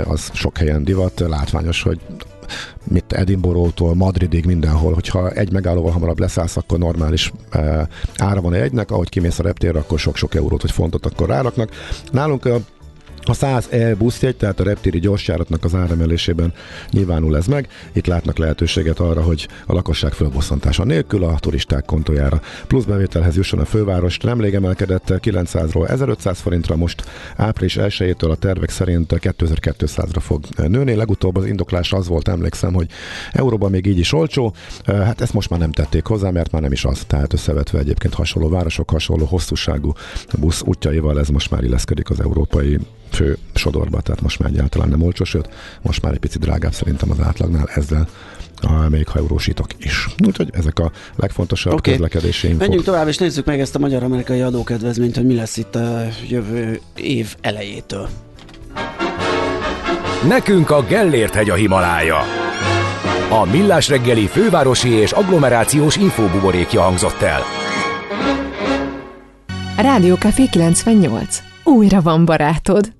az 0.05 0.31
sok 0.33 0.59
helyen 0.59 0.85
divat, 0.85 1.20
látványos, 1.20 1.83
hogy 1.83 2.00
mit 2.85 3.12
Edinburgh-tól 3.12 3.95
Madridig 3.95 4.45
mindenhol, 4.47 4.93
hogyha 4.93 5.31
egy 5.31 5.53
megállóval 5.53 5.93
hamarabb 5.93 6.19
leszállsz, 6.19 6.57
akkor 6.57 6.79
normális 6.79 7.33
e, 7.51 7.88
ára 8.17 8.41
van 8.41 8.55
egynek, 8.55 8.91
ahogy 8.91 9.09
kimész 9.09 9.38
a 9.38 9.43
reptérre, 9.43 9.79
akkor 9.79 9.99
sok-sok 9.99 10.35
eurót 10.35 10.62
vagy 10.62 10.71
fontot 10.71 11.07
akkor 11.07 11.29
ráraknak. 11.29 11.71
Nálunk 12.11 12.45
a 12.45 12.57
a 13.25 13.33
100 13.33 13.67
E 13.71 13.95
buszjegy, 13.95 14.37
tehát 14.37 14.61
a 14.61 14.65
reptéri 14.65 14.99
gyorsjáratnak 14.99 15.65
az 15.65 15.75
áremelésében 15.75 16.53
nyilvánul 16.91 17.37
ez 17.37 17.47
meg. 17.47 17.69
Itt 17.93 18.07
látnak 18.07 18.39
lehetőséget 18.39 18.99
arra, 18.99 19.23
hogy 19.23 19.49
a 19.67 19.73
lakosság 19.73 20.13
fölbosszantása 20.13 20.85
nélkül 20.85 21.25
a 21.25 21.39
turisták 21.39 21.85
kontójára 21.85 22.41
plusz 22.67 22.85
bevételhez 22.85 23.37
jusson 23.37 23.61
a 23.61 23.65
főváros. 23.65 24.19
Nemrég 24.19 24.55
emelkedett 24.55 25.05
900-ról 25.07 25.89
1500 25.89 26.41
forintra, 26.41 26.77
most 26.77 27.05
április 27.37 27.77
1-től 27.79 28.31
a 28.31 28.35
tervek 28.35 28.71
szerint 28.71 29.13
2200-ra 29.21 30.21
fog 30.21 30.45
nőni. 30.57 30.95
Legutóbb 30.95 31.37
az 31.37 31.47
indoklás 31.47 31.93
az 31.93 32.09
volt, 32.09 32.29
emlékszem, 32.29 32.73
hogy 32.73 32.87
euróban 33.33 33.71
még 33.71 33.87
így 33.87 33.99
is 33.99 34.13
olcsó. 34.13 34.55
Hát 34.85 35.21
ezt 35.21 35.33
most 35.33 35.51
már 35.51 35.59
nem 35.59 35.73
tették 35.73 36.07
hozzá, 36.07 36.31
mert 36.31 36.51
már 36.51 36.63
nem 36.63 36.73
is 36.73 36.85
az. 36.85 37.05
Tehát 37.07 37.33
összevetve 37.33 37.79
egyébként 37.79 38.15
hasonló 38.15 38.49
városok, 38.49 38.91
hasonló 38.91 39.25
hosszúságú 39.25 39.93
busz 40.39 40.63
útjaival 40.65 41.19
ez 41.19 41.29
most 41.29 41.51
már 41.51 41.65
illeszkedik 41.65 42.11
az 42.11 42.21
európai 42.21 42.79
fő 43.14 43.38
sodorba, 43.55 44.01
tehát 44.01 44.20
most 44.20 44.38
már 44.38 44.51
egyáltalán 44.51 44.88
nem 44.88 45.03
olcsó, 45.03 45.25
sőt, 45.25 45.48
most 45.83 46.03
már 46.03 46.12
egy 46.12 46.18
picit 46.18 46.40
drágább 46.40 46.72
szerintem 46.72 47.11
az 47.11 47.20
átlagnál 47.20 47.68
ezzel, 47.75 48.09
a, 48.62 48.88
még 48.88 49.09
ha 49.09 49.18
eurósítok 49.18 49.66
is. 49.79 50.09
Úgyhogy 50.27 50.48
ezek 50.53 50.79
a 50.79 50.90
legfontosabb 51.16 51.72
okay. 51.72 51.92
közlekedési 51.92 52.46
infok. 52.46 52.61
Menjünk 52.61 52.85
tovább, 52.85 53.09
és 53.09 53.18
nézzük 53.18 53.44
meg 53.44 53.61
ezt 53.61 53.75
a 53.75 53.79
magyar-amerikai 53.79 54.40
adókedvezményt, 54.40 55.16
hogy 55.16 55.27
mi 55.27 55.35
lesz 55.35 55.57
itt 55.57 55.75
a 55.75 56.07
jövő 56.29 56.81
év 56.96 57.37
elejétől. 57.40 58.09
Nekünk 60.29 60.70
a 60.70 60.83
Gellért 60.83 61.35
hegy 61.35 61.51
a 61.51 61.55
Himalája. 61.55 62.18
A 63.31 63.44
Millás 63.44 63.88
reggeli 63.88 64.27
fővárosi 64.27 64.88
és 64.88 65.12
agglomerációs 65.12 65.96
infóbuborékja 65.96 66.81
hangzott 66.81 67.20
el. 67.20 67.40
Rádió 69.77 70.14
Café 70.14 70.48
98. 70.51 71.42
Újra 71.64 72.01
van 72.01 72.25
barátod. 72.25 72.93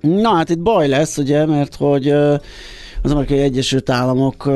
Na 0.00 0.34
hát 0.34 0.50
itt 0.50 0.58
baj 0.58 0.88
lesz, 0.88 1.16
ugye, 1.16 1.46
mert 1.46 1.74
hogy 1.74 2.08
az 3.02 3.10
amerikai 3.10 3.38
Egyesült 3.38 3.90
Államok 3.90 4.50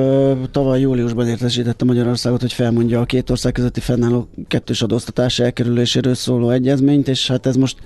tavaly 0.51 0.81
júliusban 0.81 1.29
értesítette 1.29 1.85
Magyarországot, 1.85 2.41
hogy 2.41 2.53
felmondja 2.53 3.01
a 3.01 3.05
két 3.05 3.31
ország 3.31 3.53
közötti 3.53 3.81
fennálló 3.81 4.29
kettős 4.49 4.83
adóztatás 4.83 5.39
elkerüléséről 5.39 6.15
szóló 6.15 6.51
egyezményt, 6.51 7.09
és 7.09 7.29
hát 7.29 7.47
ez 7.47 7.57
most 7.57 7.77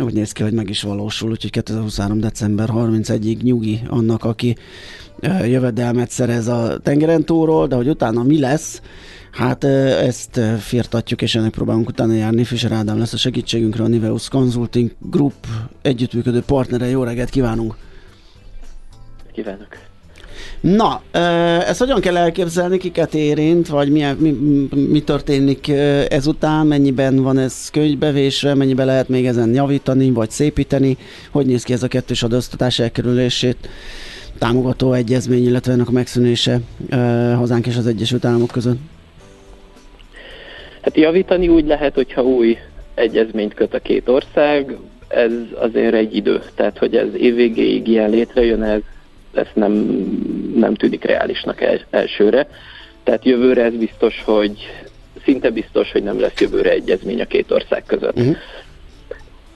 úgy 0.00 0.12
néz 0.12 0.32
ki, 0.32 0.42
hogy 0.42 0.52
meg 0.52 0.68
is 0.68 0.82
valósul, 0.82 1.30
úgyhogy 1.30 1.50
2023. 1.50 2.20
december 2.20 2.68
31-ig 2.72 3.42
nyugi 3.42 3.80
annak, 3.88 4.24
aki 4.24 4.56
jövedelmet 5.44 6.10
szerez 6.10 6.46
a 6.46 6.78
tengeren 6.82 7.24
túlról, 7.24 7.66
de 7.66 7.74
hogy 7.74 7.88
utána 7.88 8.22
mi 8.22 8.38
lesz, 8.38 8.80
Hát 9.32 9.64
ezt 9.64 10.40
firtatjuk, 10.58 11.22
és 11.22 11.34
ennek 11.34 11.50
próbálunk 11.50 11.88
utána 11.88 12.12
járni. 12.12 12.44
Fischer 12.44 12.72
Ádám 12.72 12.98
lesz 12.98 13.12
a 13.12 13.16
segítségünkre, 13.16 13.84
a 13.84 13.86
Niveus 13.86 14.28
Consulting 14.28 14.90
Group 14.98 15.46
együttműködő 15.82 16.40
partnere. 16.40 16.86
Jó 16.86 17.02
reggelt 17.02 17.30
kívánunk! 17.30 17.74
Kívánok! 19.32 19.68
Na, 20.60 21.02
ezt 21.66 21.78
hogyan 21.78 22.00
kell 22.00 22.16
elképzelni, 22.16 22.78
kiket 22.78 23.14
érint, 23.14 23.68
vagy 23.68 23.90
mi, 23.90 24.04
mi, 24.18 24.30
mi 24.74 25.02
történik 25.02 25.68
ezután, 26.08 26.66
mennyiben 26.66 27.22
van 27.22 27.38
ez 27.38 27.70
könyvbevésre, 27.70 28.54
mennyiben 28.54 28.86
lehet 28.86 29.08
még 29.08 29.26
ezen 29.26 29.54
javítani, 29.54 30.10
vagy 30.10 30.30
szépíteni, 30.30 30.96
hogy 31.30 31.46
néz 31.46 31.62
ki 31.62 31.72
ez 31.72 31.82
a 31.82 31.88
kettős 31.88 32.22
adóztatás 32.22 32.78
elkerülését 32.78 33.68
támogató 34.38 34.92
egyezmény, 34.92 35.44
illetve 35.44 35.72
ennek 35.72 35.88
a 35.88 35.92
megszűnése 35.92 36.60
hazánk 37.36 37.66
és 37.66 37.76
az 37.76 37.86
Egyesült 37.86 38.24
Államok 38.24 38.50
között? 38.50 38.78
Hát 40.82 40.96
javítani 40.96 41.48
úgy 41.48 41.66
lehet, 41.66 41.94
hogyha 41.94 42.22
új 42.22 42.58
egyezményt 42.94 43.54
köt 43.54 43.74
a 43.74 43.78
két 43.78 44.08
ország, 44.08 44.76
ez 45.08 45.32
azért 45.54 45.94
egy 45.94 46.16
idő. 46.16 46.42
Tehát, 46.54 46.78
hogy 46.78 46.96
ez 46.96 47.14
évvégéig 47.16 47.88
ilyen 47.88 48.10
létrejön, 48.10 48.62
ez, 48.62 48.80
ez 49.34 49.46
nem, 49.54 49.72
nem 50.54 50.74
tűnik 50.74 51.04
reálisnak 51.04 51.60
el, 51.60 51.80
elsőre. 51.90 52.48
Tehát 53.02 53.24
jövőre 53.24 53.62
ez 53.64 53.74
biztos, 53.74 54.22
hogy 54.24 54.70
szinte 55.24 55.50
biztos, 55.50 55.92
hogy 55.92 56.02
nem 56.02 56.20
lesz 56.20 56.40
jövőre 56.40 56.70
egyezmény 56.70 57.20
a 57.20 57.24
két 57.24 57.50
ország 57.50 57.82
között. 57.86 58.18
Uh-huh. 58.18 58.36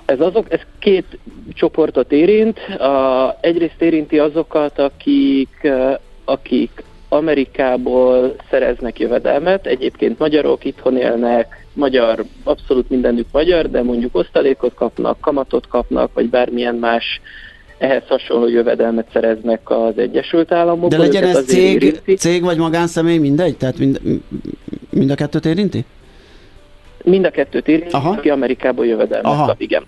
Ez, 0.04 0.20
azok, 0.20 0.52
ez 0.52 0.60
két 0.78 1.18
csoportot 1.54 2.12
érint. 2.12 2.58
A, 2.58 3.38
egyrészt 3.40 3.82
érinti 3.82 4.18
azokat, 4.18 4.78
akik, 4.78 5.68
akik 6.24 6.82
Amerikából 7.08 8.34
szereznek 8.50 8.98
jövedelmet, 8.98 9.66
egyébként 9.66 10.18
magyarok 10.18 10.64
itthon 10.64 10.96
élnek, 10.96 11.66
magyar, 11.72 12.24
abszolút 12.44 12.90
mindenük 12.90 13.26
magyar, 13.32 13.70
de 13.70 13.82
mondjuk 13.82 14.16
osztalékot 14.16 14.74
kapnak, 14.74 15.20
kamatot 15.20 15.68
kapnak, 15.68 16.10
vagy 16.14 16.28
bármilyen 16.28 16.74
más 16.74 17.20
ehhez 17.78 18.02
hasonló 18.08 18.48
jövedelmet 18.48 19.06
szereznek 19.12 19.70
az 19.70 19.98
Egyesült 19.98 20.52
Államokból. 20.52 20.88
De 20.88 20.98
legyen 20.98 21.24
ez 21.24 21.44
cég, 21.44 22.00
cég 22.16 22.42
vagy 22.42 22.56
magánszemély, 22.56 23.18
mindegy? 23.18 23.56
Tehát 23.56 23.78
mind, 23.78 24.00
mind 24.90 25.10
a 25.10 25.14
kettőt 25.14 25.46
érinti? 25.46 25.84
Mind 27.04 27.24
a 27.24 27.30
kettőt 27.30 27.68
érinti, 27.68 27.94
Aha. 27.94 28.10
aki 28.10 28.30
Amerikából 28.30 28.86
jövedelmet 28.86 29.32
Aha. 29.32 29.46
kap, 29.46 29.60
igen. 29.60 29.82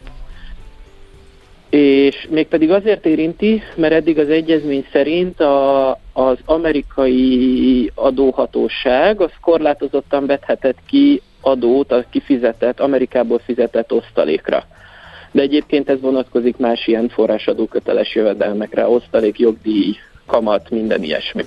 És 1.70 2.26
mégpedig 2.30 2.70
azért 2.70 3.06
érinti, 3.06 3.62
mert 3.74 3.92
eddig 3.92 4.18
az 4.18 4.28
egyezmény 4.28 4.86
szerint 4.92 5.40
a, 5.40 5.90
az 6.12 6.38
amerikai 6.44 7.90
adóhatóság 7.94 9.20
az 9.20 9.30
korlátozottan 9.40 10.26
vethetett 10.26 10.78
ki 10.86 11.22
adót 11.40 11.92
a 11.92 12.04
kifizetett, 12.10 12.80
Amerikából 12.80 13.38
fizetett 13.38 13.92
osztalékra. 13.92 14.66
De 15.30 15.42
egyébként 15.42 15.88
ez 15.88 16.00
vonatkozik 16.00 16.56
más 16.56 16.86
ilyen 16.86 17.08
forrásadó 17.08 17.66
köteles 17.66 18.14
jövedelmekre, 18.14 18.88
osztalék, 18.88 19.38
jogdíj, 19.38 19.96
kamat, 20.26 20.70
minden 20.70 21.02
ilyesmi. 21.02 21.44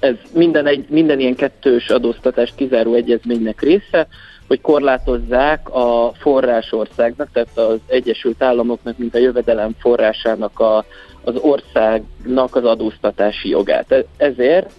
Ez 0.00 0.14
minden, 0.34 0.66
egy, 0.66 0.84
minden 0.88 1.20
ilyen 1.20 1.34
kettős 1.34 1.88
adóztatást 1.88 2.54
kizáró 2.54 2.94
egyezménynek 2.94 3.60
része, 3.60 4.06
hogy 4.50 4.60
korlátozzák 4.60 5.68
a 5.74 6.12
forrásországnak, 6.18 7.28
tehát 7.32 7.58
az 7.58 7.78
Egyesült 7.86 8.42
Államoknak, 8.42 8.98
mint 8.98 9.14
a 9.14 9.18
jövedelem 9.18 9.74
forrásának 9.78 10.60
a, 10.60 10.84
az 11.24 11.36
országnak 11.36 12.56
az 12.56 12.64
adóztatási 12.64 13.48
jogát. 13.48 13.92
E, 13.92 14.04
ezért 14.16 14.70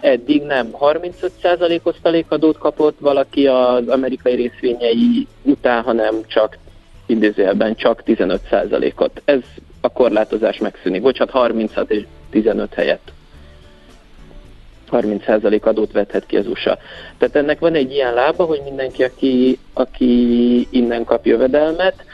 eddig 0.00 0.42
nem 0.42 0.68
35% 0.80 1.82
osztalékadót 1.82 2.58
kapott 2.58 2.98
valaki 3.00 3.46
az 3.46 3.88
amerikai 3.88 4.34
részvényei 4.34 5.26
után, 5.42 5.82
hanem 5.82 6.14
csak 6.26 6.58
idézőjelben 7.06 7.74
csak 7.74 8.02
15%-ot. 8.06 9.22
Ez 9.24 9.40
a 9.80 9.88
korlátozás 9.88 10.58
megszűnik. 10.58 11.02
Bocsát, 11.02 11.30
36 11.30 11.90
és 11.90 12.04
15 12.30 12.74
helyett. 12.74 13.12
30% 14.90 15.62
adót 15.62 15.92
vethet 15.92 16.26
ki 16.26 16.36
az 16.36 16.46
USA. 16.46 16.78
Tehát 17.18 17.36
ennek 17.36 17.58
van 17.58 17.74
egy 17.74 17.92
ilyen 17.92 18.14
lába, 18.14 18.44
hogy 18.44 18.60
mindenki, 18.64 19.02
aki, 19.02 19.58
aki 19.72 20.66
innen 20.70 21.04
kap 21.04 21.26
jövedelmet, 21.26 22.04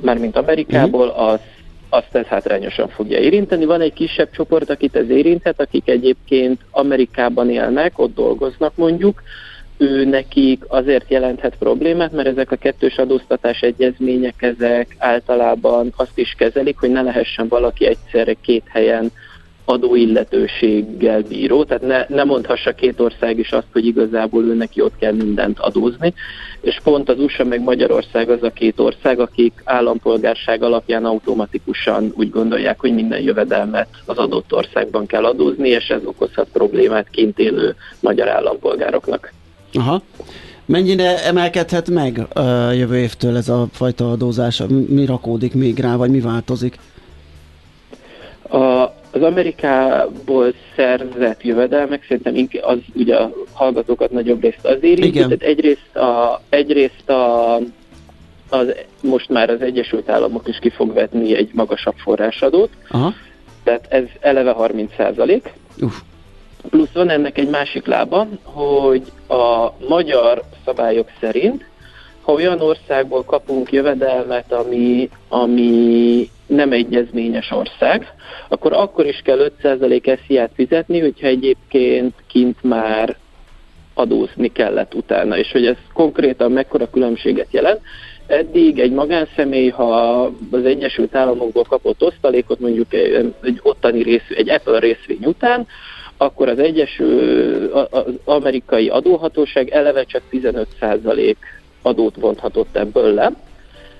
mármint 0.00 0.36
Amerikából, 0.36 1.06
mhm. 1.06 1.20
az 1.20 1.40
azt 1.88 2.14
ez 2.14 2.26
hátrányosan 2.26 2.88
fogja 2.88 3.18
érinteni. 3.18 3.64
Van 3.64 3.80
egy 3.80 3.92
kisebb 3.92 4.30
csoport, 4.30 4.70
akit 4.70 4.96
ez 4.96 5.08
érinthet, 5.08 5.60
akik 5.60 5.88
egyébként 5.88 6.60
Amerikában 6.70 7.50
élnek, 7.50 7.98
ott 7.98 8.14
dolgoznak 8.14 8.76
mondjuk, 8.76 9.22
ő 9.76 10.04
nekik 10.04 10.64
azért 10.68 11.10
jelenthet 11.10 11.56
problémát, 11.58 12.12
mert 12.12 12.28
ezek 12.28 12.50
a 12.50 12.56
kettős 12.56 12.96
adóztatás 12.96 13.60
egyezmények, 13.60 14.42
ezek 14.42 14.94
általában 14.98 15.92
azt 15.96 16.18
is 16.18 16.34
kezelik, 16.38 16.78
hogy 16.78 16.90
ne 16.90 17.02
lehessen 17.02 17.48
valaki 17.48 17.86
egyszerre 17.86 18.34
két 18.40 18.64
helyen 18.68 19.12
adóilletőséggel 19.64 21.22
bíró, 21.22 21.64
tehát 21.64 21.82
ne, 21.82 22.16
ne 22.16 22.24
mondhassa 22.24 22.72
két 22.72 23.00
ország 23.00 23.38
is 23.38 23.52
azt, 23.52 23.66
hogy 23.72 23.86
igazából 23.86 24.44
ő 24.44 24.54
neki 24.54 24.80
ott 24.80 24.96
kell 24.98 25.12
mindent 25.12 25.58
adózni, 25.58 26.14
és 26.60 26.80
pont 26.82 27.08
az 27.08 27.18
USA 27.18 27.44
meg 27.44 27.62
Magyarország 27.62 28.30
az 28.30 28.42
a 28.42 28.50
két 28.50 28.80
ország, 28.80 29.20
akik 29.20 29.62
állampolgárság 29.64 30.62
alapján 30.62 31.04
automatikusan 31.04 32.12
úgy 32.16 32.30
gondolják, 32.30 32.80
hogy 32.80 32.94
minden 32.94 33.20
jövedelmet 33.20 33.88
az 34.06 34.16
adott 34.16 34.52
országban 34.52 35.06
kell 35.06 35.24
adózni, 35.24 35.68
és 35.68 35.88
ez 35.88 36.00
okozhat 36.04 36.48
problémát 36.52 37.08
kint 37.10 37.38
élő 37.38 37.74
magyar 38.00 38.28
állampolgároknak. 38.28 39.32
Aha. 39.72 40.02
Mennyire 40.66 41.24
emelkedhet 41.24 41.90
meg 41.90 42.26
uh, 42.34 42.76
jövő 42.76 42.96
évtől 42.96 43.36
ez 43.36 43.48
a 43.48 43.66
fajta 43.72 44.10
adózás? 44.10 44.62
Mi 44.88 45.04
rakódik 45.06 45.54
még 45.54 45.78
rá, 45.78 45.96
vagy 45.96 46.10
mi 46.10 46.20
változik? 46.20 46.78
A, 48.48 48.84
az 49.14 49.22
Amerikából 49.22 50.52
szerzett 50.76 51.42
jövedelmek 51.42 52.04
szerintem 52.08 52.48
az 52.62 52.78
ugye 52.94 53.16
a 53.16 53.30
hallgatókat 53.52 54.10
nagyobb 54.10 54.42
részt 54.42 54.64
az 54.66 54.78
érinti. 54.80 55.18
Tehát 55.18 55.42
egyrészt, 55.42 55.96
a, 55.96 56.40
egyrészt 56.48 57.10
a, 57.10 57.54
az, 58.48 58.74
most 59.02 59.28
már 59.28 59.50
az 59.50 59.60
Egyesült 59.60 60.08
Államok 60.08 60.48
is 60.48 60.58
ki 60.58 60.70
fog 60.70 60.92
vetni 60.92 61.36
egy 61.36 61.50
magasabb 61.52 61.94
forrásadót. 61.96 62.70
Aha. 62.88 63.12
Tehát 63.64 63.86
ez 63.88 64.04
eleve 64.20 64.50
30 64.50 64.94
százalék. 64.96 65.52
Plusz 66.70 66.92
van 66.92 67.08
ennek 67.08 67.38
egy 67.38 67.48
másik 67.48 67.86
lába, 67.86 68.26
hogy 68.42 69.02
a 69.28 69.72
magyar 69.88 70.42
szabályok 70.64 71.08
szerint, 71.20 71.64
ha 72.24 72.32
olyan 72.32 72.60
országból 72.60 73.24
kapunk 73.24 73.72
jövedelmet, 73.72 74.52
ami, 74.52 75.08
ami 75.28 76.28
nem 76.46 76.72
egyezményes 76.72 77.50
ország, 77.50 78.14
akkor 78.48 78.72
akkor 78.72 79.06
is 79.06 79.20
kell 79.24 79.52
5% 79.62 80.18
SZIA-t 80.26 80.50
fizetni, 80.54 81.00
hogyha 81.00 81.26
egyébként 81.26 82.14
kint 82.26 82.62
már 82.62 83.16
adózni 83.94 84.52
kellett 84.52 84.94
utána, 84.94 85.38
és 85.38 85.52
hogy 85.52 85.66
ez 85.66 85.76
konkrétan 85.92 86.52
mekkora 86.52 86.90
különbséget 86.90 87.48
jelent. 87.50 87.80
Eddig 88.26 88.78
egy 88.78 88.92
magánszemély, 88.92 89.68
ha 89.68 90.20
az 90.50 90.64
Egyesült 90.64 91.14
Államokból 91.14 91.64
kapott 91.64 92.02
osztalékot, 92.02 92.60
mondjuk 92.60 92.92
egy 92.92 93.60
ottani 93.62 94.02
rész, 94.02 94.28
egy 94.28 94.50
Apple 94.50 94.78
részvény 94.78 95.24
után, 95.24 95.66
akkor 96.16 96.48
az 96.48 96.58
Egyesült 96.58 97.72
az 97.90 98.04
amerikai 98.24 98.88
adóhatóság 98.88 99.68
eleve 99.68 100.04
csak 100.04 100.22
15% 100.30 101.34
adót 101.84 102.16
vonthatott 102.16 102.76
ebből 102.76 103.14
le, 103.14 103.32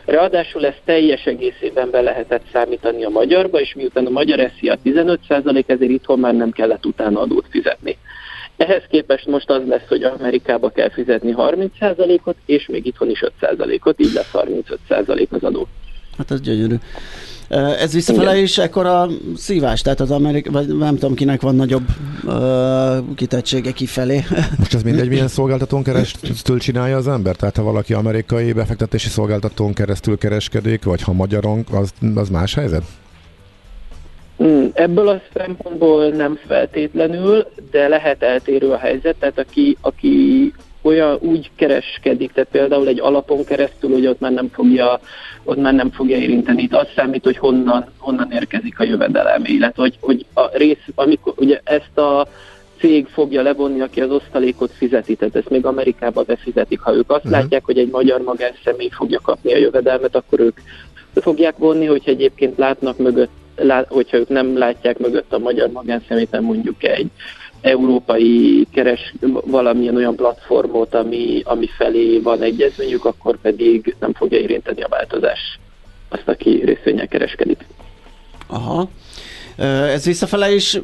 Ráadásul 0.05 0.67
ezt 0.67 0.81
teljes 0.85 1.25
egészében 1.25 1.91
be 1.91 2.01
lehetett 2.01 2.43
számítani 2.53 3.05
a 3.05 3.09
magyarba, 3.09 3.61
és 3.61 3.75
miután 3.75 4.07
a 4.07 4.11
magyar 4.11 4.51
SZIA 4.57 4.77
15%, 4.85 5.63
ezért 5.67 5.91
itthon 5.91 6.19
már 6.19 6.35
nem 6.35 6.51
kellett 6.51 6.87
utána 6.87 7.21
adót 7.21 7.47
fizetni. 7.51 7.99
Ehhez 8.57 8.83
képest 8.89 9.27
most 9.27 9.51
az 9.51 9.63
lesz, 9.67 9.89
hogy 9.89 10.03
Amerikába 10.03 10.71
kell 10.71 10.91
fizetni 10.91 11.35
30%-ot, 11.37 12.37
és 12.47 12.67
még 12.67 12.87
itthon 12.87 13.11
is 13.11 13.25
5%-ot, 13.41 14.01
így 14.01 14.13
lesz 14.13 14.31
35% 14.33 15.29
az 15.29 15.43
adó. 15.43 15.67
Hát 16.19 16.31
ez 16.31 16.41
gyönyörű. 16.41 16.75
Ez 17.49 17.93
visszafele 17.93 18.37
is 18.37 18.59
ekkora 18.59 19.09
szívás, 19.37 19.83
tehát 19.83 20.01
az 20.01 20.11
Amerik, 20.11 20.51
vagy 20.51 20.77
nem 20.77 20.95
tudom 20.95 21.15
kinek 21.15 21.41
van 21.41 21.55
nagyobb 21.55 21.87
uh, 22.25 23.15
kitettsége 23.15 23.73
kifelé. 23.73 24.25
Most 24.59 24.75
ez 24.75 24.83
mindegy, 24.83 25.09
milyen 25.09 25.29
szolgáltatón 25.29 25.83
keresztül 25.83 26.59
csinálja 26.59 26.97
az 26.97 27.09
ember? 27.09 27.37
Tehát 27.37 27.57
ha 27.57 27.63
valaki 27.63 27.95
amerikai 27.95 28.53
befektetési 28.53 29.09
szolgáltatón 29.09 29.73
keresztül 29.73 30.19
kereskedik, 30.19 30.85
vagy 30.85 31.03
ha 31.03 31.13
magyaron, 31.13 31.65
az, 31.73 31.93
az 32.15 32.29
más 32.29 32.55
helyzet? 32.55 32.83
Mm, 34.43 34.67
ebből 34.73 35.09
a 35.09 35.21
szempontból 35.35 36.09
nem 36.09 36.39
feltétlenül, 36.47 37.47
de 37.71 37.89
lehet 37.89 38.23
eltérő 38.23 38.71
a 38.71 38.79
helyzet, 38.79 39.17
tehát 39.17 39.39
aki, 39.39 39.77
aki 39.81 40.34
olyan 40.85 41.19
úgy 41.21 41.51
kereskedik, 41.57 42.33
tehát 42.33 42.51
például 42.51 42.89
egy 42.89 43.01
alapon 43.01 43.45
keresztül, 43.45 43.91
hogy 43.91 44.07
ott 44.07 44.21
már 44.21 44.33
nem 44.33 44.49
fogja, 44.53 45.01
ott 45.45 45.57
már 45.57 45.75
nem 45.75 45.91
fogja 45.91 46.17
érinteni. 46.17 46.63
Itt 46.63 46.75
az 46.75 46.87
számít, 46.97 47.25
hogy 47.25 47.37
honnan, 47.37 47.85
honnan 47.99 48.31
érkezik 48.33 48.81
a 48.81 48.85
jövedelem, 48.85 49.43
illetve 49.45 49.83
hogy, 49.83 49.97
hogy 50.01 50.25
a 50.35 50.57
rész, 50.57 50.85
amikor 50.95 51.33
ugye 51.37 51.61
ezt 51.65 51.99
a 51.99 52.27
cég 52.79 53.07
fogja 53.07 53.43
levonni, 53.43 53.81
aki 53.81 54.01
az 54.01 54.11
osztalékot 54.11 54.71
fizeti, 54.73 55.15
tehát 55.15 55.37
ezt 55.37 55.51
még 55.51 55.67
Amerikába 55.67 56.23
befizetik. 56.23 56.81
Ha 56.81 56.95
ők 56.95 57.11
azt 57.11 57.25
uh-huh. 57.25 57.41
látják, 57.41 57.65
hogy 57.65 57.79
egy 57.79 57.91
magyar 57.91 58.21
magánszemély 58.21 58.91
fogja 58.91 59.21
kapni 59.21 59.53
a 59.53 59.59
jövedelmet, 59.59 60.17
akkor 60.17 60.41
ők 60.41 60.59
fogják 61.15 61.57
vonni, 61.57 61.87
hogyha 61.87 62.11
egyébként 62.11 62.59
látnak 62.59 62.99
mögött, 62.99 63.31
lát, 63.57 63.87
hogyha 63.89 64.17
ők 64.17 64.29
nem 64.29 64.59
látják 64.59 64.99
mögött 64.99 65.33
a 65.33 65.39
magyar 65.39 65.71
magánszemélyt, 65.71 66.41
mondjuk 66.41 66.83
egy 66.83 67.11
európai 67.65 68.67
keres 68.73 69.15
valamilyen 69.45 69.97
olyan 69.97 70.17
platformot, 70.17 70.95
ami, 70.95 71.41
ami 71.45 71.67
felé 71.77 72.19
van 72.19 72.43
egyezményük, 72.43 73.05
akkor 73.05 73.41
pedig 73.41 73.97
nem 74.01 74.13
fogja 74.13 74.39
érinteni 74.39 74.83
a 74.83 74.89
változás 74.89 75.59
azt, 76.09 76.29
aki 76.29 76.63
részvényel 76.65 77.09
kereskedik. 77.09 77.67
Aha. 78.47 78.89
Ez 79.57 80.05
visszafele 80.05 80.55
is 80.55 80.81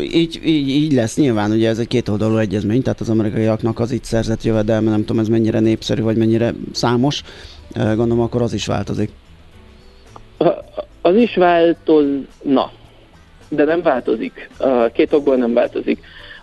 így, 0.00 0.40
így, 0.44 0.68
így 0.68 0.92
lesz 0.92 1.16
nyilván, 1.16 1.50
ugye 1.50 1.68
ez 1.68 1.78
egy 1.78 1.88
kétoldalú 1.88 2.36
egyezmény, 2.36 2.82
tehát 2.82 3.00
az 3.00 3.08
amerikaiaknak 3.08 3.80
az 3.80 3.90
itt 3.90 4.04
szerzett 4.04 4.42
jövedelme, 4.42 4.90
nem 4.90 5.04
tudom 5.04 5.18
ez 5.18 5.28
mennyire 5.28 5.60
népszerű, 5.60 6.02
vagy 6.02 6.16
mennyire 6.16 6.54
számos, 6.72 7.22
gondolom 7.74 8.20
akkor 8.20 8.42
az 8.42 8.52
is 8.52 8.66
változik. 8.66 9.10
Az 11.02 11.16
is 11.16 11.34
változna, 11.34 12.70
de 13.48 13.64
nem 13.64 13.82
változik. 13.82 14.50
Két 14.92 15.12
okból 15.12 15.36
nem 15.36 15.52
változik. 15.52 15.98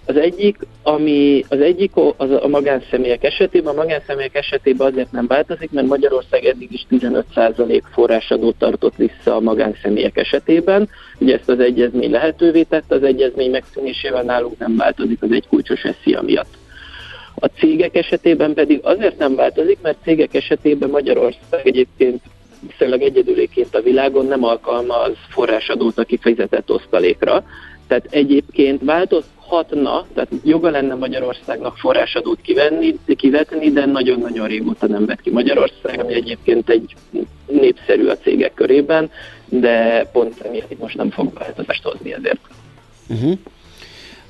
Az 0.06 0.18
egyik, 0.18 0.58
ami 0.84 1.44
az 1.50 1.60
egyik 1.62 1.92
az 2.18 2.32
a 2.32 2.48
magánszemélyek 2.48 3.24
esetében, 3.24 3.74
a 3.74 3.82
magánszemélyek 3.82 4.36
esetében 4.36 4.88
azért 4.88 5.12
nem 5.12 5.28
változik, 5.28 5.72
mert 5.72 5.88
Magyarország 5.88 6.46
eddig 6.46 6.72
is 6.72 6.86
15% 6.90 7.82
forrásadót 7.92 8.56
tartott 8.56 8.96
vissza 8.96 9.36
a 9.36 9.40
magánszemélyek 9.40 10.18
esetében. 10.18 10.90
Ugye 11.20 11.34
ezt 11.34 11.50
az 11.50 11.60
egyezmény 11.60 12.12
lehetővé 12.12 12.64
tette, 12.64 12.96
az 12.96 13.04
egyezmény 13.04 13.52
megszűnésével 13.52 14.24
nálunk 14.24 14.58
nem 14.58 14.78
változik 14.78 15.22
az 15.22 15.32
egy 15.32 15.48
kulcsos 15.48 15.84
eszia 15.84 16.22
miatt. 16.22 16.54
A 17.36 17.46
cégek 17.46 17.96
esetében 17.96 18.54
pedig 18.54 18.80
azért 18.84 19.18
nem 19.18 19.36
változik, 19.36 19.78
mert 19.82 19.98
cégek 20.04 20.34
esetében 20.34 20.90
Magyarország 20.90 21.68
egyébként 21.68 22.22
viszonylag 22.68 23.02
egyedüléként 23.02 23.76
a 23.76 23.82
világon 23.82 24.26
nem 24.26 24.44
alkalmaz 24.44 25.12
forrásadót 25.30 25.98
a 25.98 26.04
kifizetett 26.04 26.72
osztalékra. 26.72 27.44
Tehát 27.88 28.08
egyébként 28.10 28.82
változhatna, 28.84 30.06
tehát 30.14 30.30
joga 30.44 30.70
lenne 30.70 30.96
Magyarországnak 30.96 31.78
forrásadót 31.78 32.42
kivenni, 32.42 32.96
kivetni, 33.16 33.72
de 33.72 33.86
nagyon-nagyon 33.86 34.48
régóta 34.48 34.88
nem 34.88 35.06
vett 35.06 35.22
ki 35.22 35.30
Magyarország, 35.30 36.00
ami 36.00 36.14
egyébként 36.14 36.70
egy 36.70 36.96
népszerű 37.48 38.08
a 38.08 38.18
cégek 38.18 38.54
körében, 38.54 39.12
de 39.50 40.06
pont 40.12 40.42
emiatt 40.42 40.80
most 40.80 40.98
nem 40.98 41.10
fog 41.10 41.34
változást 41.34 41.84
hozni 41.84 42.14
ezért. 42.14 42.40
Uh-huh. 43.10 43.38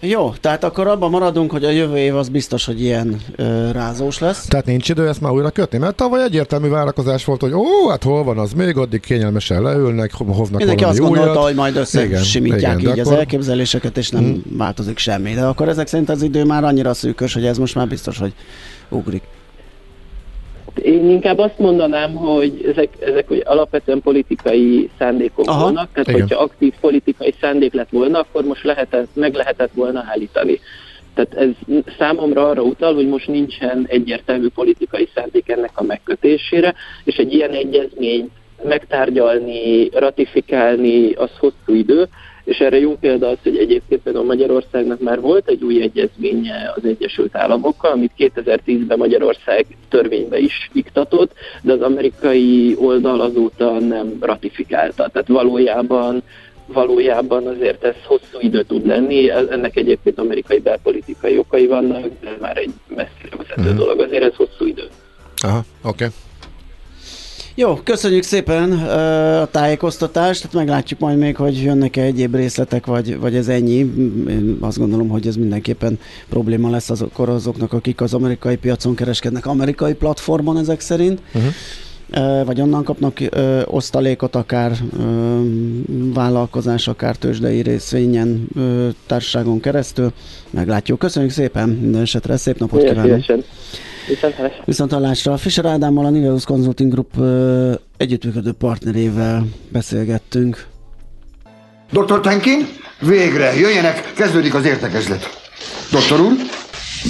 Jó, 0.03 0.33
tehát 0.39 0.63
akkor 0.63 0.87
abban 0.87 1.09
maradunk, 1.09 1.51
hogy 1.51 1.65
a 1.65 1.69
jövő 1.69 1.97
év 1.97 2.15
az 2.15 2.29
biztos, 2.29 2.65
hogy 2.65 2.81
ilyen 2.81 3.21
ö, 3.35 3.71
rázós 3.71 4.19
lesz. 4.19 4.45
Tehát 4.45 4.65
nincs 4.65 4.89
idő 4.89 5.07
ezt 5.07 5.21
már 5.21 5.31
újra 5.31 5.49
kötni, 5.49 5.77
mert 5.77 5.95
tavaly 5.95 6.23
egyértelmű 6.23 6.69
várakozás 6.69 7.25
volt, 7.25 7.41
hogy 7.41 7.53
ó, 7.53 7.89
hát 7.89 8.03
hol 8.03 8.23
van 8.23 8.37
az 8.37 8.53
még, 8.53 8.77
addig 8.77 8.99
kényelmesen 8.99 9.61
leülnek, 9.61 10.11
hoznak 10.13 10.57
Mindenki 10.57 10.83
azt 10.83 10.99
gondolta, 10.99 11.31
újat. 11.31 11.43
hogy 11.43 11.55
majd 11.55 11.75
összesimítják 11.75 12.81
így 12.81 12.99
az 12.99 13.07
akkor... 13.07 13.19
elképzeléseket, 13.19 13.97
és 13.97 14.09
nem 14.09 14.23
hmm. 14.23 14.57
változik 14.57 14.97
semmi. 14.97 15.33
De 15.33 15.43
akkor 15.45 15.69
ezek 15.69 15.87
szerint 15.87 16.09
az 16.09 16.21
idő 16.21 16.43
már 16.43 16.63
annyira 16.63 16.93
szűkös, 16.93 17.33
hogy 17.33 17.45
ez 17.45 17.57
most 17.57 17.75
már 17.75 17.87
biztos, 17.87 18.17
hogy 18.17 18.33
ugrik. 18.89 19.23
Én 20.75 21.09
inkább 21.09 21.37
azt 21.37 21.59
mondanám, 21.59 22.15
hogy 22.15 22.65
ezek, 22.71 22.89
ezek 22.99 23.27
hogy 23.27 23.41
alapvetően 23.45 24.01
politikai 24.01 24.89
szándékok 24.97 25.47
Aha, 25.47 25.63
vannak, 25.63 25.89
tehát 25.91 26.09
igen. 26.09 26.21
hogyha 26.21 26.43
aktív 26.43 26.73
politikai 26.81 27.33
szándék 27.41 27.73
lett 27.73 27.89
volna, 27.89 28.19
akkor 28.19 28.43
most 28.43 28.63
lehetett, 28.63 29.07
meg 29.13 29.33
lehetett 29.33 29.71
volna 29.73 30.05
állítani. 30.07 30.59
Tehát 31.13 31.33
ez 31.33 31.75
számomra 31.97 32.49
arra 32.49 32.61
utal, 32.61 32.93
hogy 32.93 33.07
most 33.07 33.27
nincsen 33.27 33.85
egyértelmű 33.89 34.47
politikai 34.47 35.09
szándék 35.15 35.49
ennek 35.49 35.71
a 35.73 35.83
megkötésére, 35.83 36.73
és 37.03 37.15
egy 37.15 37.33
ilyen 37.33 37.51
egyezményt 37.51 38.31
megtárgyalni, 38.63 39.89
ratifikálni, 39.89 41.11
az 41.11 41.29
hosszú 41.39 41.73
idő, 41.73 42.07
és 42.43 42.57
erre 42.59 42.79
jó 42.79 42.95
példa 42.95 43.27
az, 43.27 43.37
hogy 43.43 43.57
egyébként 43.57 44.01
például 44.01 44.25
Magyarországnak 44.25 44.99
már 44.99 45.19
volt 45.19 45.47
egy 45.47 45.63
új 45.63 45.81
egyezménye 45.81 46.73
az 46.75 46.85
Egyesült 46.85 47.35
Államokkal, 47.35 47.91
amit 47.91 48.11
2010-ben 48.17 48.97
Magyarország 48.97 49.65
törvénybe 49.89 50.37
is 50.37 50.69
iktatott, 50.73 51.33
de 51.61 51.73
az 51.73 51.81
amerikai 51.81 52.75
oldal 52.79 53.21
azóta 53.21 53.79
nem 53.79 54.17
ratifikálta. 54.19 55.09
Tehát 55.13 55.27
valójában 55.27 56.23
valójában 56.73 57.47
azért 57.47 57.83
ez 57.83 57.95
hosszú 58.05 58.37
idő 58.39 58.63
tud 58.63 58.85
lenni, 58.85 59.29
ennek 59.29 59.75
egyébként 59.75 60.19
amerikai 60.19 60.59
belpolitikai 60.59 61.37
okai 61.37 61.67
vannak, 61.67 62.07
de 62.21 62.37
már 62.39 62.57
egy 62.57 62.73
messzire 62.87 63.35
vezető 63.37 63.61
uh-huh. 63.61 63.75
dolog, 63.75 63.99
azért 63.99 64.23
ez 64.23 64.35
hosszú 64.35 64.65
idő. 64.65 64.87
Aha, 65.35 65.63
oké. 65.83 66.05
Okay. 66.05 66.07
Jó, 67.55 67.79
köszönjük 67.83 68.23
szépen 68.23 68.71
a 69.41 69.45
tájékoztatást, 69.45 70.41
tehát 70.41 70.55
meglátjuk 70.55 70.99
majd 70.99 71.17
még, 71.17 71.35
hogy 71.35 71.63
jönnek-e 71.63 72.01
egyéb 72.01 72.35
részletek, 72.35 72.85
vagy, 72.85 73.19
vagy 73.19 73.35
ez 73.35 73.47
ennyi. 73.47 73.77
Én 74.27 74.57
azt 74.59 74.77
gondolom, 74.77 75.07
hogy 75.07 75.27
ez 75.27 75.35
mindenképpen 75.35 75.99
probléma 76.29 76.69
lesz 76.69 76.89
azok, 76.89 77.19
azoknak, 77.19 77.73
akik 77.73 78.01
az 78.01 78.13
amerikai 78.13 78.55
piacon 78.55 78.95
kereskednek, 78.95 79.45
amerikai 79.45 79.93
platformon 79.93 80.57
ezek 80.57 80.79
szerint. 80.79 81.21
Uh-huh. 81.33 82.45
vagy 82.45 82.61
onnan 82.61 82.83
kapnak 82.83 83.19
ö, 83.29 83.61
osztalékot, 83.65 84.35
akár 84.35 84.71
ö, 84.99 85.39
vállalkozás, 86.13 86.87
akár 86.87 87.15
tőzsdei 87.15 87.61
részvényen 87.61 88.47
ö, 88.55 88.87
társaságon 89.05 89.59
keresztül. 89.59 90.11
Meglátjuk. 90.49 90.99
Köszönjük 90.99 91.31
szépen 91.31 91.69
minden 91.69 92.01
esetre, 92.01 92.37
szép 92.37 92.59
napot 92.59 92.83
kívánok! 92.83 93.23
Viszont 94.65 94.91
hallásra. 94.91 95.37
Fischer 95.37 95.65
Ádámmal, 95.65 96.05
a 96.05 96.09
Niveus 96.09 96.43
Consulting 96.43 96.91
Group 96.91 97.11
együttműködő 97.97 98.51
partnerével 98.51 99.45
beszélgettünk. 99.69 100.67
Dr. 101.91 102.19
Tenkin, 102.19 102.67
végre, 102.99 103.55
jöjjenek, 103.55 104.13
kezdődik 104.13 104.53
az 104.53 104.65
értekezlet. 104.65 105.29
Doktor 105.91 106.19
úr? 106.19 106.31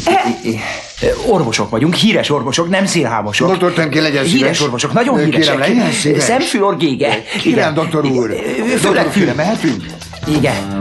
E, 0.06 1.08
orvosok 1.28 1.70
vagyunk, 1.70 1.94
híres 1.94 2.30
orvosok, 2.30 2.70
nem 2.70 2.86
szélhámosok. 2.86 3.48
Doktor 3.48 3.74
Tenkin, 3.74 4.02
legyen 4.02 4.24
szíves. 4.24 4.40
Híres 4.40 4.62
orvosok, 4.62 4.94
nagyon 4.94 5.18
híresek. 5.18 5.56
Kérem, 5.56 5.60
legyen 5.60 5.92
szíves. 5.92 6.24
Szemfül, 6.24 6.76
gége. 6.76 7.24
Kérem, 7.42 7.74
doktor 7.74 8.06
úr. 8.06 8.36
Főleg 8.78 9.06
fülre 9.06 9.34
mehetünk? 9.34 9.86
Igen. 10.28 10.78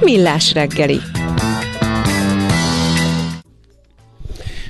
Millás 0.00 0.52
reggeli. 0.52 1.00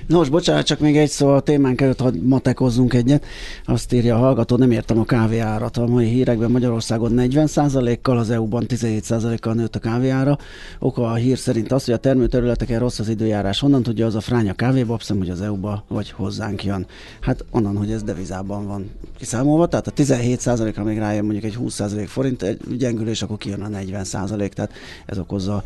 Nos, 0.09 0.29
bocsánat, 0.29 0.67
csak 0.67 0.79
még 0.79 0.97
egy 0.97 1.11
szó 1.11 1.29
a 1.29 1.41
témánk 1.41 1.81
előtt, 1.81 2.01
hogy 2.01 2.23
matekozzunk 2.23 2.95
egyet. 2.95 3.25
Azt 3.65 3.93
írja 3.93 4.15
a 4.17 4.19
hallgató, 4.19 4.57
nem 4.57 4.71
értem 4.71 4.99
a 4.99 5.05
kávéárat. 5.05 5.77
A 5.77 5.87
mai 5.87 6.07
hírekben 6.07 6.51
Magyarországon 6.51 7.13
40%-kal, 7.17 8.19
az 8.19 8.31
EU-ban 8.31 8.65
17%-kal 8.69 9.55
nőtt 9.55 9.75
a 9.75 9.79
kávéára. 9.79 10.39
Oka 10.79 11.11
a 11.11 11.15
hír 11.15 11.39
szerint 11.39 11.73
az, 11.73 11.85
hogy 11.85 11.95
a 11.95 11.99
termőterületeken 11.99 12.79
rossz 12.79 12.99
az 12.99 13.09
időjárás. 13.09 13.61
Honnan 13.61 13.83
tudja 13.83 14.07
az 14.07 14.15
a 14.15 14.21
fránya 14.21 14.53
kávébabszem, 14.53 15.19
hogy 15.19 15.31
az 15.31 15.41
EU-ba 15.41 15.85
vagy 15.89 16.11
hozzánk 16.11 16.65
jön? 16.65 16.87
Hát 17.21 17.45
onnan, 17.51 17.77
hogy 17.77 17.91
ez 17.91 18.03
devizában 18.03 18.67
van 18.67 18.91
kiszámolva, 19.19 19.67
tehát 19.67 19.87
a 19.87 19.93
17%-ra 19.93 20.83
még 20.83 20.99
rájön 20.99 21.25
mondjuk 21.25 21.45
egy 21.45 21.59
20% 21.61 22.05
forint 22.07 22.43
egy 22.43 22.61
gyengülés, 22.77 23.23
akkor 23.23 23.37
kijön 23.37 23.63
a 23.63 23.69
40%, 23.69 24.49
tehát 24.49 24.73
ez 25.07 25.19
okozza 25.19 25.63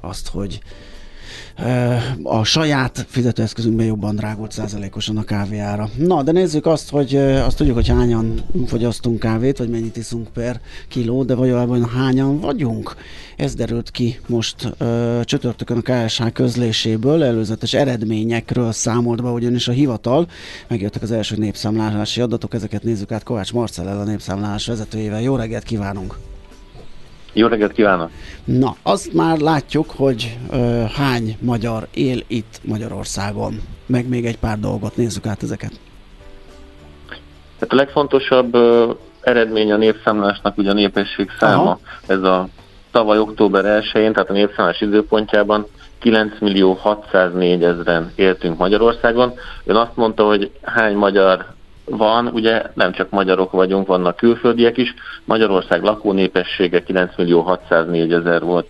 azt, 0.00 0.28
hogy 0.28 0.60
a 2.22 2.44
saját 2.44 3.06
fizetőeszközünkben 3.08 3.86
jobban 3.86 4.16
drágult 4.16 4.52
százalékosan 4.52 5.16
a 5.16 5.24
kávéára. 5.24 5.88
Na, 5.96 6.22
de 6.22 6.32
nézzük 6.32 6.66
azt, 6.66 6.90
hogy 6.90 7.16
azt 7.16 7.56
tudjuk, 7.56 7.76
hogy 7.76 7.88
hányan 7.88 8.40
fogyasztunk 8.66 9.18
kávét, 9.18 9.58
vagy 9.58 9.68
mennyit 9.68 9.96
iszunk 9.96 10.28
per 10.28 10.60
kiló, 10.88 11.24
de 11.24 11.34
valójában 11.34 11.88
hányan 11.88 12.40
vagyunk. 12.40 12.94
Ez 13.36 13.54
derült 13.54 13.90
ki 13.90 14.20
most 14.26 14.74
ö, 14.78 15.20
csütörtökön 15.24 15.82
a 15.84 16.04
KSH 16.06 16.32
közléséből, 16.32 17.24
előzetes 17.24 17.74
eredményekről 17.74 18.72
számolt 18.72 19.22
be, 19.22 19.28
ugyanis 19.28 19.68
a 19.68 19.72
hivatal, 19.72 20.28
megjöttek 20.68 21.02
az 21.02 21.10
első 21.10 21.36
népszámlálási 21.36 22.20
adatok, 22.20 22.54
ezeket 22.54 22.82
nézzük 22.82 23.12
át 23.12 23.22
Kovács 23.22 23.52
Marcellel, 23.52 24.00
a 24.00 24.04
népszámlálás 24.04 24.66
vezetőjével. 24.66 25.22
Jó 25.22 25.36
reggelt 25.36 25.64
kívánunk! 25.64 26.35
Jó 27.38 27.46
reggelt 27.46 27.72
kívánok! 27.72 28.10
Na, 28.44 28.74
azt 28.82 29.12
már 29.12 29.38
látjuk, 29.38 29.90
hogy 29.96 30.38
ö, 30.50 30.82
hány 30.96 31.36
magyar 31.40 31.86
él 31.94 32.18
itt 32.26 32.60
Magyarországon. 32.64 33.60
Meg 33.86 34.08
még 34.08 34.26
egy 34.26 34.38
pár 34.38 34.58
dolgot, 34.58 34.96
nézzük 34.96 35.26
át 35.26 35.42
ezeket. 35.42 35.72
Hát 37.60 37.72
a 37.72 37.74
legfontosabb 37.74 38.56
eredmény 39.20 39.72
a 39.72 39.76
népszámlásnak 39.76 40.58
ugye 40.58 40.70
a 40.70 40.74
népesség 40.74 41.30
száma. 41.38 41.62
Aha. 41.62 41.80
Ez 42.06 42.22
a 42.22 42.48
tavaly 42.90 43.18
október 43.18 43.82
1-én, 43.82 44.12
tehát 44.12 44.30
a 44.30 44.32
népszámlás 44.32 44.80
időpontjában 44.80 45.66
9 45.98 46.40
millió 46.40 46.72
604 46.72 47.64
ezeren 47.64 48.12
éltünk 48.14 48.58
Magyarországon. 48.58 49.32
Ön 49.64 49.76
azt 49.76 49.96
mondta, 49.96 50.24
hogy 50.24 50.50
hány 50.62 50.94
magyar 50.94 51.55
van, 51.86 52.26
ugye 52.26 52.62
nem 52.74 52.92
csak 52.92 53.10
magyarok 53.10 53.50
vagyunk, 53.50 53.86
vannak 53.86 54.16
külföldiek 54.16 54.76
is. 54.76 54.94
Magyarország 55.24 55.82
lakónépessége 55.82 56.82
9 56.82 57.16
millió 57.16 57.40
604 57.40 58.12
ezer 58.12 58.42
volt. 58.42 58.66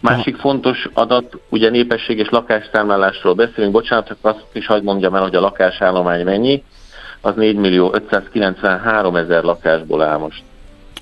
Másik 0.00 0.36
fontos 0.36 0.88
adat, 0.94 1.40
ugye 1.48 1.70
népesség 1.70 2.18
és 2.18 2.28
lakásszámlálásról 2.28 3.34
beszélünk, 3.34 3.72
bocsánat, 3.72 4.16
azt 4.20 4.46
is 4.52 4.66
hagyd 4.66 4.84
mondjam 4.84 5.14
el, 5.14 5.22
hogy 5.22 5.34
a 5.34 5.40
lakásállomány 5.40 6.24
mennyi, 6.24 6.62
az 7.20 7.34
4 7.34 7.56
millió 7.56 7.90
593 7.94 9.16
ezer 9.16 9.42
lakásból 9.42 10.02
áll 10.02 10.18
most. 10.18 10.42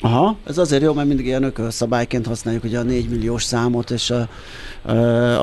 Aha, 0.00 0.36
ez 0.46 0.58
azért 0.58 0.82
jó, 0.82 0.92
mert 0.92 1.08
mindig 1.08 1.26
ilyen 1.26 1.42
ökölszabályként 1.42 2.26
használjuk 2.26 2.64
ugye 2.64 2.78
a 2.78 2.82
4 2.82 3.08
milliós 3.08 3.44
számot, 3.44 3.90
és 3.90 4.10
a, 4.10 4.28
a, 4.82 4.92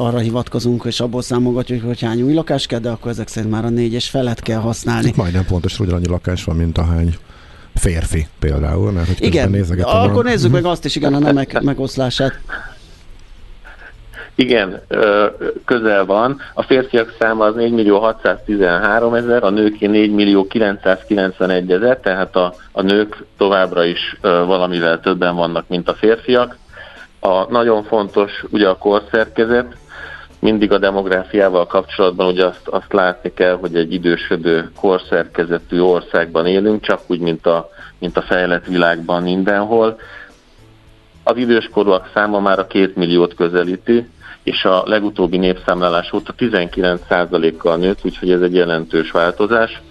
arra 0.06 0.18
hivatkozunk, 0.18 0.84
és 0.86 1.00
abból 1.00 1.22
számolgatjuk, 1.22 1.84
hogy 1.84 2.02
hány 2.02 2.22
új 2.22 2.34
lakás 2.34 2.66
kell, 2.66 2.80
de 2.80 2.90
akkor 2.90 3.12
ezek 3.12 3.28
szerint 3.28 3.52
már 3.52 3.66
a 3.66 3.70
négyes 3.70 4.10
felet 4.10 4.42
kell 4.42 4.60
használni. 4.60 5.08
Itt 5.08 5.16
majdnem 5.16 5.46
pontos, 5.46 5.78
hogy 5.78 5.90
annyi 5.90 6.08
lakás 6.08 6.44
van, 6.44 6.56
mint 6.56 6.78
ahány 6.78 7.16
férfi 7.76 8.28
például, 8.40 8.92
mert 8.92 9.08
hogy 9.08 9.24
igen, 9.24 9.54
akkor 9.82 10.26
a... 10.26 10.30
nézzük 10.30 10.52
meg 10.52 10.66
azt 10.66 10.86
is, 10.86 10.96
igen, 10.96 11.14
a 11.14 11.20
nemek 11.20 11.62
megoszlását. 11.62 12.40
Igen, 14.40 14.82
közel 15.66 16.06
van. 16.06 16.42
A 16.54 16.62
férfiak 16.62 17.16
száma 17.20 17.46
az 17.46 17.56
4 17.56 17.72
millió 17.72 18.00
613 18.00 19.14
ezer, 19.14 19.44
a 19.44 19.50
nőké 19.50 19.86
4 19.86 20.12
millió 20.12 20.48
991 20.48 21.72
ezer, 21.72 22.00
tehát 22.00 22.36
a, 22.36 22.54
a 22.72 22.82
nők 22.82 23.26
továbbra 23.38 23.84
is 23.84 24.18
valamivel 24.22 25.00
többen 25.00 25.36
vannak, 25.36 25.68
mint 25.68 25.90
a 25.90 25.94
férfiak. 25.94 26.58
A 27.20 27.52
nagyon 27.52 27.84
fontos 27.84 28.44
ugye 28.50 28.68
a 28.68 28.78
korszerkezet, 28.78 29.76
mindig 30.40 30.72
a 30.72 30.78
demográfiával 30.78 31.68
kapcsolatban 31.68 32.28
ugye 32.28 32.46
azt, 32.46 32.68
azt 32.68 32.94
látni 32.94 33.34
kell, 33.34 33.58
hogy 33.58 33.76
egy 33.76 33.94
idősödő 33.94 34.72
korszerkezetű 34.80 35.80
országban 35.80 36.46
élünk, 36.46 36.82
csak 36.82 37.00
úgy, 37.08 37.20
mint 37.20 37.46
a, 37.46 37.70
mint 38.00 38.18
a 38.18 38.22
fejlett 38.22 38.66
világban 38.66 39.24
mindenhol. 39.24 40.00
Az 41.24 41.38
időskorúak 41.38 42.10
száma 42.14 42.40
már 42.40 42.60
a 42.60 42.68
két 42.68 42.96
milliót 42.96 43.36
közelíti, 43.36 44.08
és 44.48 44.64
a 44.66 44.84
legutóbbi 44.86 45.38
népszámlálás 45.38 46.14
óta 46.14 46.34
19%-kal 46.38 47.78
nőtt, 47.78 48.00
úgyhogy 48.04 48.32
ez 48.32 48.42
egy 48.42 48.54
jelentős 48.54 49.12
változás. 49.12 49.82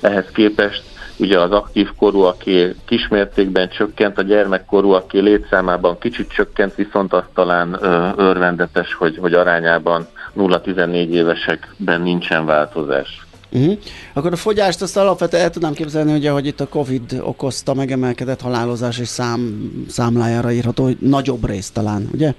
Ehhez 0.00 0.24
képest 0.32 0.82
ugye 1.16 1.40
az 1.40 1.50
aktív 1.50 1.88
korúaké 1.96 2.74
kismértékben 2.84 3.68
csökkent, 3.68 4.18
a 4.18 4.22
gyermekkorúaké 4.22 5.18
létszámában 5.18 5.98
kicsit 5.98 6.28
csökkent, 6.28 6.74
viszont 6.74 7.12
az 7.12 7.22
talán 7.34 7.78
ö, 7.80 8.08
örvendetes, 8.16 8.94
hogy, 8.94 9.16
hogy 9.20 9.32
arányában 9.32 10.06
0-14 10.36 11.08
évesekben 11.08 12.00
nincsen 12.00 12.46
változás. 12.46 13.26
Uh-huh. 13.52 13.78
Akkor 14.12 14.32
a 14.32 14.36
fogyást 14.36 14.82
azt 14.82 14.96
alapvetően 14.96 15.42
el 15.42 15.50
tudnám 15.50 15.72
képzelni, 15.72 16.10
hogy 16.10 16.26
ahogy 16.26 16.46
itt 16.46 16.60
a 16.60 16.68
Covid 16.68 17.20
okozta 17.20 17.74
megemelkedett 17.74 18.40
halálozás 18.40 18.98
és 18.98 19.08
szám, 19.08 19.70
számlájára 19.88 20.52
írható, 20.52 20.84
hogy 20.84 20.96
nagyobb 21.00 21.46
rész 21.46 21.70
talán, 21.70 22.08
ugye? 22.12 22.34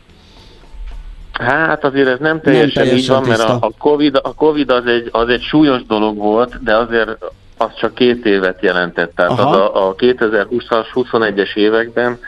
Hát 1.40 1.84
azért 1.84 2.08
ez 2.08 2.20
nem 2.20 2.42
teljesen, 2.42 2.72
nem 2.74 2.84
teljesen 2.84 2.98
így 2.98 3.08
van, 3.08 3.28
mert 3.28 3.50
a, 3.50 3.58
a, 3.60 3.72
COVID, 3.78 4.20
a 4.24 4.34
COVID 4.34 4.70
az 4.70 4.86
egy, 4.86 5.10
az 5.12 5.30
egy 5.30 5.42
súlyos 5.42 5.86
dolog 5.86 6.18
volt, 6.18 6.64
de 6.64 6.76
azért 6.76 7.10
az 7.58 7.70
csak 7.80 7.94
két 7.94 8.26
évet 8.26 8.62
jelentett. 8.62 9.16
Tehát 9.16 9.32
az 9.32 9.40
a, 9.40 9.88
a 9.88 9.96
2020-as, 9.96 10.86
21-es 10.94 11.56
években 11.56 12.20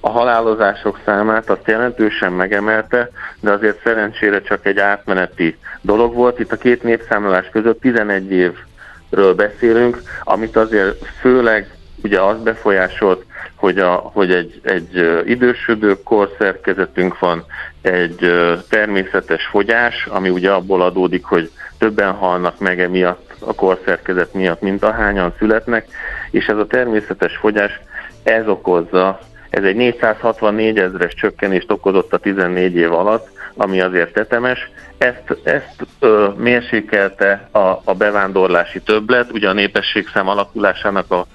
a 0.00 0.10
halálozások 0.10 1.00
számát 1.04 1.50
azt 1.50 1.66
jelentősen 1.66 2.32
megemelte, 2.32 3.10
de 3.40 3.50
azért 3.50 3.82
szerencsére 3.84 4.42
csak 4.42 4.66
egy 4.66 4.78
átmeneti 4.78 5.58
dolog 5.80 6.14
volt. 6.14 6.38
Itt 6.38 6.52
a 6.52 6.56
két 6.56 6.82
népszámlálás 6.82 7.48
között 7.52 7.80
11 7.80 8.30
évről 8.30 9.34
beszélünk, 9.34 10.02
amit 10.24 10.56
azért 10.56 11.04
főleg 11.20 11.70
ugye 12.02 12.20
az 12.20 12.42
befolyásolt, 12.42 13.24
hogy, 13.66 13.78
a, 13.78 13.92
hogy 13.92 14.30
egy, 14.30 14.60
egy 14.62 15.22
idősödő 15.24 16.02
korszerkezetünk 16.02 17.18
van, 17.18 17.44
egy 17.82 18.32
természetes 18.68 19.46
fogyás, 19.46 20.06
ami 20.10 20.28
ugye 20.28 20.50
abból 20.50 20.82
adódik, 20.82 21.24
hogy 21.24 21.50
többen 21.78 22.12
halnak 22.12 22.58
meg 22.58 22.80
emiatt 22.80 23.34
a 23.38 23.54
korszerkezet 23.54 24.34
miatt, 24.34 24.60
mint 24.60 24.82
ahányan 24.82 25.34
születnek, 25.38 25.86
és 26.30 26.46
ez 26.46 26.56
a 26.56 26.66
természetes 26.66 27.36
fogyás, 27.36 27.80
ez 28.22 28.48
okozza, 28.48 29.18
ez 29.50 29.64
egy 29.64 29.76
464 29.76 30.78
ezeres 30.78 31.14
csökkenést 31.14 31.70
okozott 31.70 32.12
a 32.12 32.18
14 32.18 32.74
év 32.74 32.92
alatt, 32.92 33.28
ami 33.56 33.80
azért 33.80 34.12
tetemes. 34.12 34.70
Ezt, 34.98 35.36
ezt 35.44 35.86
ö, 35.98 36.28
mérsékelte 36.36 37.48
a, 37.52 37.80
a 37.84 37.94
bevándorlási 37.98 38.80
többlet, 38.80 39.32
ugye 39.32 39.48
a 39.48 39.52
népességszám 39.52 40.28
alakulásának 40.28 41.10
a 41.10 41.26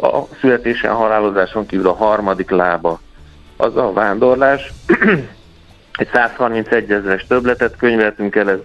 a 0.00 0.28
születésen, 0.40 0.94
halálozáson 0.94 1.66
kívül 1.66 1.88
a 1.88 1.94
harmadik 1.94 2.50
lába 2.50 3.00
az 3.56 3.76
a 3.76 3.92
vándorlás. 3.92 4.72
Egy 5.92 6.08
131 6.12 6.90
ezeres 6.90 7.26
többletet 7.26 7.76
könyveltünk 7.76 8.36
el, 8.36 8.50
ez 8.50 8.58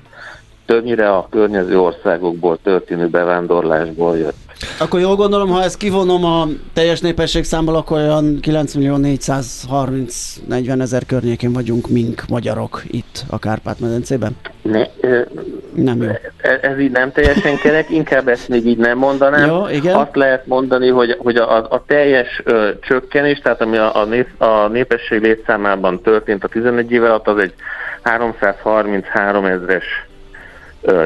többnyire 0.65 1.09
a 1.09 1.27
környező 1.29 1.79
országokból 1.79 2.59
történő 2.63 3.07
bevándorlásból 3.07 4.17
jött. 4.17 4.37
Akkor 4.79 4.99
jól 4.99 5.15
gondolom, 5.15 5.49
ha 5.49 5.63
ezt 5.63 5.77
kivonom 5.77 6.25
a 6.25 6.47
teljes 6.73 6.99
népesség 6.99 7.43
számból, 7.43 7.75
akkor 7.75 7.97
olyan 7.97 8.39
9 8.41 8.73
millió 8.73 8.95
430 8.95 10.35
40 10.47 10.81
ezer 10.81 11.05
környékén 11.05 11.53
vagyunk 11.53 11.89
mink 11.89 12.23
magyarok 12.27 12.83
itt 12.87 13.23
a 13.29 13.39
Kárpát-medencében? 13.39 14.35
Ne, 14.71 14.81
e, 15.01 15.25
nem 15.73 16.03
jó. 16.03 16.09
Ez, 16.41 16.57
ez 16.61 16.79
így 16.79 16.91
nem 16.91 17.11
teljesen 17.11 17.57
kerek, 17.57 17.89
inkább 17.89 18.27
ezt 18.27 18.49
még 18.49 18.65
így 18.65 18.77
nem 18.77 18.97
mondanám. 18.97 19.47
Jó, 19.47 19.67
igen. 19.67 19.95
Azt 19.95 20.15
lehet 20.15 20.45
mondani, 20.45 20.89
hogy, 20.89 21.15
hogy 21.19 21.35
a, 21.35 21.71
a 21.71 21.83
teljes 21.87 22.41
ö, 22.43 22.69
csökkenés, 22.81 23.39
tehát 23.39 23.61
ami 23.61 23.77
a, 23.77 23.95
a, 23.95 24.05
nép, 24.05 24.41
a 24.41 24.67
népesség 24.67 25.21
létszámában 25.21 26.01
történt 26.01 26.43
a 26.43 26.47
11 26.47 26.91
év 26.91 27.03
alatt, 27.03 27.27
az 27.27 27.37
egy 27.37 27.53
333 28.01 29.45
ezres 29.45 29.85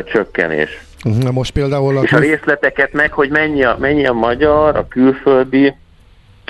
csökkenés. 0.06 0.82
Na 1.04 1.32
most 1.32 1.52
például... 1.52 1.98
A... 1.98 2.02
És 2.02 2.14
a 2.14 2.20
részleteket 2.20 2.94
meg, 2.94 3.12
hogy 3.12 3.30
mennyi 3.30 3.64
a, 3.64 3.78
mennyi 3.80 4.06
a 4.06 4.14
magyar, 4.14 4.76
a 4.76 4.88
külföldi, 4.88 5.76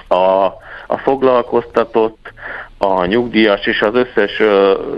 a, 0.08 0.46
a 0.88 0.98
foglalkoztatott, 0.98 2.34
a 2.82 3.06
nyugdíjas 3.06 3.66
és 3.66 3.82
az 3.82 3.94
összes 3.94 4.42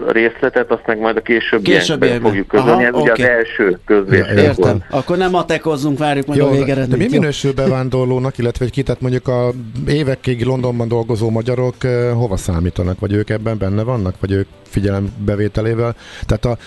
részletet, 0.07 0.71
azt 0.71 0.86
meg 0.86 0.99
majd 0.99 1.17
a 1.17 1.21
későbbiekben 1.21 2.21
fogjuk 2.21 2.47
közölni. 2.47 2.84
Ez 2.84 2.93
okay. 2.93 3.01
ugye 3.01 3.11
az 3.11 3.19
első 3.19 3.79
közvéség 3.86 4.38
Értem. 4.38 4.84
Akkor 4.89 5.17
nem 5.17 5.32
matekozzunk, 5.32 5.97
várjuk 5.97 6.25
meg 6.25 6.38
Jó, 6.38 6.47
a 6.47 6.51
végeredményt. 6.51 6.89
De 6.89 6.97
mi 6.97 7.07
minősül 7.09 7.53
bevándorlónak, 7.53 8.38
illetve 8.38 8.65
egy 8.65 8.82
tehát 8.86 9.01
mondjuk 9.01 9.27
a 9.27 9.51
évekig 9.88 10.43
Londonban 10.45 10.88
dolgozó 10.88 11.29
magyarok 11.29 11.75
hova 12.13 12.38
számítanak? 12.38 12.99
Vagy 12.99 13.13
ők 13.13 13.29
ebben 13.29 13.57
benne 13.57 13.84
vannak? 13.84 14.15
Vagy 14.19 14.32
ők 14.32 14.47
figyelembevételével? 14.63 15.95
Tehát 16.25 16.45
a, 16.45 16.57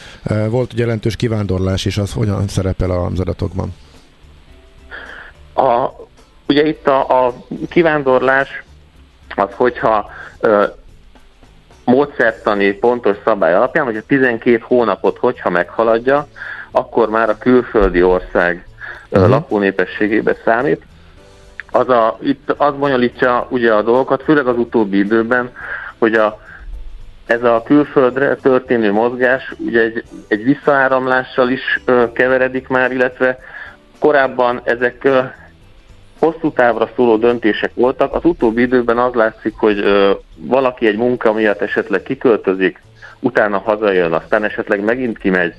volt 0.49 0.71
egy 0.73 0.79
jelentős 0.79 1.17
kivándorlás, 1.17 1.85
és 1.85 1.99
az 1.99 2.13
hogyan 2.13 2.49
szerepel 2.49 2.91
az 2.91 3.21
adatokban? 3.21 3.75
A, 5.55 5.89
ugye 6.49 6.67
itt 6.67 6.87
a, 6.87 7.27
a 7.27 7.35
kivándorlás 7.69 8.63
az, 9.37 9.49
hogyha 9.57 10.11
módszertani 11.85 12.73
pontos 12.73 13.17
szabály 13.25 13.55
alapján, 13.55 13.85
hogy 13.85 13.97
a 13.97 14.07
12 14.07 14.63
hónapot 14.63 15.19
hogyha 15.19 15.51
meghaladja, 15.51 16.27
akkor 16.71 17.09
már 17.09 17.29
a 17.29 17.39
külföldi 17.39 18.03
ország 18.03 18.67
uh-huh. 19.11 19.29
lakónépességébe 19.29 20.37
számít. 20.45 20.83
Az 21.71 21.89
a, 21.89 22.19
itt 22.23 22.55
az 22.57 22.75
bonyolítja 22.75 23.47
ugye 23.51 23.73
a 23.73 23.83
dolgokat, 23.83 24.23
főleg 24.23 24.47
az 24.47 24.59
utóbbi 24.59 24.99
időben, 24.99 25.51
hogy 25.99 26.15
a, 26.15 26.41
ez 27.27 27.43
a 27.43 27.63
külföldre 27.65 28.35
történő 28.35 28.93
mozgás 28.93 29.53
ugye 29.59 29.81
egy, 29.81 30.05
egy 30.29 30.45
visszaáramlással 30.45 31.49
is 31.49 31.81
ö, 31.85 32.13
keveredik 32.13 32.69
már, 32.69 32.93
illetve 32.93 33.39
korábban 33.99 34.61
ezek 34.65 35.09
hosszú 36.25 36.53
távra 36.53 36.91
szóló 36.97 37.17
döntések 37.17 37.71
voltak. 37.75 38.15
Az 38.15 38.25
utóbbi 38.25 38.63
időben 38.63 38.99
az 38.99 39.15
látszik, 39.15 39.55
hogy 39.57 39.85
valaki 40.37 40.87
egy 40.87 40.97
munka 40.97 41.33
miatt 41.33 41.61
esetleg 41.61 42.03
kiköltözik, 42.03 42.83
utána 43.21 43.59
hazajön, 43.59 44.13
aztán 44.13 44.45
esetleg 44.45 44.85
megint 44.85 45.19
kimegy. 45.19 45.55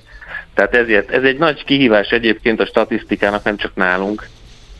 Tehát 0.53 0.75
ezért 0.75 1.11
ez 1.11 1.23
egy 1.23 1.37
nagy 1.37 1.63
kihívás 1.65 2.09
egyébként 2.09 2.59
a 2.59 2.65
statisztikának, 2.65 3.43
nem 3.43 3.57
csak 3.57 3.75
nálunk, 3.75 4.27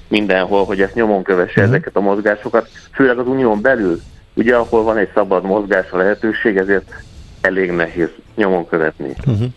mindenhol, 0.07 0.65
hogy 0.65 0.81
ezt 0.81 0.95
nyomon 0.95 1.23
kövesse 1.23 1.61
uh-huh. 1.61 1.75
ezeket 1.75 1.95
a 1.95 1.99
mozgásokat, 1.99 2.69
főleg 2.93 3.17
az 3.17 3.27
unión 3.27 3.61
belül, 3.61 4.01
ugye 4.33 4.55
ahol 4.55 4.83
van 4.83 4.97
egy 4.97 5.09
szabad 5.13 5.43
mozgás 5.43 5.91
a 5.91 5.97
lehetőség, 5.97 6.57
ezért 6.57 6.93
elég 7.41 7.71
nehéz 7.71 8.09
nyomon 8.35 8.67
követni. 8.67 9.13
Uh-huh. 9.27 9.47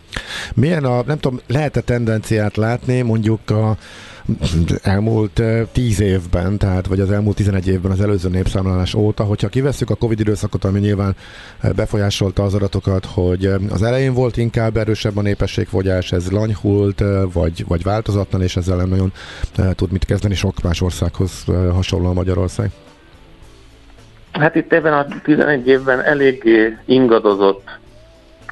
Milyen 0.55 0.83
a, 0.83 1.03
nem 1.05 1.19
tudom, 1.19 1.39
lehet-e 1.47 1.81
tendenciát 1.81 2.57
látni 2.57 3.01
mondjuk 3.01 3.49
a 3.49 3.75
elmúlt 4.81 5.41
tíz 5.71 6.01
évben, 6.01 6.57
tehát 6.57 6.87
vagy 6.87 6.99
az 6.99 7.11
elmúlt 7.11 7.35
11 7.35 7.67
évben 7.67 7.91
az 7.91 8.01
előző 8.01 8.29
népszámlálás 8.29 8.93
óta, 8.93 9.23
hogyha 9.23 9.47
kivesszük 9.47 9.89
a 9.89 9.95
Covid 9.95 10.19
időszakot, 10.19 10.63
ami 10.63 10.79
nyilván 10.79 11.15
befolyásolta 11.75 12.43
az 12.43 12.53
adatokat, 12.53 13.05
hogy 13.05 13.45
az 13.69 13.83
elején 13.83 14.13
volt 14.13 14.37
inkább 14.37 14.77
erősebb 14.77 15.17
a 15.17 15.21
népességfogyás, 15.21 16.11
ez 16.11 16.31
lanyhult, 16.31 17.03
vagy, 17.33 17.65
vagy 17.67 17.83
változatlan, 17.83 18.41
és 18.41 18.55
ezzel 18.55 18.77
nem 18.77 18.89
nagyon 18.89 19.11
tud 19.75 19.91
mit 19.91 20.05
kezdeni 20.05 20.35
sok 20.35 20.61
más 20.61 20.81
országhoz 20.81 21.45
hasonlóan 21.73 22.13
Magyarország. 22.13 22.71
Hát 24.31 24.55
itt 24.55 24.73
ebben 24.73 24.93
a 24.93 25.05
11 25.23 25.67
évben 25.67 26.01
eléggé 26.01 26.77
ingadozott 26.85 27.69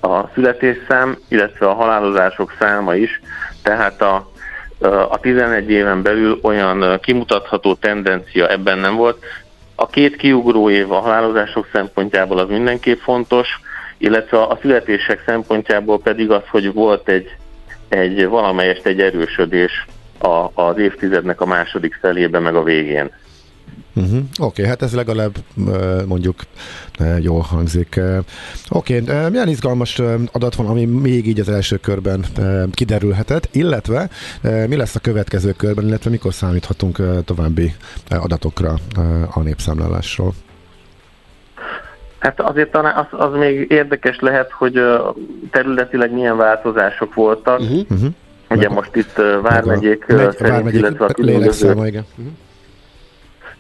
a 0.01 0.30
születésszám, 0.34 1.17
illetve 1.28 1.67
a 1.67 1.73
halálozások 1.73 2.53
száma 2.59 2.95
is, 2.95 3.21
tehát 3.63 4.01
a 4.01 4.32
a 5.09 5.19
11 5.19 5.69
éven 5.69 6.01
belül 6.01 6.39
olyan 6.41 6.99
kimutatható 6.99 7.73
tendencia 7.73 8.47
ebben 8.47 8.80
nem 8.80 8.95
volt. 8.95 9.23
A 9.75 9.88
két 9.88 10.15
kiugró 10.15 10.69
év 10.69 10.91
a 10.91 10.99
halálozások 10.99 11.67
szempontjából 11.71 12.38
az 12.38 12.49
mindenképp 12.49 12.99
fontos, 12.99 13.47
illetve 13.97 14.41
a 14.41 14.57
születések 14.61 15.23
szempontjából 15.25 15.99
pedig 15.99 16.32
az, 16.32 16.41
hogy 16.49 16.73
volt 16.73 17.09
egy, 17.09 17.36
egy 17.89 18.28
valamelyest 18.28 18.86
egy 18.86 19.01
erősödés 19.01 19.86
a, 20.19 20.61
az 20.61 20.78
évtizednek 20.78 21.41
a 21.41 21.45
második 21.45 21.97
felébe 22.01 22.39
meg 22.39 22.55
a 22.55 22.63
végén. 22.63 23.11
Uh-huh. 23.98 24.18
Oké, 24.18 24.26
okay, 24.39 24.66
hát 24.66 24.82
ez 24.82 24.93
legalább 24.93 25.36
mondjuk 26.06 26.36
jól 27.20 27.41
hangzik. 27.41 28.00
Oké, 28.70 29.02
okay, 29.02 29.30
milyen 29.30 29.48
izgalmas 29.48 30.02
adat 30.32 30.56
van, 30.56 30.68
ami 30.68 30.86
még 30.86 31.28
így 31.28 31.39
az 31.39 31.50
első 31.50 31.78
körben 31.78 32.26
kiderülhetett, 32.72 33.50
illetve 33.52 34.10
mi 34.41 34.76
lesz 34.76 34.95
a 34.95 35.00
következő 35.00 35.52
körben, 35.52 35.88
illetve 35.88 36.10
mikor 36.10 36.34
számíthatunk 36.34 37.02
további 37.26 37.74
adatokra 38.10 38.74
a 39.30 39.41
népszámlálásról? 39.41 40.34
Hát 42.20 42.41
azért 42.41 42.72
talán 42.72 42.95
az, 42.95 43.20
az 43.20 43.38
még 43.38 43.72
érdekes 43.72 44.20
lehet, 44.20 44.52
hogy 44.52 44.80
területileg 45.52 46.14
milyen 46.14 46.38
változások 46.38 47.14
voltak. 47.14 47.60
Uh-huh. 47.60 48.10
Ugye 48.50 48.70
most 48.70 48.95
itt 48.95 49.14
Vármegyék 49.41 50.06
szerint, 50.08 50.38
vármegyék 50.38 50.80
illetve 50.80 51.06
a 51.06 51.14
különböző... 51.14 51.74
Uh-huh 51.74 51.95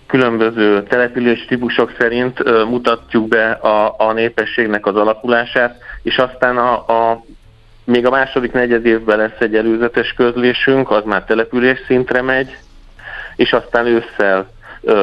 különböző 0.07 0.83
település 0.83 1.45
típusok 1.45 1.95
szerint 1.99 2.43
mutatjuk 2.69 3.27
be 3.27 3.51
a, 3.51 3.95
a 3.97 4.13
népességnek 4.13 4.85
az 4.85 4.95
alakulását, 4.95 5.81
és 6.03 6.17
aztán 6.17 6.57
a, 6.57 6.73
a 6.73 7.23
még 7.83 8.05
a 8.05 8.09
második 8.09 8.51
negyed 8.51 8.85
évben 8.85 9.17
lesz 9.17 9.39
egy 9.39 9.55
előzetes 9.55 10.13
közlésünk, 10.13 10.91
az 10.91 11.03
már 11.05 11.23
település 11.23 11.79
szintre 11.87 12.21
megy, 12.21 12.57
és 13.35 13.51
aztán 13.51 13.85
ősszel 13.85 14.49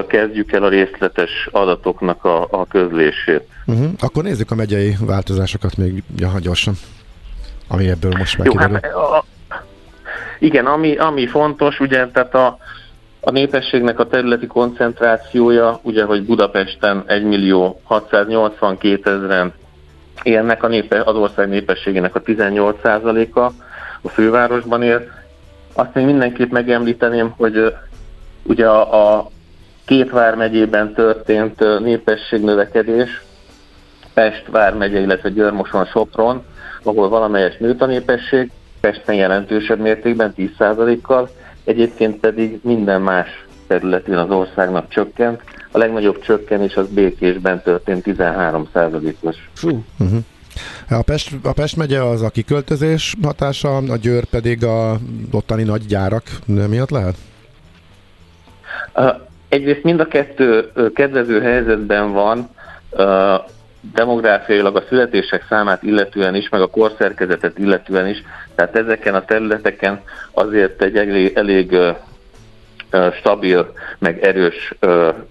kezdjük 0.07 0.52
el 0.52 0.62
a 0.62 0.68
részletes 0.68 1.48
adatoknak 1.50 2.24
a, 2.24 2.46
a 2.50 2.66
közlését. 2.66 3.48
Uh-huh. 3.66 3.90
Akkor 3.98 4.22
nézzük 4.22 4.50
a 4.50 4.55
megyei 4.55 4.96
változásokat 5.00 5.76
még 5.76 6.02
ja, 6.16 6.32
gyorsan, 6.40 6.74
ami 7.68 7.88
ebből 7.88 8.12
most 8.18 8.38
Jó, 8.42 8.57
hát, 8.57 8.84
a, 8.84 9.24
Igen, 10.38 10.66
ami, 10.66 10.96
ami 10.96 11.26
fontos, 11.26 11.80
ugye, 11.80 12.09
tehát 12.09 12.34
a, 12.34 12.59
a 13.25 13.31
népességnek 13.31 13.99
a 13.99 14.07
területi 14.07 14.47
koncentrációja, 14.47 15.79
ugye, 15.83 16.05
hogy 16.05 16.25
Budapesten 16.25 17.05
1 17.07 17.25
millió 17.25 17.81
682 17.85 19.11
ezeren 19.11 19.53
élnek, 20.22 20.62
a 20.62 20.68
népe, 20.68 21.03
az 21.05 21.14
ország 21.16 21.49
népességének 21.49 22.14
a 22.14 22.22
18%-a 22.22 23.41
a 24.03 24.09
fővárosban 24.09 24.83
él. 24.83 25.03
Azt 25.75 25.95
még 25.95 26.05
mindenképp 26.05 26.51
megemlíteném, 26.51 27.35
hogy 27.37 27.75
ugye 28.43 28.68
a, 28.68 29.16
a 29.16 29.31
két 29.85 30.11
vármegyében 30.11 30.93
történt 30.93 31.81
népességnövekedés, 31.81 33.22
Pest 34.14 34.47
vármegye, 34.51 35.01
illetve 35.01 35.29
Györmoson, 35.29 35.85
Sopron, 35.85 36.45
ahol 36.83 37.09
valamelyes 37.09 37.57
nőtt 37.57 37.81
a 37.81 37.87
népesség, 37.87 38.51
Pesten 38.81 39.14
jelentősebb 39.14 39.79
mértékben, 39.79 40.35
10%-kal, 40.37 41.29
egyébként 41.64 42.16
pedig 42.16 42.58
minden 42.62 43.02
más 43.02 43.28
területén 43.66 44.16
az 44.16 44.30
országnak 44.30 44.88
csökkent. 44.88 45.42
A 45.70 45.78
legnagyobb 45.78 46.22
csökkenés 46.22 46.74
az 46.74 46.88
Békésben 46.88 47.62
történt 47.62 48.02
13 48.02 48.68
os 49.20 49.36
Uh-huh. 49.62 50.18
A 50.90 51.02
Pest, 51.02 51.32
a 51.42 51.52
Pest 51.52 51.76
megye 51.76 52.02
az 52.02 52.22
a 52.22 52.30
kiköltözés 52.30 53.14
hatása, 53.22 53.76
a 53.76 53.96
Győr 53.96 54.24
pedig 54.24 54.64
a 54.64 54.98
ottani 55.32 55.62
nagy 55.62 55.86
gyárak 55.86 56.22
miatt 56.46 56.90
lehet? 56.90 57.16
Egyrészt 59.48 59.82
mind 59.82 60.00
a 60.00 60.06
kettő 60.06 60.72
kedvező 60.94 61.40
helyzetben 61.40 62.12
van, 62.12 62.48
demográfiailag 63.93 64.76
a 64.76 64.85
születések 64.89 65.45
számát 65.49 65.82
illetően 65.82 66.35
is, 66.35 66.49
meg 66.49 66.61
a 66.61 66.66
korszerkezetet 66.66 67.59
illetően 67.59 68.09
is, 68.09 68.22
tehát 68.55 68.76
ezeken 68.76 69.14
a 69.14 69.24
területeken 69.24 70.01
azért 70.32 70.82
egy 70.82 70.97
elég, 70.97 71.32
elég 71.35 71.76
stabil, 73.18 73.72
meg 73.99 74.24
erős 74.24 74.74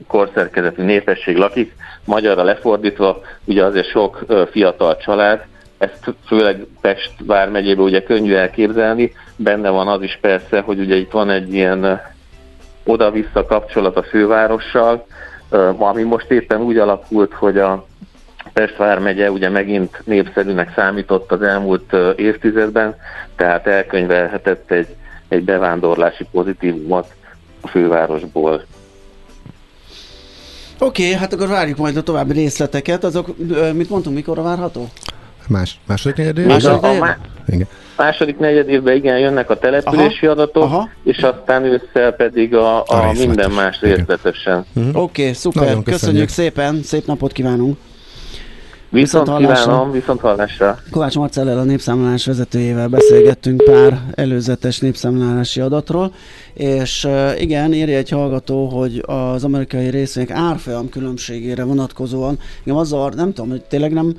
korszerkezetű 0.07 0.83
népesség 0.83 1.37
lakik. 1.37 1.73
Magyarra 2.05 2.43
lefordítva, 2.43 3.21
ugye 3.45 3.63
azért 3.63 3.89
sok 3.89 4.25
fiatal 4.51 4.97
család, 4.97 5.45
ezt 5.77 6.13
főleg 6.27 6.65
Pest 6.81 7.11
vármegyében 7.25 7.85
ugye 7.85 8.03
könnyű 8.03 8.33
elképzelni, 8.33 9.13
benne 9.35 9.69
van 9.69 9.87
az 9.87 10.01
is 10.01 10.17
persze, 10.21 10.59
hogy 10.59 10.79
ugye 10.79 10.95
itt 10.95 11.11
van 11.11 11.29
egy 11.29 11.53
ilyen 11.53 12.01
oda-vissza 12.85 13.45
kapcsolat 13.45 13.97
a 13.97 14.03
fővárossal, 14.03 15.05
ami 15.77 16.03
most 16.03 16.31
éppen 16.31 16.61
úgy 16.61 16.77
alakult, 16.77 17.33
hogy 17.33 17.57
a 17.57 17.85
Pest 18.53 18.77
vármegye 18.77 19.31
ugye 19.31 19.49
megint 19.49 20.01
népszerűnek 20.05 20.73
számított 20.75 21.31
az 21.31 21.41
elmúlt 21.41 21.95
évtizedben, 22.15 22.95
tehát 23.35 23.67
elkönyvelhetett 23.67 24.71
egy, 24.71 24.87
egy 25.27 25.43
bevándorlási 25.43 26.25
pozitívumot 26.31 27.07
a 27.61 27.67
fővárosból. 27.67 28.63
Oké, 30.79 31.05
okay, 31.05 31.19
hát 31.19 31.33
akkor 31.33 31.47
várjuk 31.47 31.77
majd 31.77 31.97
a 31.97 32.03
további 32.03 32.33
részleteket. 32.33 33.03
Azok, 33.03 33.37
mit 33.73 33.89
mondtunk, 33.89 34.15
mikorra 34.15 34.41
várható? 34.41 34.89
Más, 35.47 35.79
második 35.87 36.17
negyed 36.17 36.45
Második, 36.45 36.81
negyed? 36.81 37.01
A, 37.01 37.17
igen. 37.47 37.67
második 37.97 38.37
negyed 38.37 38.69
évben 38.69 38.95
igen, 38.95 39.19
jönnek 39.19 39.49
a 39.49 39.57
települési 39.57 40.25
aha, 40.25 40.31
adatok, 40.35 40.63
aha. 40.63 40.89
és 41.03 41.17
aztán 41.17 41.63
ősszel 41.63 42.11
pedig 42.11 42.55
a, 42.55 42.77
a, 42.77 42.85
a 42.87 43.11
minden 43.11 43.51
más 43.51 43.81
részletesen. 43.81 44.65
Uh-huh. 44.73 45.01
Oké, 45.01 45.21
okay, 45.21 45.33
szuper, 45.33 45.63
köszönjük. 45.63 45.83
köszönjük 45.83 46.29
szépen, 46.29 46.83
szép 46.83 47.05
napot 47.05 47.31
kívánunk! 47.31 47.77
Viszont, 48.93 49.27
viszont 49.27 49.39
kívánom, 49.39 49.91
viszont 49.91 50.19
hallásra. 50.19 50.77
Kovács 50.91 51.15
Marcellel 51.15 51.57
a 51.57 51.63
népszámlálás 51.63 52.25
vezetőjével 52.25 52.87
beszélgettünk 52.87 53.63
pár 53.63 53.99
előzetes 54.15 54.79
népszámlálási 54.79 55.59
adatról, 55.59 56.13
és 56.53 57.07
igen, 57.37 57.73
írja 57.73 57.97
egy 57.97 58.09
hallgató, 58.09 58.67
hogy 58.67 59.03
az 59.05 59.43
amerikai 59.43 59.89
részvények 59.89 60.31
árfolyam 60.31 60.89
különbségére 60.89 61.63
vonatkozóan, 61.63 62.39
igen, 62.63 62.77
az 62.77 62.87
zavart, 62.87 63.15
nem 63.15 63.33
tudom, 63.33 63.49
hogy 63.49 63.61
tényleg 63.61 63.93
nem 63.93 64.17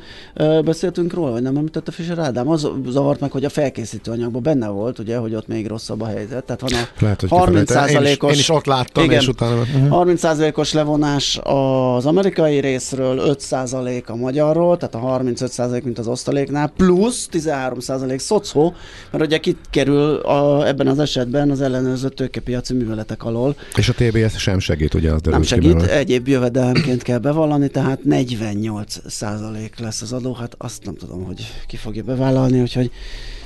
beszéltünk 0.64 1.12
róla, 1.12 1.30
vagy 1.30 1.42
nem 1.42 1.56
említette 1.56 1.90
Fischer 1.90 2.18
Ádám, 2.18 2.48
az 2.48 2.68
zavart 2.88 3.20
meg, 3.20 3.30
hogy 3.30 3.44
a 3.44 3.48
felkészítő 3.48 4.10
anyagban 4.10 4.42
benne 4.42 4.68
volt, 4.68 4.98
ugye, 4.98 5.16
hogy 5.16 5.34
ott 5.34 5.46
még 5.46 5.66
rosszabb 5.66 6.00
a 6.00 6.06
helyzet. 6.06 6.44
Tehát 6.44 6.60
van 6.60 6.72
a 6.72 6.88
Lehet, 6.98 7.20
hogy 7.20 7.30
30 7.30 7.70
százalékos... 7.70 8.30
Én, 8.30 8.34
én, 8.34 8.40
is 8.40 8.48
ott 8.50 8.66
láttam, 8.66 9.04
igen, 9.04 9.20
és 9.20 9.28
utána... 9.28 9.60
Uh-huh. 9.60 9.88
30 9.88 10.20
százalékos 10.20 10.72
levonás 10.72 11.40
az 11.42 12.06
amerikai 12.06 12.60
részről, 12.60 13.18
5 13.18 13.40
százalék 13.40 14.08
a 14.08 14.16
magyarról, 14.16 14.76
tehát 14.76 14.94
a 14.94 14.98
35 14.98 15.52
százalék, 15.52 15.84
mint 15.84 15.98
az 15.98 16.06
osztaléknál, 16.06 16.72
plusz 16.76 17.26
13 17.26 17.80
százalék 17.80 18.18
szocó, 18.18 18.74
mert 19.10 19.24
ugye 19.24 19.38
kikerül 19.38 20.16
a, 20.16 20.66
ebben 20.66 20.86
az 20.86 20.98
esetben 20.98 21.50
az 21.50 21.60
ellenőrzött 21.60 22.20
tőkepiaci 22.24 22.74
műveletek 22.74 23.24
alól. 23.24 23.56
És 23.76 23.88
a 23.88 23.92
TBS 23.92 24.38
sem 24.38 24.58
segít, 24.58 24.94
ugye? 24.94 25.12
Az 25.12 25.20
Nem 25.22 25.42
segít, 25.42 25.82
ki 25.82 25.90
egyéb 25.90 26.28
jövedelemként 26.28 27.02
kell 27.02 27.18
bevallani, 27.18 27.68
tehát 27.68 28.04
48 28.04 28.96
százalék 29.06 29.78
lesz 29.78 30.02
az 30.02 30.12
adó, 30.12 30.32
hát 30.32 30.54
azt 30.58 30.84
nem 30.84 30.94
tudom, 30.94 31.24
hogy 31.24 31.46
ki 31.66 31.76
fogja 31.76 32.02
bevállalni, 32.02 32.60
úgyhogy 32.60 32.90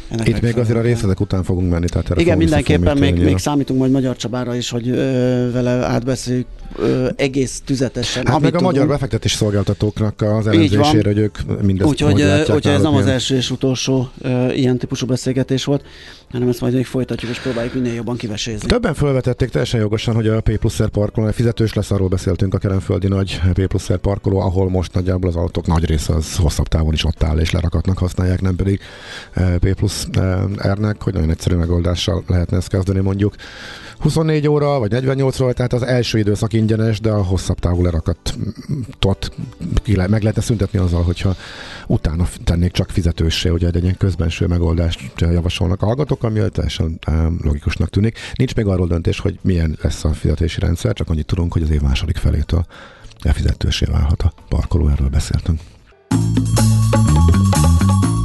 Ennek 0.09 0.29
Itt 0.29 0.41
még 0.41 0.59
azért 0.59 0.79
a 0.79 0.83
részletek 0.83 1.21
után 1.21 1.43
fogunk 1.43 1.71
menni. 1.71 1.87
Tehát 1.89 2.21
Igen, 2.21 2.37
mindenképpen 2.37 2.99
még, 2.99 3.23
még 3.23 3.39
számítunk 3.39 3.79
majd 3.79 3.93
Magyar 3.93 4.17
Csabára 4.17 4.55
is, 4.55 4.71
hogy 4.71 4.89
ö, 4.89 5.51
vele 5.53 5.71
átbeszéljük 5.71 6.47
ö, 6.77 7.09
egész 7.17 7.63
tüzetesen. 7.65 8.27
Hát 8.27 8.41
meg 8.41 8.55
a 8.55 8.61
magyar 8.61 8.87
befektetés 8.87 9.33
szolgáltatóknak 9.33 10.23
az 10.23 10.47
elemzésére, 10.47 11.09
hogy 11.09 11.19
ők 11.19 11.39
mindezt 11.63 11.91
Úgyhogy 11.91 12.13
úgy 12.51 12.67
ez 12.67 12.83
nem 12.83 12.95
az 12.95 13.07
első 13.07 13.37
és 13.37 13.51
utolsó 13.51 14.11
ö, 14.21 14.53
ilyen 14.53 14.79
típusú 14.79 15.07
beszélgetés 15.07 15.65
volt, 15.65 15.85
hanem 16.31 16.49
ezt 16.49 16.61
majd 16.61 16.75
még 16.75 16.87
folytatjuk 16.87 17.31
és 17.31 17.39
próbáljuk 17.39 17.75
minél 17.75 17.95
jobban 17.95 18.17
kivesézni. 18.17 18.69
Többen 18.69 18.95
felvetették 18.95 19.49
teljesen 19.49 19.81
jogosan, 19.81 20.15
hogy 20.15 20.29
a 20.29 20.41
P 20.41 20.57
pluszer 20.59 20.89
parkoló 20.89 21.31
fizetős 21.31 21.73
lesz, 21.73 21.91
arról 21.91 22.09
beszéltünk 22.09 22.55
a 22.55 22.59
Kerenföldi 22.59 23.09
nagy 23.09 23.41
P 23.53 23.67
pluszer 23.67 23.97
parkoló, 23.99 24.41
ahol 24.41 24.71
most 24.71 24.95
nagyjából 24.95 25.29
az 25.29 25.37
autók 25.37 25.67
nagy 25.67 25.85
része 25.85 26.15
az 26.15 26.37
hosszabb 26.37 26.67
távon 26.69 26.93
is 26.93 27.05
ott 27.05 27.23
áll 27.23 27.39
és 27.39 27.51
lerakatnak 27.51 27.99
használják, 27.99 28.41
nem 28.41 28.57
pedig 28.57 28.81
P 29.59 29.75
plusz 29.75 30.07
R-nek, 30.73 31.03
hogy 31.03 31.13
nagyon 31.13 31.31
egyszerű 31.31 31.57
megoldással 31.57 32.23
lehetne 32.27 32.57
ezt 32.57 32.69
kezdeni 32.69 33.01
mondjuk. 33.01 33.35
24 34.01 34.49
óra, 34.49 34.79
vagy 34.79 34.91
48 34.91 35.41
óra, 35.41 35.53
tehát 35.53 35.73
az 35.73 35.83
első 35.83 36.19
időszak 36.19 36.53
ingyenes, 36.53 37.01
de 37.01 37.11
a 37.11 37.23
hosszabb 37.23 37.59
távú 37.59 37.83
lerakatot 37.83 39.33
meg 39.87 40.23
lehetne 40.23 40.43
szüntetni 40.43 40.79
azzal, 40.79 41.03
hogyha 41.03 41.37
utána 41.87 42.29
tennék 42.45 42.73
csak 42.73 42.91
fizetőssé, 42.91 43.49
ugye 43.49 43.69
egy 43.73 43.83
ilyen 43.83 43.97
közbenső 43.97 44.47
megoldást 44.47 45.13
javasolnak 45.17 45.83
a 45.83 45.87
hallgatók, 45.87 46.23
ami 46.25 46.41
teljesen 46.51 46.99
logikusnak 47.43 47.89
tűnik. 47.89 48.19
Nincs 48.35 48.55
még 48.55 48.67
arról 48.67 48.87
döntés, 48.87 49.19
hogy 49.19 49.39
milyen 49.43 49.79
lesz 49.83 50.05
a 50.05 50.13
fizetési 50.13 50.61
rendszer, 50.61 50.93
csak 50.93 51.11
annyit 51.11 51.27
tudunk, 51.27 51.53
hogy 51.53 51.63
az 51.63 51.71
év 51.71 51.81
második 51.81 52.17
felétől 52.17 52.67
fizetősé 53.33 53.87
válhat 53.91 54.23
a 54.23 54.33
parkoló, 54.49 54.89
erről 54.89 55.09
beszéltünk. 55.09 55.61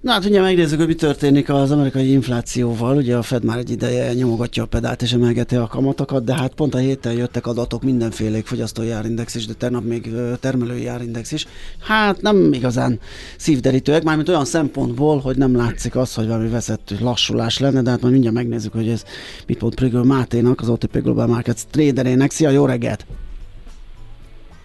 Na 0.00 0.12
hát 0.12 0.24
ugye 0.24 0.40
megnézzük, 0.40 0.78
hogy 0.78 0.86
mi 0.86 0.94
történik 0.94 1.48
az 1.48 1.70
amerikai 1.70 2.10
inflációval. 2.10 2.96
Ugye 2.96 3.16
a 3.16 3.22
Fed 3.22 3.44
már 3.44 3.58
egy 3.58 3.70
ideje 3.70 4.12
nyomogatja 4.12 4.62
a 4.62 4.66
pedált 4.66 5.02
és 5.02 5.12
emelgeti 5.12 5.56
a 5.56 5.66
kamatokat, 5.66 6.24
de 6.24 6.34
hát 6.34 6.54
pont 6.54 6.74
a 6.74 6.78
héten 6.78 7.12
jöttek 7.12 7.46
adatok 7.46 7.82
mindenfélék, 7.82 8.46
fogyasztói 8.46 8.90
árindex 8.90 9.34
is, 9.34 9.46
de 9.46 9.52
tegnap 9.52 9.84
még 9.84 10.10
termelői 10.40 10.86
árindex 10.86 11.32
is. 11.32 11.46
Hát 11.80 12.22
nem 12.22 12.52
igazán 12.52 13.00
szívderítőek, 13.36 14.02
mármint 14.02 14.28
olyan 14.28 14.44
szempontból, 14.44 15.18
hogy 15.18 15.36
nem 15.36 15.56
látszik 15.56 15.96
az, 15.96 16.14
hogy 16.14 16.26
valami 16.26 16.48
veszett 16.48 16.94
lassulás 17.00 17.58
lenne, 17.58 17.82
de 17.82 17.90
hát 17.90 18.00
majd 18.00 18.12
mindjárt 18.12 18.36
megnézzük, 18.36 18.72
hogy 18.72 18.88
ez 18.88 19.04
mit 19.46 19.60
mond 19.60 19.74
Prigől 19.74 20.04
Máténak, 20.04 20.60
az 20.60 20.68
OTP 20.68 21.02
Global 21.02 21.26
Markets 21.26 21.62
traderének. 21.70 22.30
Szia, 22.30 22.50
jó 22.50 22.66
reggelt! 22.66 23.06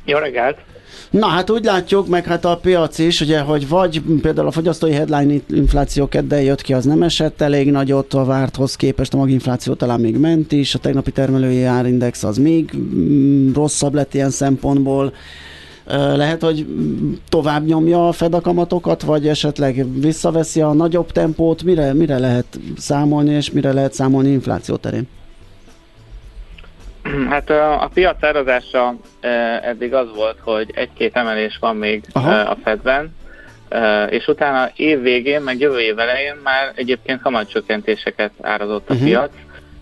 Jó 0.05 0.17
reggelt! 0.17 0.57
Na 1.09 1.27
hát 1.27 1.49
úgy 1.49 1.63
látjuk, 1.63 2.07
meg 2.07 2.25
hát 2.25 2.45
a 2.45 2.57
piac 2.57 2.99
is, 2.99 3.21
ugye, 3.21 3.39
hogy 3.39 3.67
vagy 3.67 4.01
például 4.21 4.47
a 4.47 4.51
fogyasztói 4.51 4.91
headline 4.91 5.33
infláció 5.49 6.07
kedden 6.07 6.41
jött 6.41 6.61
ki, 6.61 6.73
az 6.73 6.85
nem 6.85 7.03
esett 7.03 7.41
elég 7.41 7.71
nagyot 7.71 8.13
a 8.13 8.25
várthoz 8.25 8.75
képest, 8.75 9.13
a 9.13 9.17
maginfláció 9.17 9.73
talán 9.73 9.99
még 9.99 10.17
ment 10.17 10.51
is, 10.51 10.75
a 10.75 10.79
tegnapi 10.79 11.11
termelői 11.11 11.63
árindex 11.63 12.23
az 12.23 12.37
még 12.37 12.71
mm, 12.75 13.53
rosszabb 13.53 13.93
lett 13.93 14.13
ilyen 14.13 14.29
szempontból. 14.29 15.13
Lehet, 16.15 16.41
hogy 16.41 16.65
tovább 17.29 17.65
nyomja 17.65 18.07
a 18.07 18.11
Fed 18.11 18.33
a 18.33 18.41
kamatokat, 18.41 19.01
vagy 19.01 19.27
esetleg 19.27 19.99
visszaveszi 19.99 20.61
a 20.61 20.73
nagyobb 20.73 21.11
tempót, 21.11 21.63
mire, 21.63 21.93
mire 21.93 22.19
lehet 22.19 22.59
számolni, 22.77 23.33
és 23.33 23.51
mire 23.51 23.73
lehet 23.73 23.93
számolni 23.93 24.29
infláció 24.29 24.75
terén? 24.75 25.07
Hát 27.29 27.49
a, 27.49 27.83
a 27.83 27.89
piac 27.93 28.23
árazása 28.23 28.95
eddig 29.61 29.93
az 29.93 30.07
volt, 30.15 30.37
hogy 30.41 30.71
egy-két 30.73 31.15
emelés 31.15 31.57
van 31.59 31.75
még 31.75 32.03
Aha. 32.11 32.39
a 32.39 32.57
Fedben, 32.63 33.15
és 34.09 34.27
utána 34.27 34.71
év 34.75 35.01
végén, 35.01 35.41
meg 35.41 35.59
jövő 35.59 35.79
év 35.79 35.99
elején 35.99 36.35
már 36.43 36.71
egyébként 36.75 37.21
kamatcsökkentéseket 37.21 38.31
árazott 38.41 38.89
a 38.89 38.93
uh-huh. 38.93 39.07
piac, 39.07 39.31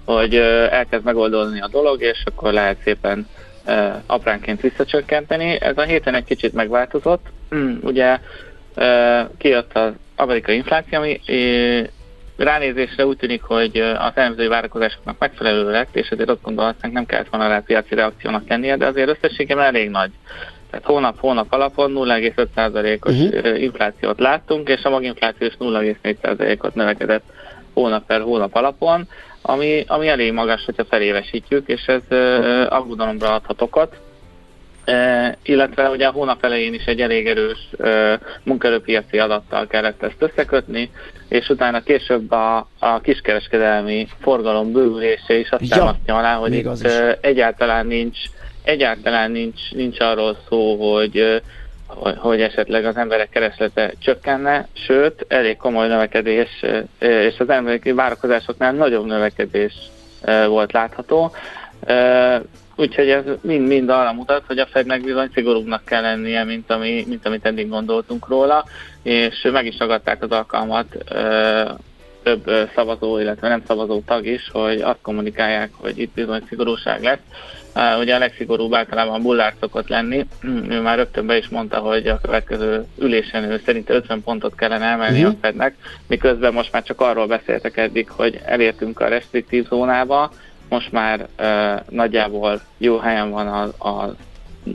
hogy 0.06 0.36
elkezd 0.72 1.04
megoldódni 1.04 1.62
a 1.62 1.68
dolog, 1.68 2.02
és 2.02 2.24
akkor 2.26 2.54
lehet 2.54 2.78
szépen 2.84 3.28
apránként 4.06 4.62
visszacsökkenteni. 4.62 5.62
Ez 5.62 5.78
a 5.78 5.82
héten 5.82 6.16
egy 6.16 6.24
kicsit 6.24 6.54
megváltozott. 6.54 7.26
Ugye 7.82 8.18
kijött 9.38 9.78
az 9.78 9.92
amerikai 10.16 10.56
infláció, 10.56 10.98
ami 10.98 11.20
ránézésre 12.44 13.06
úgy 13.06 13.18
tűnik, 13.18 13.42
hogy 13.42 13.78
az 13.78 14.12
elemzői 14.14 14.48
várakozásoknak 14.48 15.20
megfelelő 15.20 15.72
lett, 15.72 15.96
és 15.96 16.10
ezért 16.10 16.30
azt 16.30 16.42
gondolhatnánk 16.42 16.94
nem 16.94 17.06
kellett 17.06 17.30
volna 17.30 17.48
rá 17.48 17.60
piaci 17.60 17.96
reakciónak 17.96 18.48
lennie, 18.48 18.78
de 18.78 18.86
azért 18.86 19.10
összességében 19.10 19.66
elég 19.66 19.90
nagy. 19.90 20.12
Tehát 20.70 20.86
hónap-hónap 20.86 21.54
alapon 21.54 21.92
0,5%-os 21.96 23.14
uh-huh. 23.14 23.62
inflációt 23.62 24.20
láttunk, 24.20 24.70
és 24.70 24.84
a 24.84 24.90
maginfláció 24.90 25.48
is 25.48 25.56
0,4%-ot 25.60 26.76
növekedett 26.76 27.24
hónap 27.74 28.06
per 28.06 28.22
hónap 28.22 28.56
alapon, 28.56 29.08
ami, 29.42 29.84
ami 29.88 30.08
elég 30.08 30.34
magas, 30.34 30.66
hogyha 30.66 30.86
felévesítjük, 30.86 31.68
és 31.68 31.86
ez 31.86 32.02
uh, 32.10 32.66
aggodalomra 32.70 33.34
adhat 33.34 33.62
okot. 33.62 33.96
E, 34.86 35.38
illetve 35.44 35.90
ugye 35.90 36.08
a 36.08 36.12
hónap 36.12 36.44
elején 36.46 36.74
is 36.74 36.86
egy 36.86 37.02
elég 37.02 37.28
erős 37.28 37.70
e, 37.80 38.20
munkaerőpiaci 38.44 39.20
adattal 39.20 39.68
kellett 39.68 40.04
ezt 40.04 40.16
összekötni, 40.20 40.92
és 41.28 41.50
utána 41.50 41.84
később 41.84 42.32
a, 42.32 42.68
a 42.80 43.02
kiskereskedelmi 43.02 44.08
forgalom 44.22 44.72
bővülése 44.72 45.38
is 45.40 45.50
azt 45.50 45.68
ja, 45.68 45.96
alá, 46.06 46.36
hogy 46.36 46.54
itt 46.54 46.86
e, 46.86 47.18
egyáltalán 47.22 47.86
nincs 47.86 48.18
egyáltalán 48.64 49.32
nincs, 49.32 49.72
nincs 49.72 50.00
arról 50.00 50.38
szó, 50.50 50.92
hogy, 50.94 51.42
hogy 52.18 52.42
esetleg 52.42 52.86
az 52.86 52.96
emberek 52.96 53.30
kereslete 53.30 53.94
csökkenne, 54.00 54.68
sőt, 54.74 55.26
elég 55.28 55.58
komoly 55.58 55.88
növekedés, 55.88 56.64
és 57.00 57.40
az 57.40 57.50
emberi 57.50 57.92
várakozásoknál 57.92 58.74
nagyobb 58.74 59.06
növekedés 59.06 59.74
volt 60.48 60.72
látható. 60.72 61.32
Úgyhogy 62.82 63.10
ez 63.10 63.24
mind-mind 63.42 63.90
arra 63.90 64.14
mutat, 64.14 64.44
hogy 64.48 64.58
a 64.60 64.66
Fednek 64.66 65.02
bizony 65.02 65.30
szigorúbbnak 65.34 65.86
kell 65.86 66.02
lennie, 66.02 66.44
mint, 66.44 66.72
ami, 66.72 67.04
mint 67.08 67.26
amit 67.26 67.46
eddig 67.46 67.70
gondoltunk 67.70 68.28
róla, 68.28 68.66
és 69.04 69.48
meg 69.52 69.66
is 69.66 69.78
ragadták 69.78 70.24
az 70.24 70.32
alkalmat 70.32 70.98
ö, 71.10 71.64
több 72.24 72.70
szavazó, 72.76 73.20
illetve 73.20 73.48
nem 73.48 73.64
szavazó 73.68 74.02
tag 74.06 74.26
is, 74.26 74.50
hogy 74.52 74.82
azt 74.82 75.02
kommunikálják, 75.02 75.70
hogy 75.74 76.00
itt 76.00 76.14
bizony 76.14 76.44
szigorúság 76.48 77.04
lesz. 77.04 77.20
Uh, 77.76 78.00
ugye 78.00 78.16
a 78.16 78.20
legszigorúbb 78.20 78.74
általában 78.74 79.22
bullár 79.22 79.54
szokott 79.60 79.88
lenni. 79.88 80.26
Ő 80.70 80.82
már 80.82 80.98
rögtön 80.98 81.26
be 81.26 81.38
is 81.38 81.48
mondta, 81.48 81.78
hogy 81.78 82.08
a 82.08 82.20
következő 82.22 82.86
ülésen 83.00 83.44
ő 83.44 83.62
szerint 83.66 83.90
50 83.90 84.24
pontot 84.24 84.56
kellene 84.56 84.86
emelni 84.86 85.20
uh-huh. 85.20 85.34
a 85.34 85.38
Fednek, 85.42 85.76
miközben 86.08 86.54
most 86.54 86.72
már 86.72 86.84
csak 86.84 87.02
arról 87.02 87.28
beszéltek 87.28 87.78
eddig, 87.78 88.10
hogy 88.10 88.40
elértünk 88.46 89.00
a 89.00 89.08
restriktív 89.08 89.68
zónába, 89.68 90.32
most 90.72 90.92
már 90.92 91.28
uh, 91.40 91.80
nagyjából 91.90 92.62
jó 92.78 92.98
helyen 92.98 93.30
van 93.30 93.48
az 93.48 93.70
a 93.80 94.16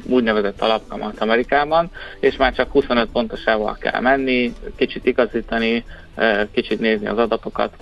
úgynevezett 0.08 0.60
alapkamat 0.60 1.20
Amerikában, 1.20 1.90
és 2.20 2.36
már 2.36 2.52
csak 2.52 2.70
25 2.70 3.08
pontosával 3.12 3.76
kell 3.80 4.00
menni, 4.00 4.52
kicsit 4.76 5.06
igazítani, 5.06 5.84
uh, 6.16 6.40
kicsit 6.52 6.80
nézni 6.80 7.06
az 7.06 7.18
adatokat. 7.18 7.72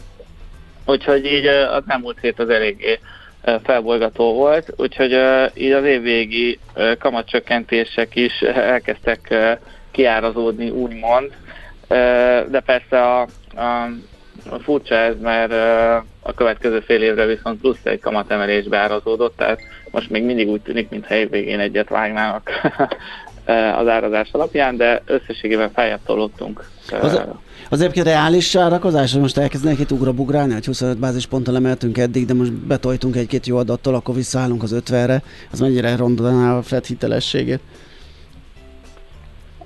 Úgyhogy 0.87 1.25
így 1.25 1.47
az 1.47 1.83
elmúlt 1.87 2.19
hét 2.21 2.39
az 2.39 2.49
eléggé 2.49 2.99
felbolygató 3.63 4.35
volt, 4.35 4.73
úgyhogy 4.77 5.19
így 5.55 5.73
az 5.73 5.85
évvégi 5.85 6.59
kamatcsökkentések 6.99 8.17
is 8.17 8.41
elkezdtek 8.43 9.35
kiárazódni, 9.91 10.71
úgymond, 10.71 11.33
de 12.49 12.63
persze 12.65 13.03
a, 13.03 13.21
a 13.55 14.59
Furcsa 14.63 14.95
ez, 14.95 15.21
mert 15.21 15.53
a 16.27 16.35
következő 16.35 16.81
fél 16.81 17.03
évre 17.03 17.27
viszont 17.27 17.61
plusz 17.61 17.79
egy 17.83 18.01
kamatemelés 18.01 18.65
beárazódott, 18.65 19.37
tehát 19.37 19.61
most 19.91 20.11
még 20.11 20.25
mindig 20.25 20.49
úgy 20.49 20.61
tűnik, 20.61 20.89
mintha 20.89 21.15
évvégén 21.15 21.61
egyet 21.61 21.89
vágnának 21.89 22.51
az 23.81 23.89
árazás 23.89 24.29
alapján, 24.33 24.77
de 24.77 25.03
összességében 25.07 25.71
feljebb 25.71 26.01
tolódtunk. 26.07 26.65
Az, 27.01 27.21
az 27.71 27.81
egyébként 27.81 28.07
reális 28.07 28.55
árakozás, 28.55 29.13
hogy 29.13 29.21
most 29.21 29.39
elkezdenek 29.39 29.79
itt 29.79 29.91
ugrabugrálni, 29.91 30.53
hogy 30.53 30.65
25 30.65 30.99
bázisponttal 30.99 31.57
emeltünk 31.57 31.99
eddig, 31.99 32.27
de 32.27 32.35
most 32.35 32.53
betoltunk 32.53 33.17
egy-két 33.17 33.47
jó 33.47 33.57
adattól, 33.57 33.95
akkor 33.95 34.15
visszaállunk 34.15 34.63
az 34.63 34.83
50-re, 34.87 35.23
az 35.53 35.61
mennyire 35.61 35.97
rondaná 35.97 36.57
a 36.57 36.63
Fed 36.63 36.85
hitelességét? 36.85 37.61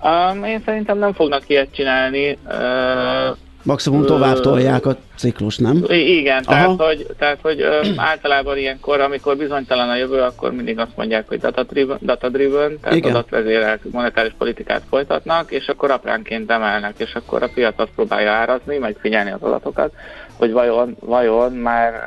Um, 0.02 0.44
én 0.44 0.62
szerintem 0.64 0.98
nem 0.98 1.12
fognak 1.12 1.48
ilyet 1.48 1.74
csinálni. 1.74 2.38
Uh, 2.46 3.36
Maximum 3.62 4.04
tovább 4.04 4.40
tolják 4.40 4.86
a 4.86 4.96
ciklus, 5.16 5.56
nem? 5.56 5.84
Igen, 5.88 6.42
tehát 6.42 6.80
hogy, 6.80 7.06
tehát, 7.18 7.38
hogy 7.42 7.60
ö, 7.60 7.80
általában 7.96 8.58
ilyenkor, 8.58 9.00
amikor 9.00 9.36
bizonytalan 9.36 9.88
a 9.88 9.96
jövő, 9.96 10.20
akkor 10.20 10.52
mindig 10.52 10.78
azt 10.78 10.96
mondják, 10.96 11.28
hogy 11.28 11.38
data-driven, 11.38 11.98
data-driven 12.00 12.80
tehát 12.80 12.96
Igen. 12.96 13.10
adatvezérelt 13.10 13.92
monetáris 13.92 14.32
politikát 14.38 14.82
folytatnak, 14.88 15.50
és 15.50 15.66
akkor 15.66 15.90
apránként 15.90 16.50
emelnek, 16.50 16.94
és 16.96 17.14
akkor 17.14 17.42
a 17.42 17.48
piac 17.54 17.74
azt 17.76 17.90
próbálja 17.94 18.32
árazni, 18.32 18.78
meg 18.78 18.96
figyelni 19.00 19.30
az 19.30 19.42
adatokat, 19.42 19.92
hogy 20.36 20.52
vajon, 20.52 20.96
vajon 21.00 21.52
már 21.52 22.02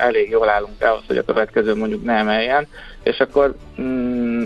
elég 0.00 0.30
jól 0.30 0.48
állunk 0.48 0.82
ahhoz, 0.82 1.02
hogy 1.06 1.16
a 1.16 1.24
következő 1.24 1.74
mondjuk 1.74 2.04
ne 2.04 2.12
emeljen, 2.12 2.66
és 3.02 3.18
akkor 3.18 3.54
mm, 3.80 4.44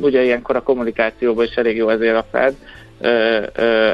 ugye 0.00 0.22
ilyenkor 0.22 0.56
a 0.56 0.62
kommunikációban 0.62 1.44
is 1.44 1.54
elég 1.54 1.76
jó 1.76 1.88
ezért 1.88 2.16
a 2.16 2.26
Fed, 2.30 2.54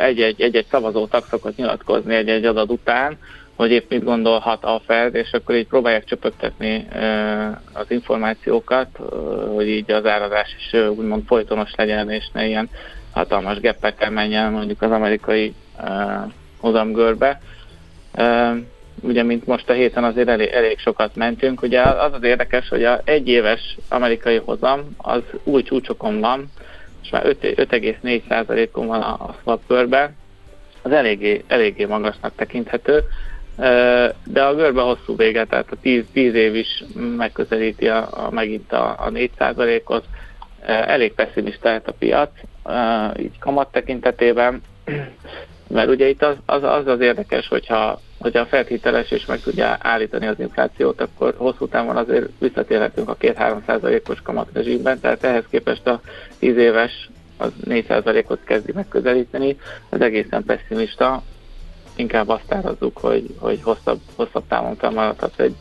egy-egy 0.00 0.66
szavazótak 0.70 1.26
szokott 1.26 1.56
nyilatkozni 1.56 2.14
egy-egy 2.14 2.44
adat 2.44 2.70
után, 2.70 3.18
hogy 3.56 3.70
épp 3.70 3.90
mit 3.90 4.04
gondolhat 4.04 4.64
a 4.64 4.80
Fed, 4.86 5.14
és 5.14 5.32
akkor 5.32 5.54
így 5.54 5.66
próbálják 5.66 6.04
csöpögtetni 6.04 6.86
az 7.72 7.86
információkat, 7.88 8.88
hogy 9.54 9.68
így 9.68 9.90
az 9.90 10.06
árazás 10.06 10.56
is 10.58 10.72
úgymond 10.72 11.22
folytonos 11.26 11.70
legyen, 11.76 12.10
és 12.10 12.24
ne 12.32 12.46
ilyen 12.46 12.68
hatalmas 13.12 13.60
geppekkel 13.60 14.10
menjen 14.10 14.52
mondjuk 14.52 14.82
az 14.82 14.90
amerikai 14.90 15.54
hozamgörbe. 16.60 17.40
Ugye, 19.00 19.22
mint 19.22 19.46
most 19.46 19.70
a 19.70 19.72
héten 19.72 20.04
azért 20.04 20.28
elég, 20.28 20.48
elég 20.48 20.78
sokat 20.78 21.16
mentünk. 21.16 21.62
Ugye 21.62 21.80
az 21.80 22.12
az 22.12 22.22
érdekes, 22.22 22.68
hogy 22.68 22.84
a 22.84 23.00
egyéves 23.04 23.76
amerikai 23.88 24.40
hozam 24.44 24.96
az 24.96 25.22
új 25.44 25.62
csúcsokon 25.62 26.20
van, 26.20 26.50
és 27.02 27.10
már 27.10 27.24
5,4%-on 27.26 28.86
van 28.86 29.00
a 29.00 29.34
swap 29.42 29.60
körben, 29.66 30.16
az 30.82 30.92
eléggé, 30.92 31.44
eléggé 31.46 31.84
magasnak 31.84 32.32
tekinthető, 32.36 33.02
de 34.24 34.42
a 34.42 34.54
görbe 34.54 34.80
hosszú 34.80 35.16
vége, 35.16 35.44
tehát 35.44 35.70
a 35.70 35.76
10, 35.80 36.04
10 36.12 36.34
év 36.34 36.54
is 36.54 36.84
megközelíti 37.16 37.88
a, 37.88 38.26
a, 38.26 38.30
megint 38.30 38.72
a, 38.72 38.90
a 38.90 39.10
4%-ot, 39.10 40.04
elég 40.66 41.12
pessimista 41.12 41.68
lehet 41.68 41.88
a 41.88 41.92
piac, 41.92 42.30
így 43.18 43.38
kamat 43.38 43.72
tekintetében, 43.72 44.62
mert 45.72 45.88
ugye 45.88 46.08
itt 46.08 46.22
az 46.22 46.36
az, 46.46 46.62
az, 46.62 46.86
az 46.86 47.00
érdekes, 47.00 47.48
hogyha, 47.48 48.00
hogyha 48.18 48.40
a 48.40 48.46
feltételes 48.46 49.10
és 49.10 49.26
meg 49.26 49.40
tudja 49.40 49.76
állítani 49.80 50.26
az 50.26 50.40
inflációt, 50.40 51.00
akkor 51.00 51.34
hosszú 51.36 51.68
távon 51.68 51.96
azért 51.96 52.28
visszatérhetünk 52.38 53.08
a 53.08 53.16
2-3 53.16 54.08
os 54.08 54.22
kamatrezsimben, 54.22 55.00
tehát 55.00 55.24
ehhez 55.24 55.44
képest 55.50 55.86
a 55.86 56.00
10 56.42 56.56
éves 56.56 57.10
az 57.36 57.50
4 57.64 57.86
ot 58.28 58.38
kezdi 58.44 58.72
megközelíteni, 58.74 59.56
ez 59.88 60.00
egészen 60.00 60.44
pessimista, 60.44 61.22
inkább 61.96 62.28
azt 62.28 62.52
árazzuk, 62.52 62.98
hogy, 62.98 63.34
hogy 63.38 63.60
hosszabb, 63.62 64.00
hosszabb 64.14 64.42
távon 64.48 64.76
fennmaradhat 64.76 65.40
egy 65.40 65.54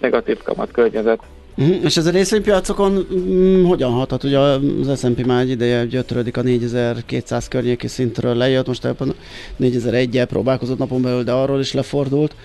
negatív 0.00 0.42
kamat 0.42 0.70
környezet. 0.70 1.20
Uh-huh. 1.56 1.84
És 1.84 1.96
ez 1.96 2.06
a 2.06 2.10
részvénypiacokon 2.10 3.06
mm, 3.14 3.64
hogyan 3.64 3.90
hathat? 3.92 4.24
Ugye 4.24 4.38
az 4.38 4.98
S&P 4.98 5.26
már 5.26 5.40
egy 5.40 5.50
ideje 5.50 5.84
gyötrődik 5.84 6.36
a 6.36 6.42
4200 6.42 7.48
környéki 7.48 7.86
szintről 7.86 8.34
lejött, 8.34 8.66
most 8.66 8.84
ebben 8.84 9.14
4001-jel 9.60 10.26
próbálkozott 10.28 10.78
napon 10.78 11.02
belül, 11.02 11.22
de 11.22 11.32
arról 11.32 11.60
is 11.60 11.72
lefordult. 11.72 12.32
Uh, 12.32 12.38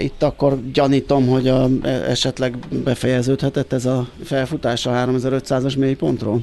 itt 0.00 0.22
akkor 0.22 0.70
gyanítom, 0.72 1.26
hogy 1.26 1.48
a, 1.48 1.66
e, 1.82 1.88
esetleg 1.88 2.56
befejeződhetett 2.84 3.72
ez 3.72 3.86
a 3.86 4.06
felfutás 4.24 4.86
a 4.86 4.90
3500-as 4.90 5.78
mélypontról? 5.78 6.38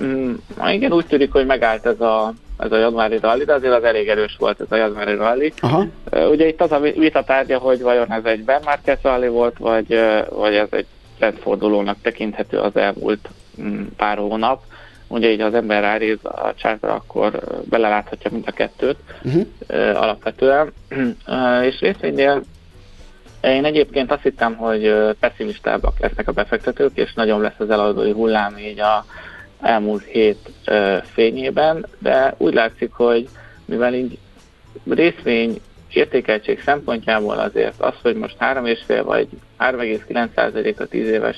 Um, 0.00 0.40
igen, 0.72 0.92
úgy 0.92 1.06
tűnik, 1.06 1.32
hogy 1.32 1.46
megállt 1.46 1.86
ez 1.86 2.00
a 2.00 2.34
ez 2.58 2.72
a 2.72 2.78
januári 2.78 3.18
rally, 3.20 3.44
de 3.44 3.54
azért 3.54 3.74
az 3.74 3.84
elég 3.84 4.08
erős 4.08 4.36
volt 4.38 4.60
ez 4.60 4.66
a 4.70 4.76
januári 4.76 5.14
rally. 5.14 5.52
Aha. 5.60 5.86
Ugye 6.30 6.48
itt 6.48 6.60
az 6.60 6.72
a 6.72 6.80
vitatárgya, 6.80 7.58
hogy 7.58 7.80
vajon 7.80 8.12
ez 8.12 8.24
egy 8.24 8.44
bear 8.44 8.60
market 8.64 9.02
rally 9.02 9.28
volt, 9.28 9.58
vagy, 9.58 10.00
vagy 10.28 10.54
ez 10.54 10.68
egy 10.70 10.86
trendfordulónak 11.18 11.96
tekinthető 12.02 12.58
az 12.58 12.76
elmúlt 12.76 13.28
mm, 13.62 13.82
pár 13.96 14.16
hónap. 14.16 14.62
Ugye 15.08 15.30
így 15.30 15.40
az 15.40 15.54
ember 15.54 15.82
ránéz 15.82 16.18
a 16.22 16.52
csártra, 16.54 16.92
akkor 16.92 17.40
beleláthatja 17.64 18.30
mind 18.30 18.44
a 18.46 18.52
kettőt 18.52 18.96
uh-huh. 19.22 19.46
alapvetően. 20.02 20.72
És 21.62 21.80
részvénynél 21.80 22.42
én 23.40 23.64
egyébként 23.64 24.12
azt 24.12 24.22
hittem, 24.22 24.54
hogy 24.54 24.94
pessimistábbak 25.20 26.00
lesznek 26.00 26.28
a 26.28 26.32
befektetők, 26.32 26.90
és 26.94 27.14
nagyon 27.14 27.40
lesz 27.40 27.58
az 27.58 27.70
eladói 27.70 28.10
hullám 28.10 28.58
így 28.58 28.80
a 28.80 29.04
elmúlt 29.60 30.04
hét 30.04 30.50
fényében, 31.12 31.86
de 31.98 32.34
úgy 32.38 32.54
látszik, 32.54 32.92
hogy 32.92 33.28
mivel 33.64 33.94
így 33.94 34.18
részvény 34.88 35.60
értékeltség 35.92 36.62
szempontjából 36.62 37.38
azért 37.38 37.80
az, 37.80 37.94
hogy 38.02 38.16
most 38.16 38.36
3,5 38.40 39.02
vagy 39.04 39.28
3,9% 39.58 40.76
a 40.76 40.84
10 40.84 41.08
éves 41.08 41.36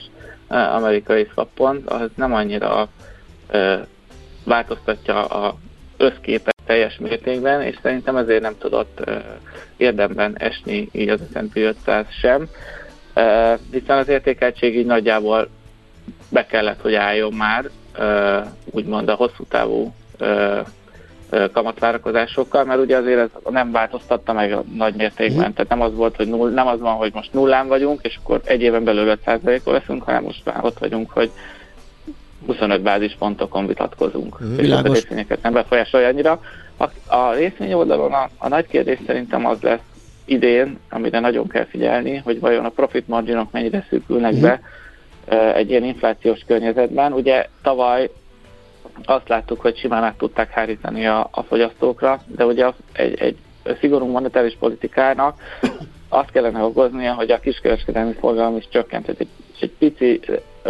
amerikai 0.48 1.28
swappont, 1.32 1.90
az 1.90 2.08
nem 2.14 2.34
annyira 2.34 2.88
változtatja 4.44 5.24
a 5.24 5.56
összképet 5.96 6.54
teljes 6.66 6.98
mértékben, 6.98 7.62
és 7.62 7.78
szerintem 7.82 8.16
ezért 8.16 8.42
nem 8.42 8.58
tudott 8.58 9.10
érdemben 9.76 10.38
esni 10.38 10.88
így 10.92 11.08
az 11.08 11.20
S&P 11.32 11.56
500 11.56 12.06
sem, 12.20 12.48
hiszen 13.70 13.98
az 13.98 14.08
értékeltség 14.08 14.76
így 14.76 14.86
nagyjából 14.86 15.48
be 16.28 16.46
kellett, 16.46 16.80
hogy 16.80 16.94
álljon 16.94 17.32
már, 17.32 17.70
úgymond 18.64 19.08
a 19.08 19.14
hosszú 19.14 19.44
távú 19.48 19.94
kamatvárakozásokkal, 21.52 22.64
mert 22.64 22.80
ugye 22.80 22.96
azért 22.96 23.18
ez 23.18 23.28
nem 23.50 23.70
változtatta 23.72 24.32
meg 24.32 24.56
nagy 24.74 24.94
mértékben. 24.94 25.52
Tehát 25.52 25.70
nem 25.70 25.80
az 25.80 25.94
volt, 25.94 26.16
hogy 26.16 26.28
null, 26.28 26.50
nem 26.50 26.66
az 26.66 26.80
van, 26.80 26.94
hogy 26.94 27.10
most 27.14 27.32
nullán 27.32 27.68
vagyunk, 27.68 28.00
és 28.02 28.18
akkor 28.22 28.40
egy 28.44 28.62
éven 28.62 28.84
belül 28.84 29.18
5%-ol 29.24 29.72
leszünk, 29.72 30.02
hanem 30.02 30.22
most 30.22 30.44
már 30.44 30.58
ott 30.64 30.78
vagyunk, 30.78 31.10
hogy 31.10 31.30
25 32.46 32.82
bázispontokon 32.82 33.66
vitatkozunk, 33.66 34.42
mm, 34.44 34.58
és 34.58 34.70
a 34.70 34.80
részvényeket 34.80 35.42
nem 35.42 35.52
befolyásolja 35.52 36.08
annyira. 36.08 36.40
A, 36.76 37.14
a 37.14 37.32
részvény 37.32 37.72
oldalon 37.72 38.12
a, 38.12 38.28
a 38.38 38.48
nagy 38.48 38.66
kérdés 38.66 38.98
szerintem 39.06 39.46
az 39.46 39.60
lesz 39.60 39.80
idén, 40.24 40.78
amire 40.90 41.20
nagyon 41.20 41.48
kell 41.48 41.64
figyelni, 41.64 42.16
hogy 42.16 42.40
vajon 42.40 42.64
a 42.64 42.68
profit 42.68 43.08
marginok 43.08 43.52
mennyire 43.52 43.86
szűkülnek 43.90 44.34
mm. 44.34 44.40
be, 44.40 44.60
egy 45.54 45.70
ilyen 45.70 45.84
inflációs 45.84 46.40
környezetben. 46.46 47.12
Ugye 47.12 47.46
tavaly 47.62 48.10
azt 49.04 49.28
láttuk, 49.28 49.60
hogy 49.60 49.78
simán 49.78 50.04
át 50.04 50.16
tudták 50.16 50.50
hárítani 50.50 51.06
a, 51.06 51.28
a 51.30 51.42
fogyasztókra, 51.42 52.20
de 52.26 52.44
ugye 52.44 52.66
egy, 52.92 53.20
egy 53.20 53.36
szigorú 53.80 54.06
monetáris 54.06 54.56
politikának 54.58 55.40
azt 56.08 56.30
kellene 56.30 56.62
okoznia, 56.62 57.14
hogy 57.14 57.30
a 57.30 57.40
kiskereskedelmi 57.40 58.12
forgalom 58.12 58.56
is 58.56 58.68
csökkent. 58.68 59.08
Egy, 59.08 59.28
egy 59.60 59.72
pici 59.78 60.20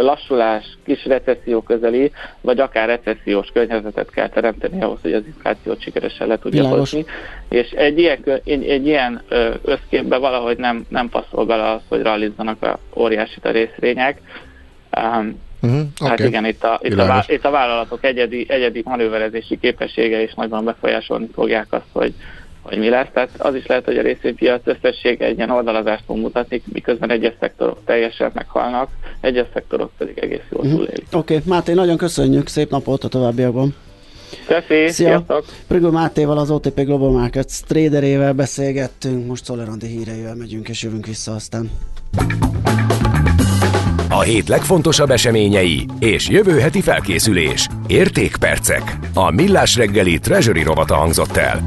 lassulás, 0.01 0.77
kis 0.85 1.05
recesszió 1.05 1.61
közeli, 1.61 2.11
vagy 2.41 2.59
akár 2.59 2.87
recessziós 2.87 3.49
környezetet 3.53 4.09
kell 4.09 4.29
teremteni 4.29 4.81
ahhoz, 4.81 4.99
hogy 5.01 5.13
az 5.13 5.23
inflációt 5.25 5.81
sikeresen 5.81 6.27
le 6.27 6.37
tudja 6.39 6.67
hozni. 6.67 7.05
És 7.49 7.69
egy 7.69 7.99
ilyen, 7.99 8.19
egy, 8.43 8.67
egy 8.67 8.87
ilyen 8.87 9.21
összképbe 9.63 10.17
valahogy 10.17 10.57
nem, 10.57 10.85
nem 10.89 11.09
passzol 11.09 11.45
bele 11.45 11.71
az, 11.71 11.81
hogy 11.87 12.01
realizzanak 12.01 12.63
a 12.63 12.79
óriási 12.95 13.39
a 13.41 13.49
részvények. 13.49 14.21
Um, 14.97 15.39
uh-huh, 15.61 15.79
okay. 15.99 16.09
Hát 16.09 16.19
igen, 16.19 16.45
itt 16.45 16.63
a, 16.63 16.79
itt, 16.81 16.97
a, 16.97 17.23
itt 17.27 17.45
a 17.45 17.49
vállalatok 17.49 18.03
egyedi, 18.03 18.45
egyedi 18.49 18.81
manőverezési 18.85 19.59
képessége 19.59 20.21
is 20.21 20.33
nagyban 20.33 20.63
befolyásolni 20.65 21.27
fogják 21.33 21.67
azt, 21.69 21.89
hogy, 21.91 22.13
hogy 22.67 22.77
mi 22.77 22.89
lesz. 22.89 23.07
Tehát 23.13 23.29
az 23.37 23.55
is 23.55 23.65
lehet, 23.65 23.85
hogy 23.85 23.97
a 23.97 24.01
részvénypiac 24.01 24.61
összessége 24.63 25.25
egy 25.25 25.37
ilyen 25.37 25.49
oldalazást 25.49 26.03
fog 26.05 26.17
mutatni, 26.17 26.61
miközben 26.65 27.11
egyes 27.11 27.33
szektorok 27.39 27.79
teljesen 27.85 28.31
meghalnak, 28.33 28.89
egyes 29.21 29.47
szektorok 29.53 29.91
pedig 29.97 30.17
egész 30.17 30.43
jól 30.49 30.61
uh-huh. 30.61 30.75
túlélik. 30.75 31.05
Oké, 31.11 31.35
okay. 31.35 31.47
Máté, 31.47 31.73
nagyon 31.73 31.97
köszönjük, 31.97 32.47
szép 32.47 32.69
napot 32.69 33.03
a 33.03 33.07
továbbiakban! 33.07 33.75
Köszi, 34.47 34.87
Szia. 34.87 35.25
Prigul 35.67 35.91
Mátéval, 35.91 36.37
az 36.37 36.51
OTP 36.51 36.79
Global 36.79 37.11
Markets 37.11 37.61
traderével 37.67 38.33
beszélgettünk, 38.33 39.27
most 39.27 39.45
Szolerandi 39.45 39.87
híreivel 39.87 40.35
megyünk 40.35 40.69
és 40.69 40.83
jövünk 40.83 41.05
vissza 41.05 41.31
aztán. 41.31 41.69
A 44.09 44.21
hét 44.21 44.47
legfontosabb 44.47 45.09
eseményei 45.09 45.85
és 45.99 46.29
jövő 46.29 46.59
heti 46.59 46.81
felkészülés. 46.81 47.67
Értékpercek. 47.87 48.97
A 49.13 49.31
Millás 49.31 49.75
reggeli 49.75 50.19
Treasury 50.19 50.63
rovata 50.63 50.95
hangzott 50.95 51.37
el. 51.37 51.61